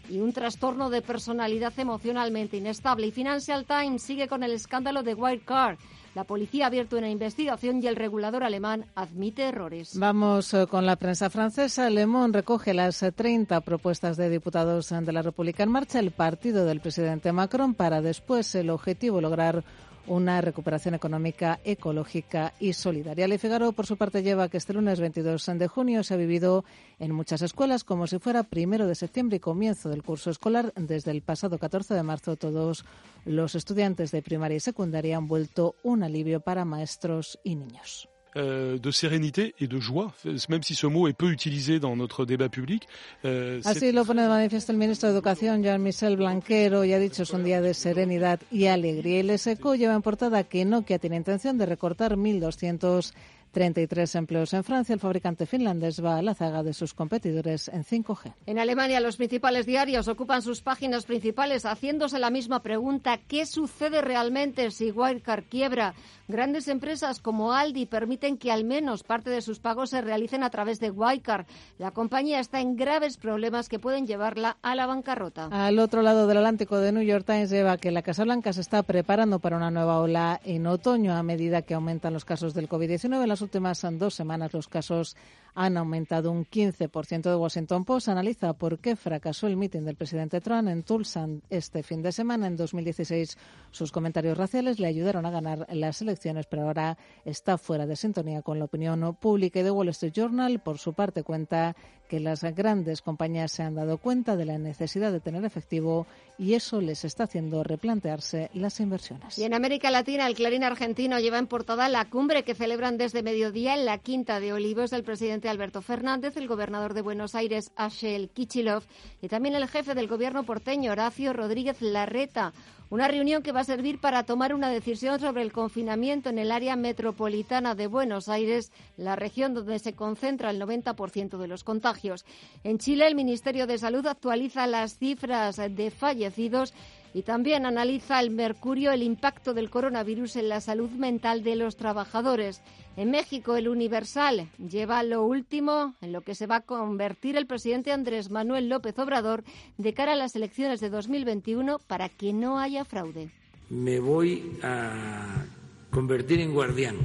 y 0.08 0.20
un 0.20 0.32
trastorno 0.32 0.88
de 0.88 1.02
personalidad 1.02 1.78
emocionalmente 1.78 2.56
inestable. 2.56 3.08
Y 3.08 3.12
Financial 3.12 3.66
Times 3.66 4.02
sigue 4.02 4.28
con 4.28 4.42
el 4.42 4.52
escándalo 4.52 5.02
de 5.02 5.12
Wirecard 5.12 5.76
la 6.14 6.24
policía 6.24 6.64
ha 6.64 6.66
abierto 6.68 6.96
una 6.96 7.10
investigación 7.10 7.82
y 7.82 7.86
el 7.86 7.96
regulador 7.96 8.44
alemán 8.44 8.86
admite 8.94 9.42
errores. 9.42 9.98
Vamos 9.98 10.52
eh, 10.54 10.66
con 10.66 10.86
la 10.86 10.96
prensa 10.96 11.30
francesa. 11.30 11.90
Le 11.90 12.06
Monde 12.06 12.38
recoge 12.38 12.74
las 12.74 13.04
30 13.14 13.56
eh, 13.56 13.60
propuestas 13.60 14.16
de 14.16 14.30
diputados 14.30 14.88
de 14.88 15.12
la 15.12 15.22
República 15.22 15.62
en 15.62 15.70
marcha, 15.70 15.98
el 15.98 16.10
partido 16.10 16.64
del 16.64 16.80
presidente 16.80 17.32
Macron, 17.32 17.74
para 17.74 18.00
después 18.00 18.54
el 18.54 18.70
objetivo 18.70 19.20
lograr 19.20 19.64
una 20.08 20.40
recuperación 20.40 20.94
económica, 20.94 21.60
ecológica 21.64 22.52
y 22.58 22.72
solidaria. 22.72 23.28
Le 23.28 23.38
Figaro, 23.38 23.72
por 23.72 23.86
su 23.86 23.96
parte, 23.96 24.22
lleva 24.22 24.48
que 24.48 24.56
este 24.56 24.74
lunes 24.74 25.00
22 25.00 25.46
de 25.54 25.68
junio 25.68 26.02
se 26.02 26.14
ha 26.14 26.16
vivido 26.16 26.64
en 26.98 27.12
muchas 27.12 27.42
escuelas 27.42 27.84
como 27.84 28.06
si 28.06 28.18
fuera 28.18 28.42
primero 28.42 28.86
de 28.86 28.94
septiembre 28.94 29.36
y 29.36 29.40
comienzo 29.40 29.88
del 29.88 30.02
curso 30.02 30.30
escolar. 30.30 30.72
Desde 30.76 31.10
el 31.10 31.22
pasado 31.22 31.58
14 31.58 31.94
de 31.94 32.02
marzo, 32.02 32.36
todos 32.36 32.84
los 33.24 33.54
estudiantes 33.54 34.10
de 34.10 34.22
primaria 34.22 34.56
y 34.56 34.60
secundaria 34.60 35.16
han 35.16 35.28
vuelto 35.28 35.76
un 35.82 36.02
alivio 36.02 36.40
para 36.40 36.64
maestros 36.64 37.38
y 37.44 37.56
niños. 37.56 38.08
Euh, 38.36 38.78
de 38.78 38.90
sérénité 38.90 39.54
et 39.58 39.66
de 39.66 39.80
joie, 39.80 40.12
même 40.50 40.62
si 40.62 40.74
ce 40.74 40.86
mot 40.86 41.08
est 41.08 41.14
peu 41.14 41.30
utilisé 41.30 41.80
dans 41.80 41.96
notre 41.96 42.26
débat 42.26 42.50
public. 42.50 42.86
Euh, 43.24 43.62
Así 43.64 43.90
lo 43.90 44.04
pone 44.04 44.22
de 44.22 44.28
manifiesto 44.28 44.70
el 44.70 44.76
ministro 44.76 45.08
de 45.08 45.14
Educación, 45.14 45.62
Jean-Michel 45.62 46.16
Blanquero, 46.18 46.84
y 46.84 46.92
ha 46.92 46.98
dicho 46.98 47.22
es 47.22 47.30
un 47.32 47.42
día 47.42 47.62
de 47.62 47.72
serenidad 47.72 48.38
y 48.52 48.66
alegría. 48.66 49.22
Y 49.22 49.30
el 49.30 49.38
SECO 49.38 49.76
lleva 49.76 49.94
en 49.94 50.02
portada 50.02 50.44
que 50.44 50.66
Nokia 50.66 50.98
tiene 50.98 51.16
intención 51.16 51.56
de 51.56 51.64
recortar 51.64 52.16
1.200 52.16 53.14
33 53.50 54.14
empleos 54.16 54.52
en 54.54 54.64
Francia. 54.64 54.92
El 54.92 55.00
fabricante 55.00 55.46
finlandés 55.46 56.02
va 56.04 56.18
a 56.18 56.22
la 56.22 56.34
zaga 56.34 56.62
de 56.62 56.72
sus 56.72 56.94
competidores 56.94 57.68
en 57.68 57.84
5G. 57.84 58.34
En 58.46 58.58
Alemania, 58.58 59.00
los 59.00 59.16
principales 59.16 59.66
diarios 59.66 60.08
ocupan 60.08 60.42
sus 60.42 60.60
páginas 60.60 61.06
principales 61.06 61.64
haciéndose 61.64 62.18
la 62.18 62.30
misma 62.30 62.62
pregunta: 62.62 63.18
¿qué 63.28 63.46
sucede 63.46 64.00
realmente 64.02 64.70
si 64.70 64.90
Wirecard 64.90 65.44
quiebra? 65.44 65.94
Grandes 66.28 66.68
empresas 66.68 67.20
como 67.20 67.54
Aldi 67.54 67.86
permiten 67.86 68.36
que 68.36 68.52
al 68.52 68.64
menos 68.64 69.02
parte 69.02 69.30
de 69.30 69.40
sus 69.40 69.60
pagos 69.60 69.90
se 69.90 70.02
realicen 70.02 70.42
a 70.42 70.50
través 70.50 70.78
de 70.78 70.90
Wirecard. 70.90 71.46
La 71.78 71.92
compañía 71.92 72.38
está 72.38 72.60
en 72.60 72.76
graves 72.76 73.16
problemas 73.16 73.70
que 73.70 73.78
pueden 73.78 74.06
llevarla 74.06 74.58
a 74.60 74.74
la 74.74 74.86
bancarrota. 74.86 75.48
Al 75.50 75.78
otro 75.78 76.02
lado 76.02 76.26
del 76.26 76.36
Atlántico, 76.36 76.78
de 76.78 76.92
New 76.92 77.02
York 77.02 77.24
Times 77.24 77.48
lleva 77.48 77.78
que 77.78 77.90
la 77.90 78.02
Casa 78.02 78.24
Blanca 78.24 78.52
se 78.52 78.60
está 78.60 78.82
preparando 78.82 79.38
para 79.38 79.56
una 79.56 79.70
nueva 79.70 80.00
ola 80.00 80.40
en 80.44 80.66
otoño 80.66 81.14
a 81.14 81.22
medida 81.22 81.62
que 81.62 81.74
aumentan 81.74 82.12
los 82.12 82.26
casos 82.26 82.52
del 82.52 82.68
COVID-19 82.68 83.26
las 83.26 83.37
últimas 83.42 83.78
dos 83.98 84.14
semanas 84.14 84.52
los 84.52 84.68
casos 84.68 85.16
han 85.58 85.76
aumentado 85.76 86.30
un 86.30 86.46
15%. 86.46 87.22
De 87.22 87.34
Washington 87.34 87.84
Post 87.84 88.08
analiza 88.08 88.52
por 88.52 88.78
qué 88.78 88.94
fracasó 88.94 89.48
el 89.48 89.56
mitin 89.56 89.84
del 89.84 89.96
presidente 89.96 90.40
Trump 90.40 90.68
en 90.68 90.84
Tulsa 90.84 91.26
este 91.50 91.82
fin 91.82 92.00
de 92.00 92.12
semana. 92.12 92.46
En 92.46 92.56
2016 92.56 93.36
sus 93.72 93.90
comentarios 93.90 94.38
raciales 94.38 94.78
le 94.78 94.86
ayudaron 94.86 95.26
a 95.26 95.32
ganar 95.32 95.66
las 95.72 96.00
elecciones, 96.00 96.46
pero 96.46 96.62
ahora 96.62 96.96
está 97.24 97.58
fuera 97.58 97.86
de 97.86 97.96
sintonía 97.96 98.42
con 98.42 98.60
la 98.60 98.66
opinión 98.66 99.16
pública. 99.16 99.58
Y 99.58 99.68
Wall 99.68 99.88
Street 99.88 100.12
Journal, 100.12 100.60
por 100.60 100.78
su 100.78 100.92
parte, 100.92 101.24
cuenta 101.24 101.74
que 102.08 102.20
las 102.20 102.42
grandes 102.42 103.02
compañías 103.02 103.52
se 103.52 103.62
han 103.62 103.74
dado 103.74 103.98
cuenta 103.98 104.36
de 104.36 104.46
la 104.46 104.58
necesidad 104.58 105.12
de 105.12 105.20
tener 105.20 105.44
efectivo 105.44 106.06
y 106.38 106.54
eso 106.54 106.80
les 106.80 107.04
está 107.04 107.24
haciendo 107.24 107.62
replantearse 107.62 108.50
las 108.54 108.80
inversiones. 108.80 109.38
Y 109.38 109.44
en 109.44 109.54
América 109.54 109.90
Latina, 109.90 110.26
el 110.26 110.34
Clarín 110.34 110.64
argentino 110.64 111.18
lleva 111.20 111.38
en 111.38 111.46
portada 111.46 111.88
la 111.88 112.06
cumbre 112.06 112.44
que 112.44 112.54
celebran 112.54 112.96
desde 112.96 113.22
mediodía 113.22 113.74
en 113.74 113.84
la 113.84 113.98
Quinta 113.98 114.40
de 114.40 114.52
Olivos 114.52 114.90
del 114.90 115.04
presidente 115.04 115.47
Alberto 115.48 115.82
Fernández, 115.82 116.36
el 116.36 116.48
gobernador 116.48 116.94
de 116.94 117.02
Buenos 117.02 117.34
Aires, 117.34 117.72
Ashel 117.76 118.30
Kichilov, 118.30 118.84
y 119.22 119.28
también 119.28 119.54
el 119.54 119.68
jefe 119.68 119.94
del 119.94 120.08
gobierno 120.08 120.44
porteño, 120.44 120.92
Horacio 120.92 121.32
Rodríguez 121.32 121.80
Larreta. 121.80 122.52
Una 122.90 123.06
reunión 123.06 123.42
que 123.42 123.52
va 123.52 123.60
a 123.60 123.64
servir 123.64 124.00
para 124.00 124.22
tomar 124.22 124.54
una 124.54 124.70
decisión 124.70 125.20
sobre 125.20 125.42
el 125.42 125.52
confinamiento 125.52 126.30
en 126.30 126.38
el 126.38 126.50
área 126.50 126.74
metropolitana 126.74 127.74
de 127.74 127.86
Buenos 127.86 128.30
Aires, 128.30 128.72
la 128.96 129.14
región 129.14 129.52
donde 129.52 129.78
se 129.78 129.94
concentra 129.94 130.48
el 130.48 130.58
90% 130.58 131.36
de 131.36 131.48
los 131.48 131.64
contagios. 131.64 132.24
En 132.64 132.78
Chile, 132.78 133.06
el 133.06 133.14
Ministerio 133.14 133.66
de 133.66 133.76
Salud 133.76 134.06
actualiza 134.06 134.66
las 134.66 134.96
cifras 134.96 135.56
de 135.56 135.90
fallecidos 135.90 136.72
y 137.14 137.22
también 137.22 137.66
analiza 137.66 138.20
el 138.20 138.30
mercurio 138.30 138.92
el 138.92 139.02
impacto 139.02 139.54
del 139.54 139.70
coronavirus 139.70 140.36
en 140.36 140.48
la 140.48 140.60
salud 140.60 140.90
mental 140.90 141.42
de 141.42 141.56
los 141.56 141.76
trabajadores. 141.76 142.62
En 142.96 143.10
México, 143.10 143.56
el 143.56 143.68
Universal 143.68 144.48
lleva 144.58 145.02
lo 145.02 145.22
último 145.22 145.94
en 146.00 146.12
lo 146.12 146.22
que 146.22 146.34
se 146.34 146.46
va 146.46 146.56
a 146.56 146.60
convertir 146.60 147.36
el 147.36 147.46
presidente 147.46 147.92
Andrés 147.92 148.30
Manuel 148.30 148.68
López 148.68 148.98
Obrador 148.98 149.44
de 149.76 149.94
cara 149.94 150.12
a 150.12 150.16
las 150.16 150.36
elecciones 150.36 150.80
de 150.80 150.90
2021 150.90 151.78
para 151.86 152.08
que 152.08 152.32
no 152.32 152.58
haya 152.58 152.84
fraude. 152.84 153.30
Me 153.70 154.00
voy 154.00 154.58
a 154.62 155.44
convertir 155.90 156.40
en 156.40 156.52
guardián 156.52 156.96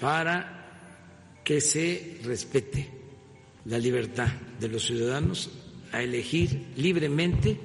para 0.00 1.40
que 1.44 1.60
se 1.60 2.20
respete 2.24 2.90
la 3.66 3.78
libertad 3.78 4.28
de 4.60 4.68
los 4.68 4.84
ciudadanos 4.84 5.63
a 5.94 6.02
elegir 6.02 6.66
libremente 6.76 7.56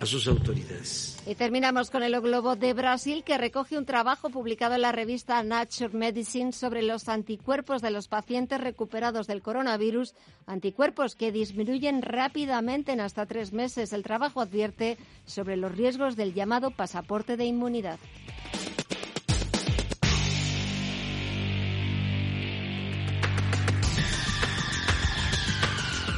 a 0.00 0.06
sus 0.06 0.28
autoridades. 0.28 1.20
Y 1.26 1.34
terminamos 1.34 1.90
con 1.90 2.02
el 2.02 2.20
globo 2.20 2.54
de 2.54 2.72
Brasil 2.72 3.24
que 3.24 3.36
recoge 3.36 3.76
un 3.76 3.84
trabajo 3.84 4.30
publicado 4.30 4.74
en 4.76 4.82
la 4.82 4.92
revista 4.92 5.42
Nature 5.42 5.96
Medicine 5.96 6.52
sobre 6.52 6.82
los 6.82 7.08
anticuerpos 7.08 7.82
de 7.82 7.90
los 7.90 8.06
pacientes 8.06 8.60
recuperados 8.60 9.26
del 9.26 9.42
coronavirus, 9.42 10.14
anticuerpos 10.46 11.16
que 11.16 11.32
disminuyen 11.32 12.02
rápidamente 12.02 12.92
en 12.92 13.00
hasta 13.00 13.26
tres 13.26 13.52
meses. 13.52 13.92
El 13.92 14.04
trabajo 14.04 14.40
advierte 14.40 14.96
sobre 15.26 15.56
los 15.56 15.74
riesgos 15.74 16.14
del 16.14 16.32
llamado 16.32 16.70
pasaporte 16.70 17.36
de 17.36 17.46
inmunidad. 17.46 17.98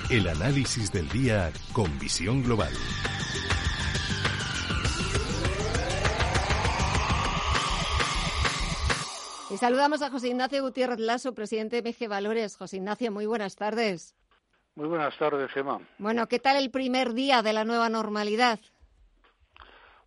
El 0.08 0.28
análisis 0.28 0.92
del 0.92 1.08
día 1.08 1.50
con 1.72 1.98
visión 1.98 2.40
global. 2.40 2.72
Y 9.50 9.56
saludamos 9.56 10.02
a 10.02 10.10
José 10.10 10.28
Ignacio 10.28 10.62
Gutiérrez 10.62 11.00
Lasso, 11.00 11.34
presidente 11.34 11.82
de 11.82 11.90
MG 11.90 12.08
Valores. 12.08 12.56
José 12.56 12.76
Ignacio, 12.76 13.10
muy 13.10 13.26
buenas 13.26 13.56
tardes. 13.56 14.14
Muy 14.76 14.86
buenas 14.86 15.18
tardes, 15.18 15.50
Gemma. 15.50 15.80
Bueno, 15.98 16.28
¿qué 16.28 16.38
tal 16.38 16.56
el 16.56 16.70
primer 16.70 17.12
día 17.12 17.42
de 17.42 17.52
la 17.52 17.64
nueva 17.64 17.88
normalidad? 17.88 18.60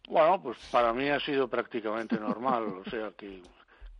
Bueno, 0.08 0.42
pues 0.42 0.58
para 0.72 0.94
mí 0.94 1.10
ha 1.10 1.20
sido 1.20 1.50
prácticamente 1.50 2.18
normal, 2.18 2.64
o 2.86 2.90
sea 2.90 3.12
que 3.18 3.42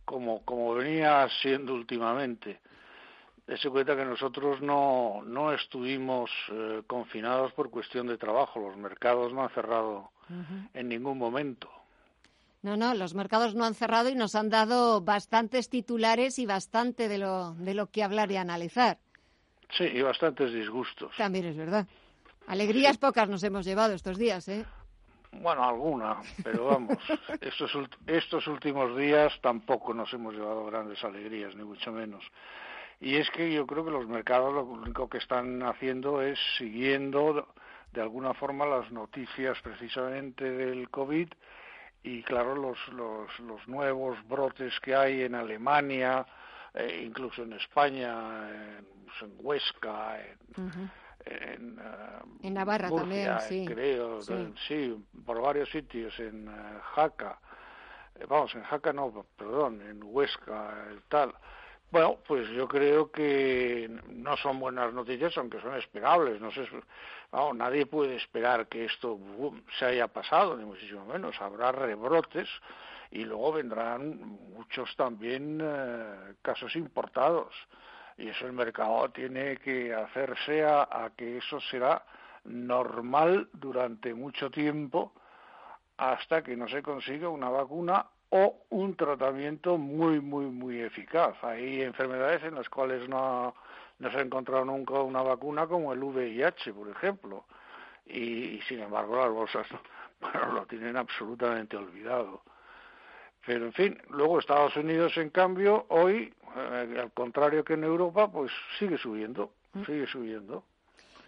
como, 0.06 0.42
como 0.46 0.76
venía 0.76 1.28
siendo 1.42 1.74
últimamente. 1.74 2.58
Dese 3.50 3.68
cuenta 3.68 3.96
que 3.96 4.04
nosotros 4.04 4.62
no, 4.62 5.22
no 5.26 5.52
estuvimos 5.52 6.30
eh, 6.52 6.82
confinados 6.86 7.52
por 7.54 7.68
cuestión 7.68 8.06
de 8.06 8.16
trabajo, 8.16 8.60
los 8.60 8.76
mercados 8.76 9.32
no 9.32 9.42
han 9.42 9.50
cerrado 9.50 10.12
en 10.72 10.88
ningún 10.88 11.18
momento. 11.18 11.68
No, 12.62 12.76
no, 12.76 12.94
los 12.94 13.12
mercados 13.14 13.56
no 13.56 13.64
han 13.64 13.74
cerrado 13.74 14.08
y 14.08 14.14
nos 14.14 14.36
han 14.36 14.50
dado 14.50 15.00
bastantes 15.00 15.68
titulares 15.68 16.38
y 16.38 16.46
bastante 16.46 17.08
de 17.08 17.18
lo, 17.18 17.54
de 17.54 17.74
lo 17.74 17.88
que 17.88 18.04
hablar 18.04 18.30
y 18.30 18.36
analizar. 18.36 18.98
Sí, 19.76 19.82
y 19.82 20.00
bastantes 20.00 20.52
disgustos. 20.52 21.10
También 21.16 21.46
es 21.46 21.56
verdad. 21.56 21.88
Alegrías 22.46 22.98
pocas 22.98 23.28
nos 23.28 23.42
hemos 23.42 23.64
llevado 23.64 23.94
estos 23.94 24.16
días, 24.16 24.46
¿eh? 24.46 24.64
Bueno, 25.32 25.64
alguna, 25.64 26.18
pero 26.44 26.66
vamos, 26.66 26.98
estos, 27.40 27.72
estos 28.06 28.46
últimos 28.46 28.96
días 28.96 29.32
tampoco 29.40 29.92
nos 29.92 30.12
hemos 30.12 30.34
llevado 30.34 30.66
grandes 30.66 31.02
alegrías, 31.02 31.56
ni 31.56 31.64
mucho 31.64 31.90
menos. 31.90 32.22
Y 33.00 33.16
es 33.16 33.30
que 33.30 33.50
yo 33.50 33.66
creo 33.66 33.84
que 33.84 33.90
los 33.90 34.06
mercados 34.06 34.52
lo 34.52 34.64
único 34.64 35.08
que 35.08 35.18
están 35.18 35.62
haciendo 35.62 36.20
es 36.20 36.38
siguiendo 36.58 37.48
de 37.92 38.02
alguna 38.02 38.34
forma 38.34 38.66
las 38.66 38.92
noticias 38.92 39.58
precisamente 39.62 40.44
del 40.44 40.90
COVID 40.90 41.28
y 42.02 42.22
claro 42.22 42.54
los, 42.54 42.78
los, 42.88 43.38
los 43.40 43.66
nuevos 43.68 44.16
brotes 44.28 44.78
que 44.80 44.94
hay 44.94 45.22
en 45.22 45.34
Alemania, 45.34 46.26
eh, 46.74 47.02
incluso 47.04 47.42
en 47.42 47.54
España, 47.54 48.48
en, 48.50 48.86
pues, 49.04 49.32
Huesca, 49.38 50.18
en, 50.20 50.92
en, 51.26 51.78
eh, 52.42 52.50
Navarra 52.50 52.90
también, 52.90 53.40
sí. 53.48 53.66
creo, 53.66 54.20
sí. 54.68 55.04
por 55.26 55.40
varios 55.42 55.70
sitios, 55.70 56.18
en 56.20 56.48
uh, 56.48 56.80
Jaca, 56.94 57.38
vamos, 58.28 58.54
en 58.54 58.62
Jaca 58.62 58.92
no, 58.92 59.26
perdón, 59.36 59.82
en 59.82 60.00
Huesca, 60.02 60.74
tal. 61.08 61.34
Bueno, 61.90 62.18
pues 62.26 62.48
yo 62.50 62.68
creo 62.68 63.10
que 63.10 63.90
no 64.10 64.36
son 64.36 64.60
buenas 64.60 64.92
noticias, 64.94 65.36
aunque 65.36 65.60
son 65.60 65.74
esperables. 65.74 66.40
No 66.40 66.52
sé, 66.52 66.68
nadie 67.54 67.86
puede 67.86 68.14
esperar 68.14 68.68
que 68.68 68.84
esto 68.84 69.18
se 69.76 69.86
haya 69.86 70.06
pasado, 70.06 70.56
ni 70.56 70.64
muchísimo 70.64 71.04
menos. 71.04 71.40
Habrá 71.40 71.72
rebrotes 71.72 72.48
y 73.10 73.24
luego 73.24 73.54
vendrán 73.54 74.38
muchos 74.54 74.94
también 74.94 75.58
eh, 75.60 76.34
casos 76.42 76.76
importados. 76.76 77.52
Y 78.16 78.28
eso 78.28 78.46
el 78.46 78.52
mercado 78.52 79.10
tiene 79.10 79.56
que 79.56 79.92
hacerse 79.92 80.64
a 80.64 81.10
que 81.16 81.38
eso 81.38 81.58
será 81.60 82.04
normal 82.44 83.48
durante 83.52 84.14
mucho 84.14 84.48
tiempo 84.48 85.12
hasta 85.96 86.42
que 86.42 86.56
no 86.56 86.68
se 86.68 86.82
consiga 86.82 87.28
una 87.28 87.48
vacuna 87.48 88.06
o 88.30 88.62
un 88.70 88.96
tratamiento 88.96 89.76
muy, 89.76 90.20
muy, 90.20 90.46
muy 90.46 90.80
eficaz. 90.80 91.36
Hay 91.42 91.82
enfermedades 91.82 92.42
en 92.44 92.54
las 92.54 92.68
cuales 92.68 93.08
no, 93.08 93.54
no 93.98 94.10
se 94.10 94.18
ha 94.18 94.22
encontrado 94.22 94.64
nunca 94.64 94.94
una 95.00 95.22
vacuna 95.22 95.66
como 95.66 95.92
el 95.92 96.02
VIH, 96.02 96.72
por 96.72 96.88
ejemplo, 96.88 97.44
y, 98.06 98.60
sin 98.68 98.80
embargo 98.80 99.16
las 99.16 99.30
bolsas 99.30 99.66
bueno, 100.20 100.52
lo 100.52 100.66
tienen 100.66 100.96
absolutamente 100.96 101.76
olvidado. 101.76 102.42
Pero 103.46 103.66
en 103.66 103.72
fin, 103.72 103.98
luego 104.10 104.38
Estados 104.38 104.76
Unidos, 104.76 105.16
en 105.16 105.30
cambio, 105.30 105.86
hoy, 105.88 106.32
eh, 106.56 106.98
al 107.00 107.10
contrario 107.12 107.64
que 107.64 107.72
en 107.72 107.84
Europa, 107.84 108.30
pues 108.30 108.52
sigue 108.78 108.98
subiendo, 108.98 109.52
mm. 109.72 109.84
sigue 109.84 110.06
subiendo. 110.06 110.64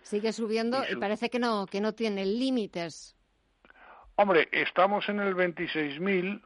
Sigue 0.02 0.32
subiendo 0.32 0.82
y, 0.90 0.96
parece 0.96 1.30
que 1.30 1.38
no, 1.38 1.66
que 1.66 1.80
no 1.80 1.94
tiene 1.94 2.26
límites. 2.26 3.16
Hombre, 4.16 4.48
estamos 4.52 5.08
en 5.08 5.20
el 5.20 5.34
26.000 5.34 6.42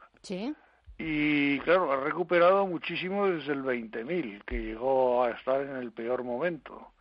y 0.99 1.59
claro, 1.59 1.91
ha 1.91 1.97
recuperado 1.97 2.65
muchísimo 2.65 3.27
desde 3.27 3.53
el 3.53 3.63
20.000, 3.63 4.43
que 4.45 4.59
llegó 4.59 5.23
a 5.23 5.31
estar 5.31 5.61
en 5.61 5.75
el 5.75 5.91
peor 5.91 6.23
momento. 6.23 6.91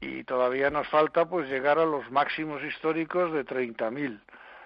Y 0.00 0.24
todavía 0.24 0.68
nos 0.68 0.86
falta 0.88 1.24
pues 1.24 1.48
llegar 1.48 1.78
a 1.78 1.86
los 1.86 2.10
máximos 2.10 2.62
históricos 2.62 3.32
de 3.32 3.46
30.000. 3.46 4.20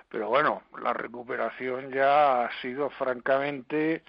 Pero 0.09 0.29
bueno, 0.29 0.62
la 0.83 0.93
recuperación 0.93 1.93
ya 1.93 2.45
ha 2.45 2.61
sido 2.61 2.91
francamente 2.91 4.03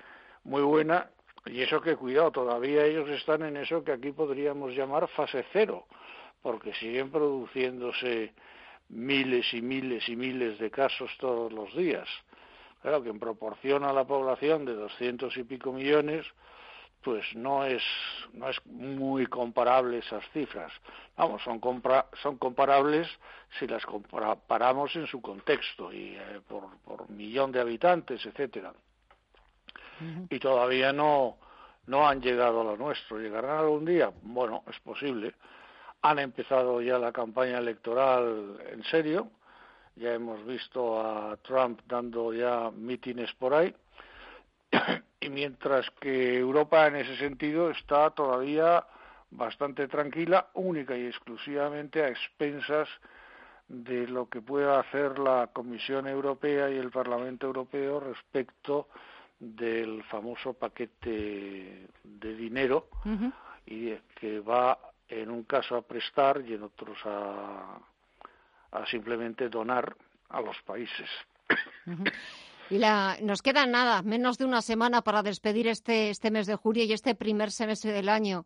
muy 0.43 0.63
buena. 0.63 1.07
Y 1.45 1.61
eso 1.61 1.79
que 1.79 1.95
cuidado, 1.95 2.31
todavía 2.31 2.85
ellos 2.85 3.09
están 3.09 3.43
en 3.43 3.57
eso 3.57 3.83
que 3.83 3.91
aquí 3.91 4.11
podríamos 4.11 4.73
llamar 4.73 5.07
fase 5.09 5.45
cero, 5.53 5.85
porque 6.41 6.73
siguen 6.73 7.11
produciéndose 7.11 8.33
miles 8.89 9.53
y 9.53 9.61
miles 9.61 10.07
y 10.09 10.15
miles 10.15 10.57
de 10.57 10.71
casos 10.71 11.11
todos 11.19 11.53
los 11.53 11.75
días. 11.75 12.07
Claro 12.81 13.03
que 13.03 13.09
en 13.09 13.19
proporción 13.19 13.83
a 13.83 13.93
la 13.93 14.05
población 14.05 14.65
de 14.65 14.73
doscientos 14.73 15.37
y 15.37 15.43
pico 15.43 15.71
millones, 15.71 16.25
pues 17.03 17.25
no 17.35 17.63
es, 17.63 17.83
no 18.33 18.49
es 18.49 18.63
muy 18.65 19.25
comparable 19.27 19.99
esas 19.99 20.23
cifras. 20.31 20.71
Vamos, 21.17 21.41
son, 21.43 21.61
son 22.21 22.37
comparables 22.37 23.07
si 23.59 23.67
las 23.67 23.85
comparamos 23.85 24.95
en 24.95 25.07
su 25.07 25.21
contexto 25.21 25.91
y 25.91 26.15
eh, 26.15 26.41
por, 26.47 26.77
por 26.79 27.09
millón 27.09 27.51
de 27.51 27.59
habitantes, 27.59 28.25
etcétera. 28.25 28.73
Y 30.29 30.39
todavía 30.39 30.91
no, 30.91 31.37
no 31.85 32.07
han 32.07 32.21
llegado 32.21 32.61
a 32.61 32.63
lo 32.63 32.77
nuestro. 32.77 33.19
¿Llegarán 33.19 33.59
algún 33.59 33.85
día? 33.85 34.11
Bueno, 34.23 34.63
es 34.67 34.79
posible. 34.79 35.35
Han 36.01 36.17
empezado 36.17 36.81
ya 36.81 36.97
la 36.97 37.11
campaña 37.11 37.59
electoral 37.59 38.57
en 38.71 38.83
serio 38.85 39.29
ya 39.95 40.13
hemos 40.13 40.45
visto 40.45 40.99
a 40.99 41.37
Trump 41.37 41.81
dando 41.87 42.33
ya 42.33 42.71
mítines 42.71 43.33
por 43.33 43.53
ahí, 43.53 43.73
y 45.19 45.29
mientras 45.29 45.89
que 45.99 46.37
Europa 46.37 46.87
en 46.87 46.97
ese 46.97 47.17
sentido 47.17 47.69
está 47.69 48.09
todavía 48.11 48.85
bastante 49.31 49.87
tranquila, 49.87 50.47
única 50.53 50.97
y 50.97 51.05
exclusivamente 51.05 52.03
a 52.03 52.09
expensas 52.09 52.89
de 53.67 54.07
lo 54.07 54.27
que 54.27 54.41
pueda 54.41 54.79
hacer 54.79 55.17
la 55.17 55.47
Comisión 55.53 56.07
Europea 56.07 56.69
y 56.69 56.77
el 56.77 56.91
Parlamento 56.91 57.47
Europeo 57.47 58.01
respecto 58.01 58.89
del 59.39 60.03
famoso 60.03 60.53
paquete 60.53 61.87
de 62.03 62.35
dinero 62.35 62.87
y 63.65 63.91
que 64.19 64.39
va 64.41 64.77
en 65.07 65.31
un 65.31 65.43
caso 65.43 65.77
a 65.77 65.81
prestar 65.81 66.43
y 66.45 66.53
en 66.53 66.63
otros 66.63 66.97
a, 67.05 67.79
a 68.71 68.85
simplemente 68.85 69.49
donar 69.49 69.95
a 70.29 70.41
los 70.41 70.55
países. 70.63 71.09
Y 72.69 72.77
la, 72.77 73.17
nos 73.21 73.41
queda 73.41 73.65
nada, 73.65 74.01
menos 74.01 74.37
de 74.37 74.45
una 74.45 74.61
semana 74.61 75.01
para 75.01 75.23
despedir 75.23 75.67
este, 75.67 76.09
este 76.09 76.31
mes 76.31 76.47
de 76.47 76.55
julio 76.55 76.85
y 76.85 76.93
este 76.93 77.15
primer 77.15 77.51
semestre 77.51 77.91
del 77.91 78.07
año. 78.07 78.45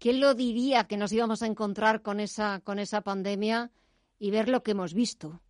¿Quién 0.00 0.18
lo 0.18 0.34
diría 0.34 0.84
que 0.84 0.96
nos 0.96 1.12
íbamos 1.12 1.42
a 1.42 1.46
encontrar 1.46 2.02
con 2.02 2.20
esa, 2.20 2.60
con 2.64 2.78
esa 2.78 3.02
pandemia 3.02 3.70
y 4.18 4.30
ver 4.30 4.48
lo 4.48 4.62
que 4.62 4.72
hemos 4.72 4.92
visto? 4.92 5.40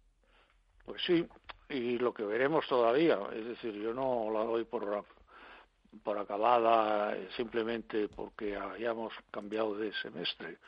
Pues 0.85 1.01
sí, 1.07 1.27
y 1.71 1.99
lo 1.99 2.13
que 2.13 2.25
veremos 2.25 2.67
todavía. 2.67 3.19
Es 3.33 3.47
decir, 3.47 3.73
yo 3.75 3.95
no 3.95 4.29
la 4.33 4.45
doy 4.45 4.65
por, 4.65 5.05
por 6.03 6.19
acabada 6.19 7.17
simplemente 7.37 8.09
porque 8.09 8.57
hayamos 8.57 9.15
cambiado 9.31 9.77
de 9.77 9.93
semestre. 10.03 10.59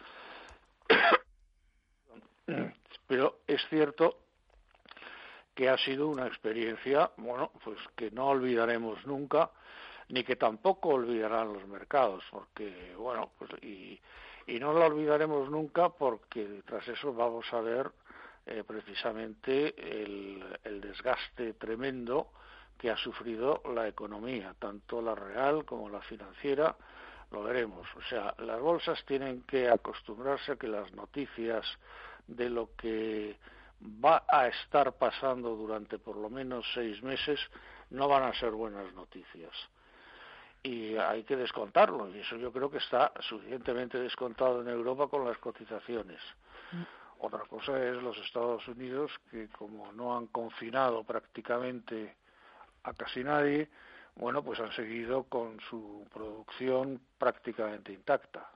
Pero 3.12 3.40
es 3.46 3.60
cierto 3.68 4.20
que 5.54 5.68
ha 5.68 5.76
sido 5.76 6.08
una 6.08 6.26
experiencia, 6.26 7.10
bueno, 7.18 7.52
pues 7.62 7.78
que 7.94 8.10
no 8.10 8.28
olvidaremos 8.28 9.06
nunca, 9.06 9.50
ni 10.08 10.24
que 10.24 10.36
tampoco 10.36 10.88
olvidarán 10.88 11.52
los 11.52 11.68
mercados, 11.68 12.24
porque, 12.30 12.94
bueno, 12.96 13.32
pues 13.36 13.50
y, 13.62 14.00
y 14.46 14.58
no 14.58 14.72
lo 14.72 14.86
olvidaremos 14.86 15.50
nunca 15.50 15.90
porque 15.90 16.62
tras 16.64 16.88
eso 16.88 17.12
vamos 17.12 17.52
a 17.52 17.60
ver 17.60 17.92
eh, 18.46 18.64
precisamente 18.66 19.74
el, 19.76 20.42
el 20.64 20.80
desgaste 20.80 21.52
tremendo 21.52 22.28
que 22.78 22.90
ha 22.90 22.96
sufrido 22.96 23.60
la 23.74 23.88
economía, 23.88 24.54
tanto 24.58 25.02
la 25.02 25.14
real 25.14 25.66
como 25.66 25.90
la 25.90 26.00
financiera, 26.00 26.74
lo 27.30 27.42
veremos. 27.42 27.86
O 27.94 28.02
sea, 28.08 28.34
las 28.38 28.58
bolsas 28.58 29.04
tienen 29.04 29.42
que 29.42 29.68
acostumbrarse 29.68 30.52
a 30.52 30.56
que 30.56 30.68
las 30.68 30.90
noticias 30.92 31.66
de 32.26 32.48
lo 32.48 32.74
que 32.76 33.36
va 34.04 34.24
a 34.28 34.48
estar 34.48 34.92
pasando 34.92 35.56
durante 35.56 35.98
por 35.98 36.16
lo 36.16 36.30
menos 36.30 36.64
seis 36.74 37.02
meses 37.02 37.40
no 37.90 38.08
van 38.08 38.22
a 38.22 38.34
ser 38.34 38.52
buenas 38.52 38.92
noticias. 38.94 39.52
Y 40.62 40.96
hay 40.96 41.24
que 41.24 41.36
descontarlo, 41.36 42.08
y 42.08 42.20
eso 42.20 42.36
yo 42.36 42.52
creo 42.52 42.70
que 42.70 42.78
está 42.78 43.12
suficientemente 43.20 43.98
descontado 43.98 44.62
en 44.62 44.68
Europa 44.68 45.08
con 45.08 45.24
las 45.24 45.36
cotizaciones. 45.38 46.20
Mm. 46.70 46.82
Otra 47.24 47.40
cosa 47.40 47.82
es 47.84 48.00
los 48.02 48.16
Estados 48.18 48.66
Unidos, 48.68 49.10
que 49.30 49.48
como 49.48 49.92
no 49.92 50.16
han 50.16 50.28
confinado 50.28 51.02
prácticamente 51.04 52.16
a 52.84 52.92
casi 52.94 53.24
nadie, 53.24 53.68
bueno, 54.16 54.42
pues 54.42 54.60
han 54.60 54.72
seguido 54.72 55.24
con 55.24 55.58
su 55.68 56.06
producción 56.12 57.00
prácticamente 57.18 57.92
intacta. 57.92 58.48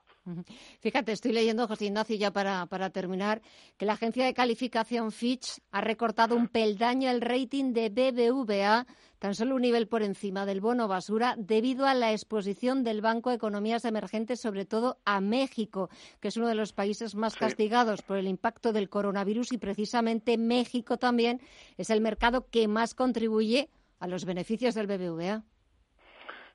Fíjate, 0.81 1.13
estoy 1.13 1.33
leyendo, 1.33 1.69
José 1.69 1.87
Ignacio, 1.87 2.17
ya 2.17 2.33
para, 2.33 2.67
para, 2.67 2.91
terminar, 2.91 3.43
que 3.77 3.87
la 3.87 3.93
agencia 3.93 4.25
de 4.25 4.35
calificación 4.35 5.13
Fitch 5.13 5.61
ha 5.71 5.81
recortado 5.81 6.35
un 6.35 6.49
peldaño 6.49 7.11
el 7.11 7.21
rating 7.21 7.73
de 7.73 7.91
BBVA, 7.91 8.87
tan 9.21 9.35
solo 9.35 9.55
un 9.55 9.63
nivel 9.63 9.87
por 9.87 10.03
encima 10.03 10.45
del 10.45 10.61
bono 10.61 10.89
basura, 10.89 11.37
debido 11.39 11.87
a 11.87 11.95
la 11.95 12.13
exposición 12.13 12.83
del 12.83 13.03
Banco 13.03 13.31
de 13.31 13.37
Economías 13.37 13.85
Emergentes, 13.85 14.41
sobre 14.41 14.65
todo 14.65 14.99
a 15.05 15.21
México, 15.21 15.91
que 16.21 16.29
es 16.29 16.37
uno 16.37 16.49
de 16.49 16.57
los 16.57 16.73
países 16.73 17.15
más 17.15 17.37
castigados 17.37 18.03
por 18.03 18.17
el 18.17 18.27
impacto 18.27 18.73
del 18.73 18.89
coronavirus 18.89 19.53
y 19.53 19.59
precisamente 19.59 20.39
México 20.39 20.97
también 20.97 21.41
es 21.77 21.91
el 21.91 22.01
mercado 22.01 22.49
que 22.51 22.67
más 22.67 22.95
contribuye 22.95 23.71
a 24.01 24.09
los 24.09 24.25
beneficios 24.25 24.75
del 24.75 24.87
BBVA. 24.87 25.45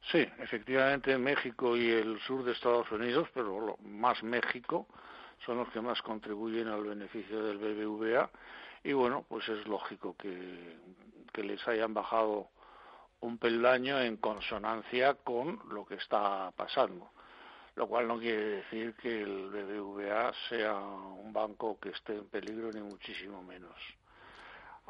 Sí, 0.10 0.28
efectivamente 0.40 1.18
México 1.18 1.78
y 1.78 1.90
el 1.90 2.20
sur 2.22 2.44
de 2.44 2.54
Estados 2.54 2.92
Unidos, 2.92 3.30
pero 3.34 3.78
más 3.84 4.24
México, 4.24 4.88
son 5.46 5.58
los 5.58 5.70
que 5.70 5.82
más 5.82 6.02
contribuyen 6.02 6.68
al 6.68 6.84
beneficio 6.84 7.44
del 7.44 7.58
BBVA 7.58 8.30
y 8.84 8.94
bueno, 8.94 9.26
pues 9.28 9.48
es 9.48 9.68
lógico 9.68 10.16
que, 10.18 10.78
que 11.32 11.44
les 11.44 11.66
hayan 11.68 11.94
bajado 11.94 12.50
un 13.22 13.38
peldaño 13.38 14.00
en 14.02 14.18
consonancia 14.18 15.14
con 15.14 15.62
lo 15.70 15.86
que 15.86 15.96
está 15.96 16.52
pasando, 16.56 17.12
lo 17.76 17.88
cual 17.88 18.08
no 18.08 18.18
quiere 18.18 18.62
decir 18.62 18.96
que 18.96 19.22
el 19.22 19.50
BBVA 19.50 20.34
sea 20.50 20.76
un 20.76 21.32
banco 21.32 21.80
que 21.80 21.90
esté 21.90 22.16
en 22.16 22.28
peligro 22.28 22.72
ni 22.72 22.82
muchísimo 22.82 23.44
menos. 23.44 23.76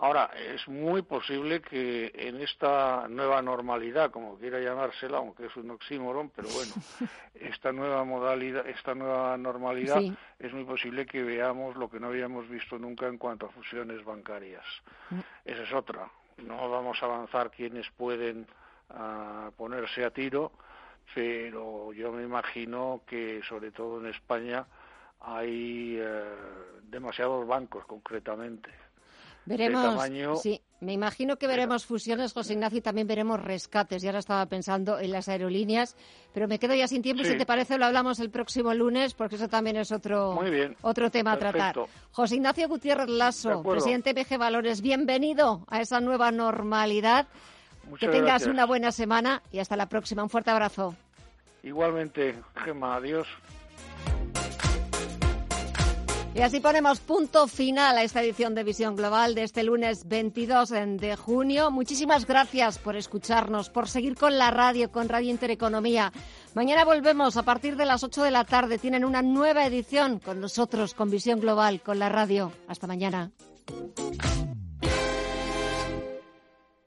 Ahora, 0.02 0.32
es 0.36 0.68
muy 0.68 1.04
posible 1.04 1.62
que 1.62 2.12
en 2.16 2.42
esta 2.42 3.08
nueva 3.08 3.40
normalidad, 3.44 4.10
como 4.10 4.36
quiera 4.36 4.60
llamársela, 4.60 5.20
aunque 5.20 5.46
es 5.46 5.56
un 5.56 5.70
oxímoron, 5.70 6.32
pero 6.32 6.48
bueno, 6.50 6.74
esta 7.36 7.72
nueva 7.72 8.04
modalidad, 8.04 8.68
esta 8.68 8.96
nueva 8.96 9.38
normalidad, 9.38 10.02
es 10.40 10.54
muy 10.54 10.64
posible 10.64 11.06
que 11.06 11.22
veamos 11.22 11.76
lo 11.76 11.88
que 11.88 12.00
no 12.00 12.08
habíamos 12.08 12.50
visto 12.50 12.80
nunca 12.80 13.06
en 13.06 13.20
cuanto 13.20 13.46
a 13.46 13.50
fusiones 13.50 14.04
bancarias. 14.04 14.66
Mm. 15.12 15.20
Esa 15.46 15.62
es 15.62 15.72
otra. 15.72 16.10
No 16.38 16.68
vamos 16.68 16.98
a 17.04 17.06
avanzar 17.06 17.52
quienes 17.52 17.88
pueden 17.92 18.48
ah, 18.90 19.52
ponerse 19.56 20.04
a 20.04 20.10
tiro, 20.10 20.52
pero 21.14 21.94
yo 21.94 22.12
me 22.12 22.24
imagino 22.24 23.04
que, 23.06 23.44
sobre 23.48 23.70
todo 23.70 24.00
en 24.00 24.08
España, 24.08 24.66
hay 25.20 25.98
eh, 26.00 26.24
demasiados 26.90 27.46
bancos, 27.46 27.86
concretamente 27.86 28.72
Veremos, 29.46 30.04
sí, 30.42 30.62
me 30.82 30.94
imagino 30.94 31.38
que 31.38 31.48
veremos 31.48 31.86
fusiones, 31.86 32.34
José 32.34 32.54
Ignacio, 32.54 32.80
y 32.80 32.82
también 32.82 33.08
veremos 33.08 33.40
rescates. 33.40 34.04
Y 34.04 34.08
ahora 34.08 34.20
estaba 34.20 34.46
pensando 34.46 35.00
en 35.00 35.12
las 35.12 35.30
aerolíneas, 35.30 35.96
pero 36.34 36.48
me 36.48 36.60
quedo 36.60 36.76
ya 36.76 36.88
sin 36.88 37.02
tiempo. 37.02 37.24
Si 37.24 37.38
te 37.38 37.46
parece, 37.46 37.78
lo 37.78 37.86
hablamos 37.86 38.20
el 38.20 38.30
próximo 38.30 38.74
lunes, 38.74 39.14
porque 39.14 39.36
eso 39.36 39.48
también 39.48 39.78
es 39.78 39.92
otro, 39.92 40.40
otro 40.82 41.12
tema 41.12 41.34
a 41.34 41.38
tratar. 41.38 41.76
José 42.12 42.36
Ignacio 42.36 42.68
Gutiérrez 42.68 43.10
Lasso, 43.10 43.64
presidente 43.64 44.14
PG 44.14 44.38
Valores, 44.38 44.82
bienvenido 44.82 45.66
a 45.68 45.82
esa 45.82 46.02
nueva 46.02 46.32
normalidad. 46.32 47.28
que 48.00 48.08
tengas 48.08 48.46
una 48.46 48.66
buena 48.66 48.92
semana 48.92 49.42
y 49.52 49.60
hasta 49.60 49.76
la 49.76 49.88
próxima. 49.88 50.24
Un 50.24 50.30
fuerte 50.30 50.52
abrazo. 50.52 50.96
Igualmente, 51.64 52.36
Gemma, 52.64 52.96
adiós. 52.96 53.28
Y 56.34 56.40
así 56.40 56.62
ponemos 56.62 57.02
punto 57.02 57.46
final 57.48 57.98
a 57.98 58.04
esta 58.04 58.24
edición 58.24 58.56
de 58.56 58.64
Visión 58.64 58.96
Global 58.96 59.36
de 59.36 59.44
este 59.44 59.64
lunes 59.64 60.08
22 60.08 60.70
de 60.70 61.18
junio. 61.18 61.72
Muchísimas 61.72 62.26
gracias 62.26 62.80
por 62.80 62.96
escucharnos, 62.96 63.70
por 63.70 63.90
seguir 63.90 64.16
con 64.16 64.38
la 64.38 64.50
radio, 64.50 64.92
con 64.92 65.10
Radio 65.10 65.30
Intereconomía. 65.30 66.14
Mañana 66.54 66.86
volvemos 66.86 67.36
a 67.36 67.44
partir 67.44 67.76
de 67.76 67.86
las 67.86 68.04
8 68.04 68.24
de 68.24 68.32
la 68.32 68.46
tarde. 68.46 68.78
Tienen 68.78 69.04
una 69.04 69.22
nueva 69.22 69.66
edición 69.66 70.20
con 70.20 70.40
nosotros, 70.40 70.94
con 70.94 71.12
Visión 71.12 71.42
Global, 71.42 71.82
con 71.82 72.00
la 72.00 72.08
radio. 72.08 72.54
Hasta 72.68 72.88
mañana. 72.88 73.32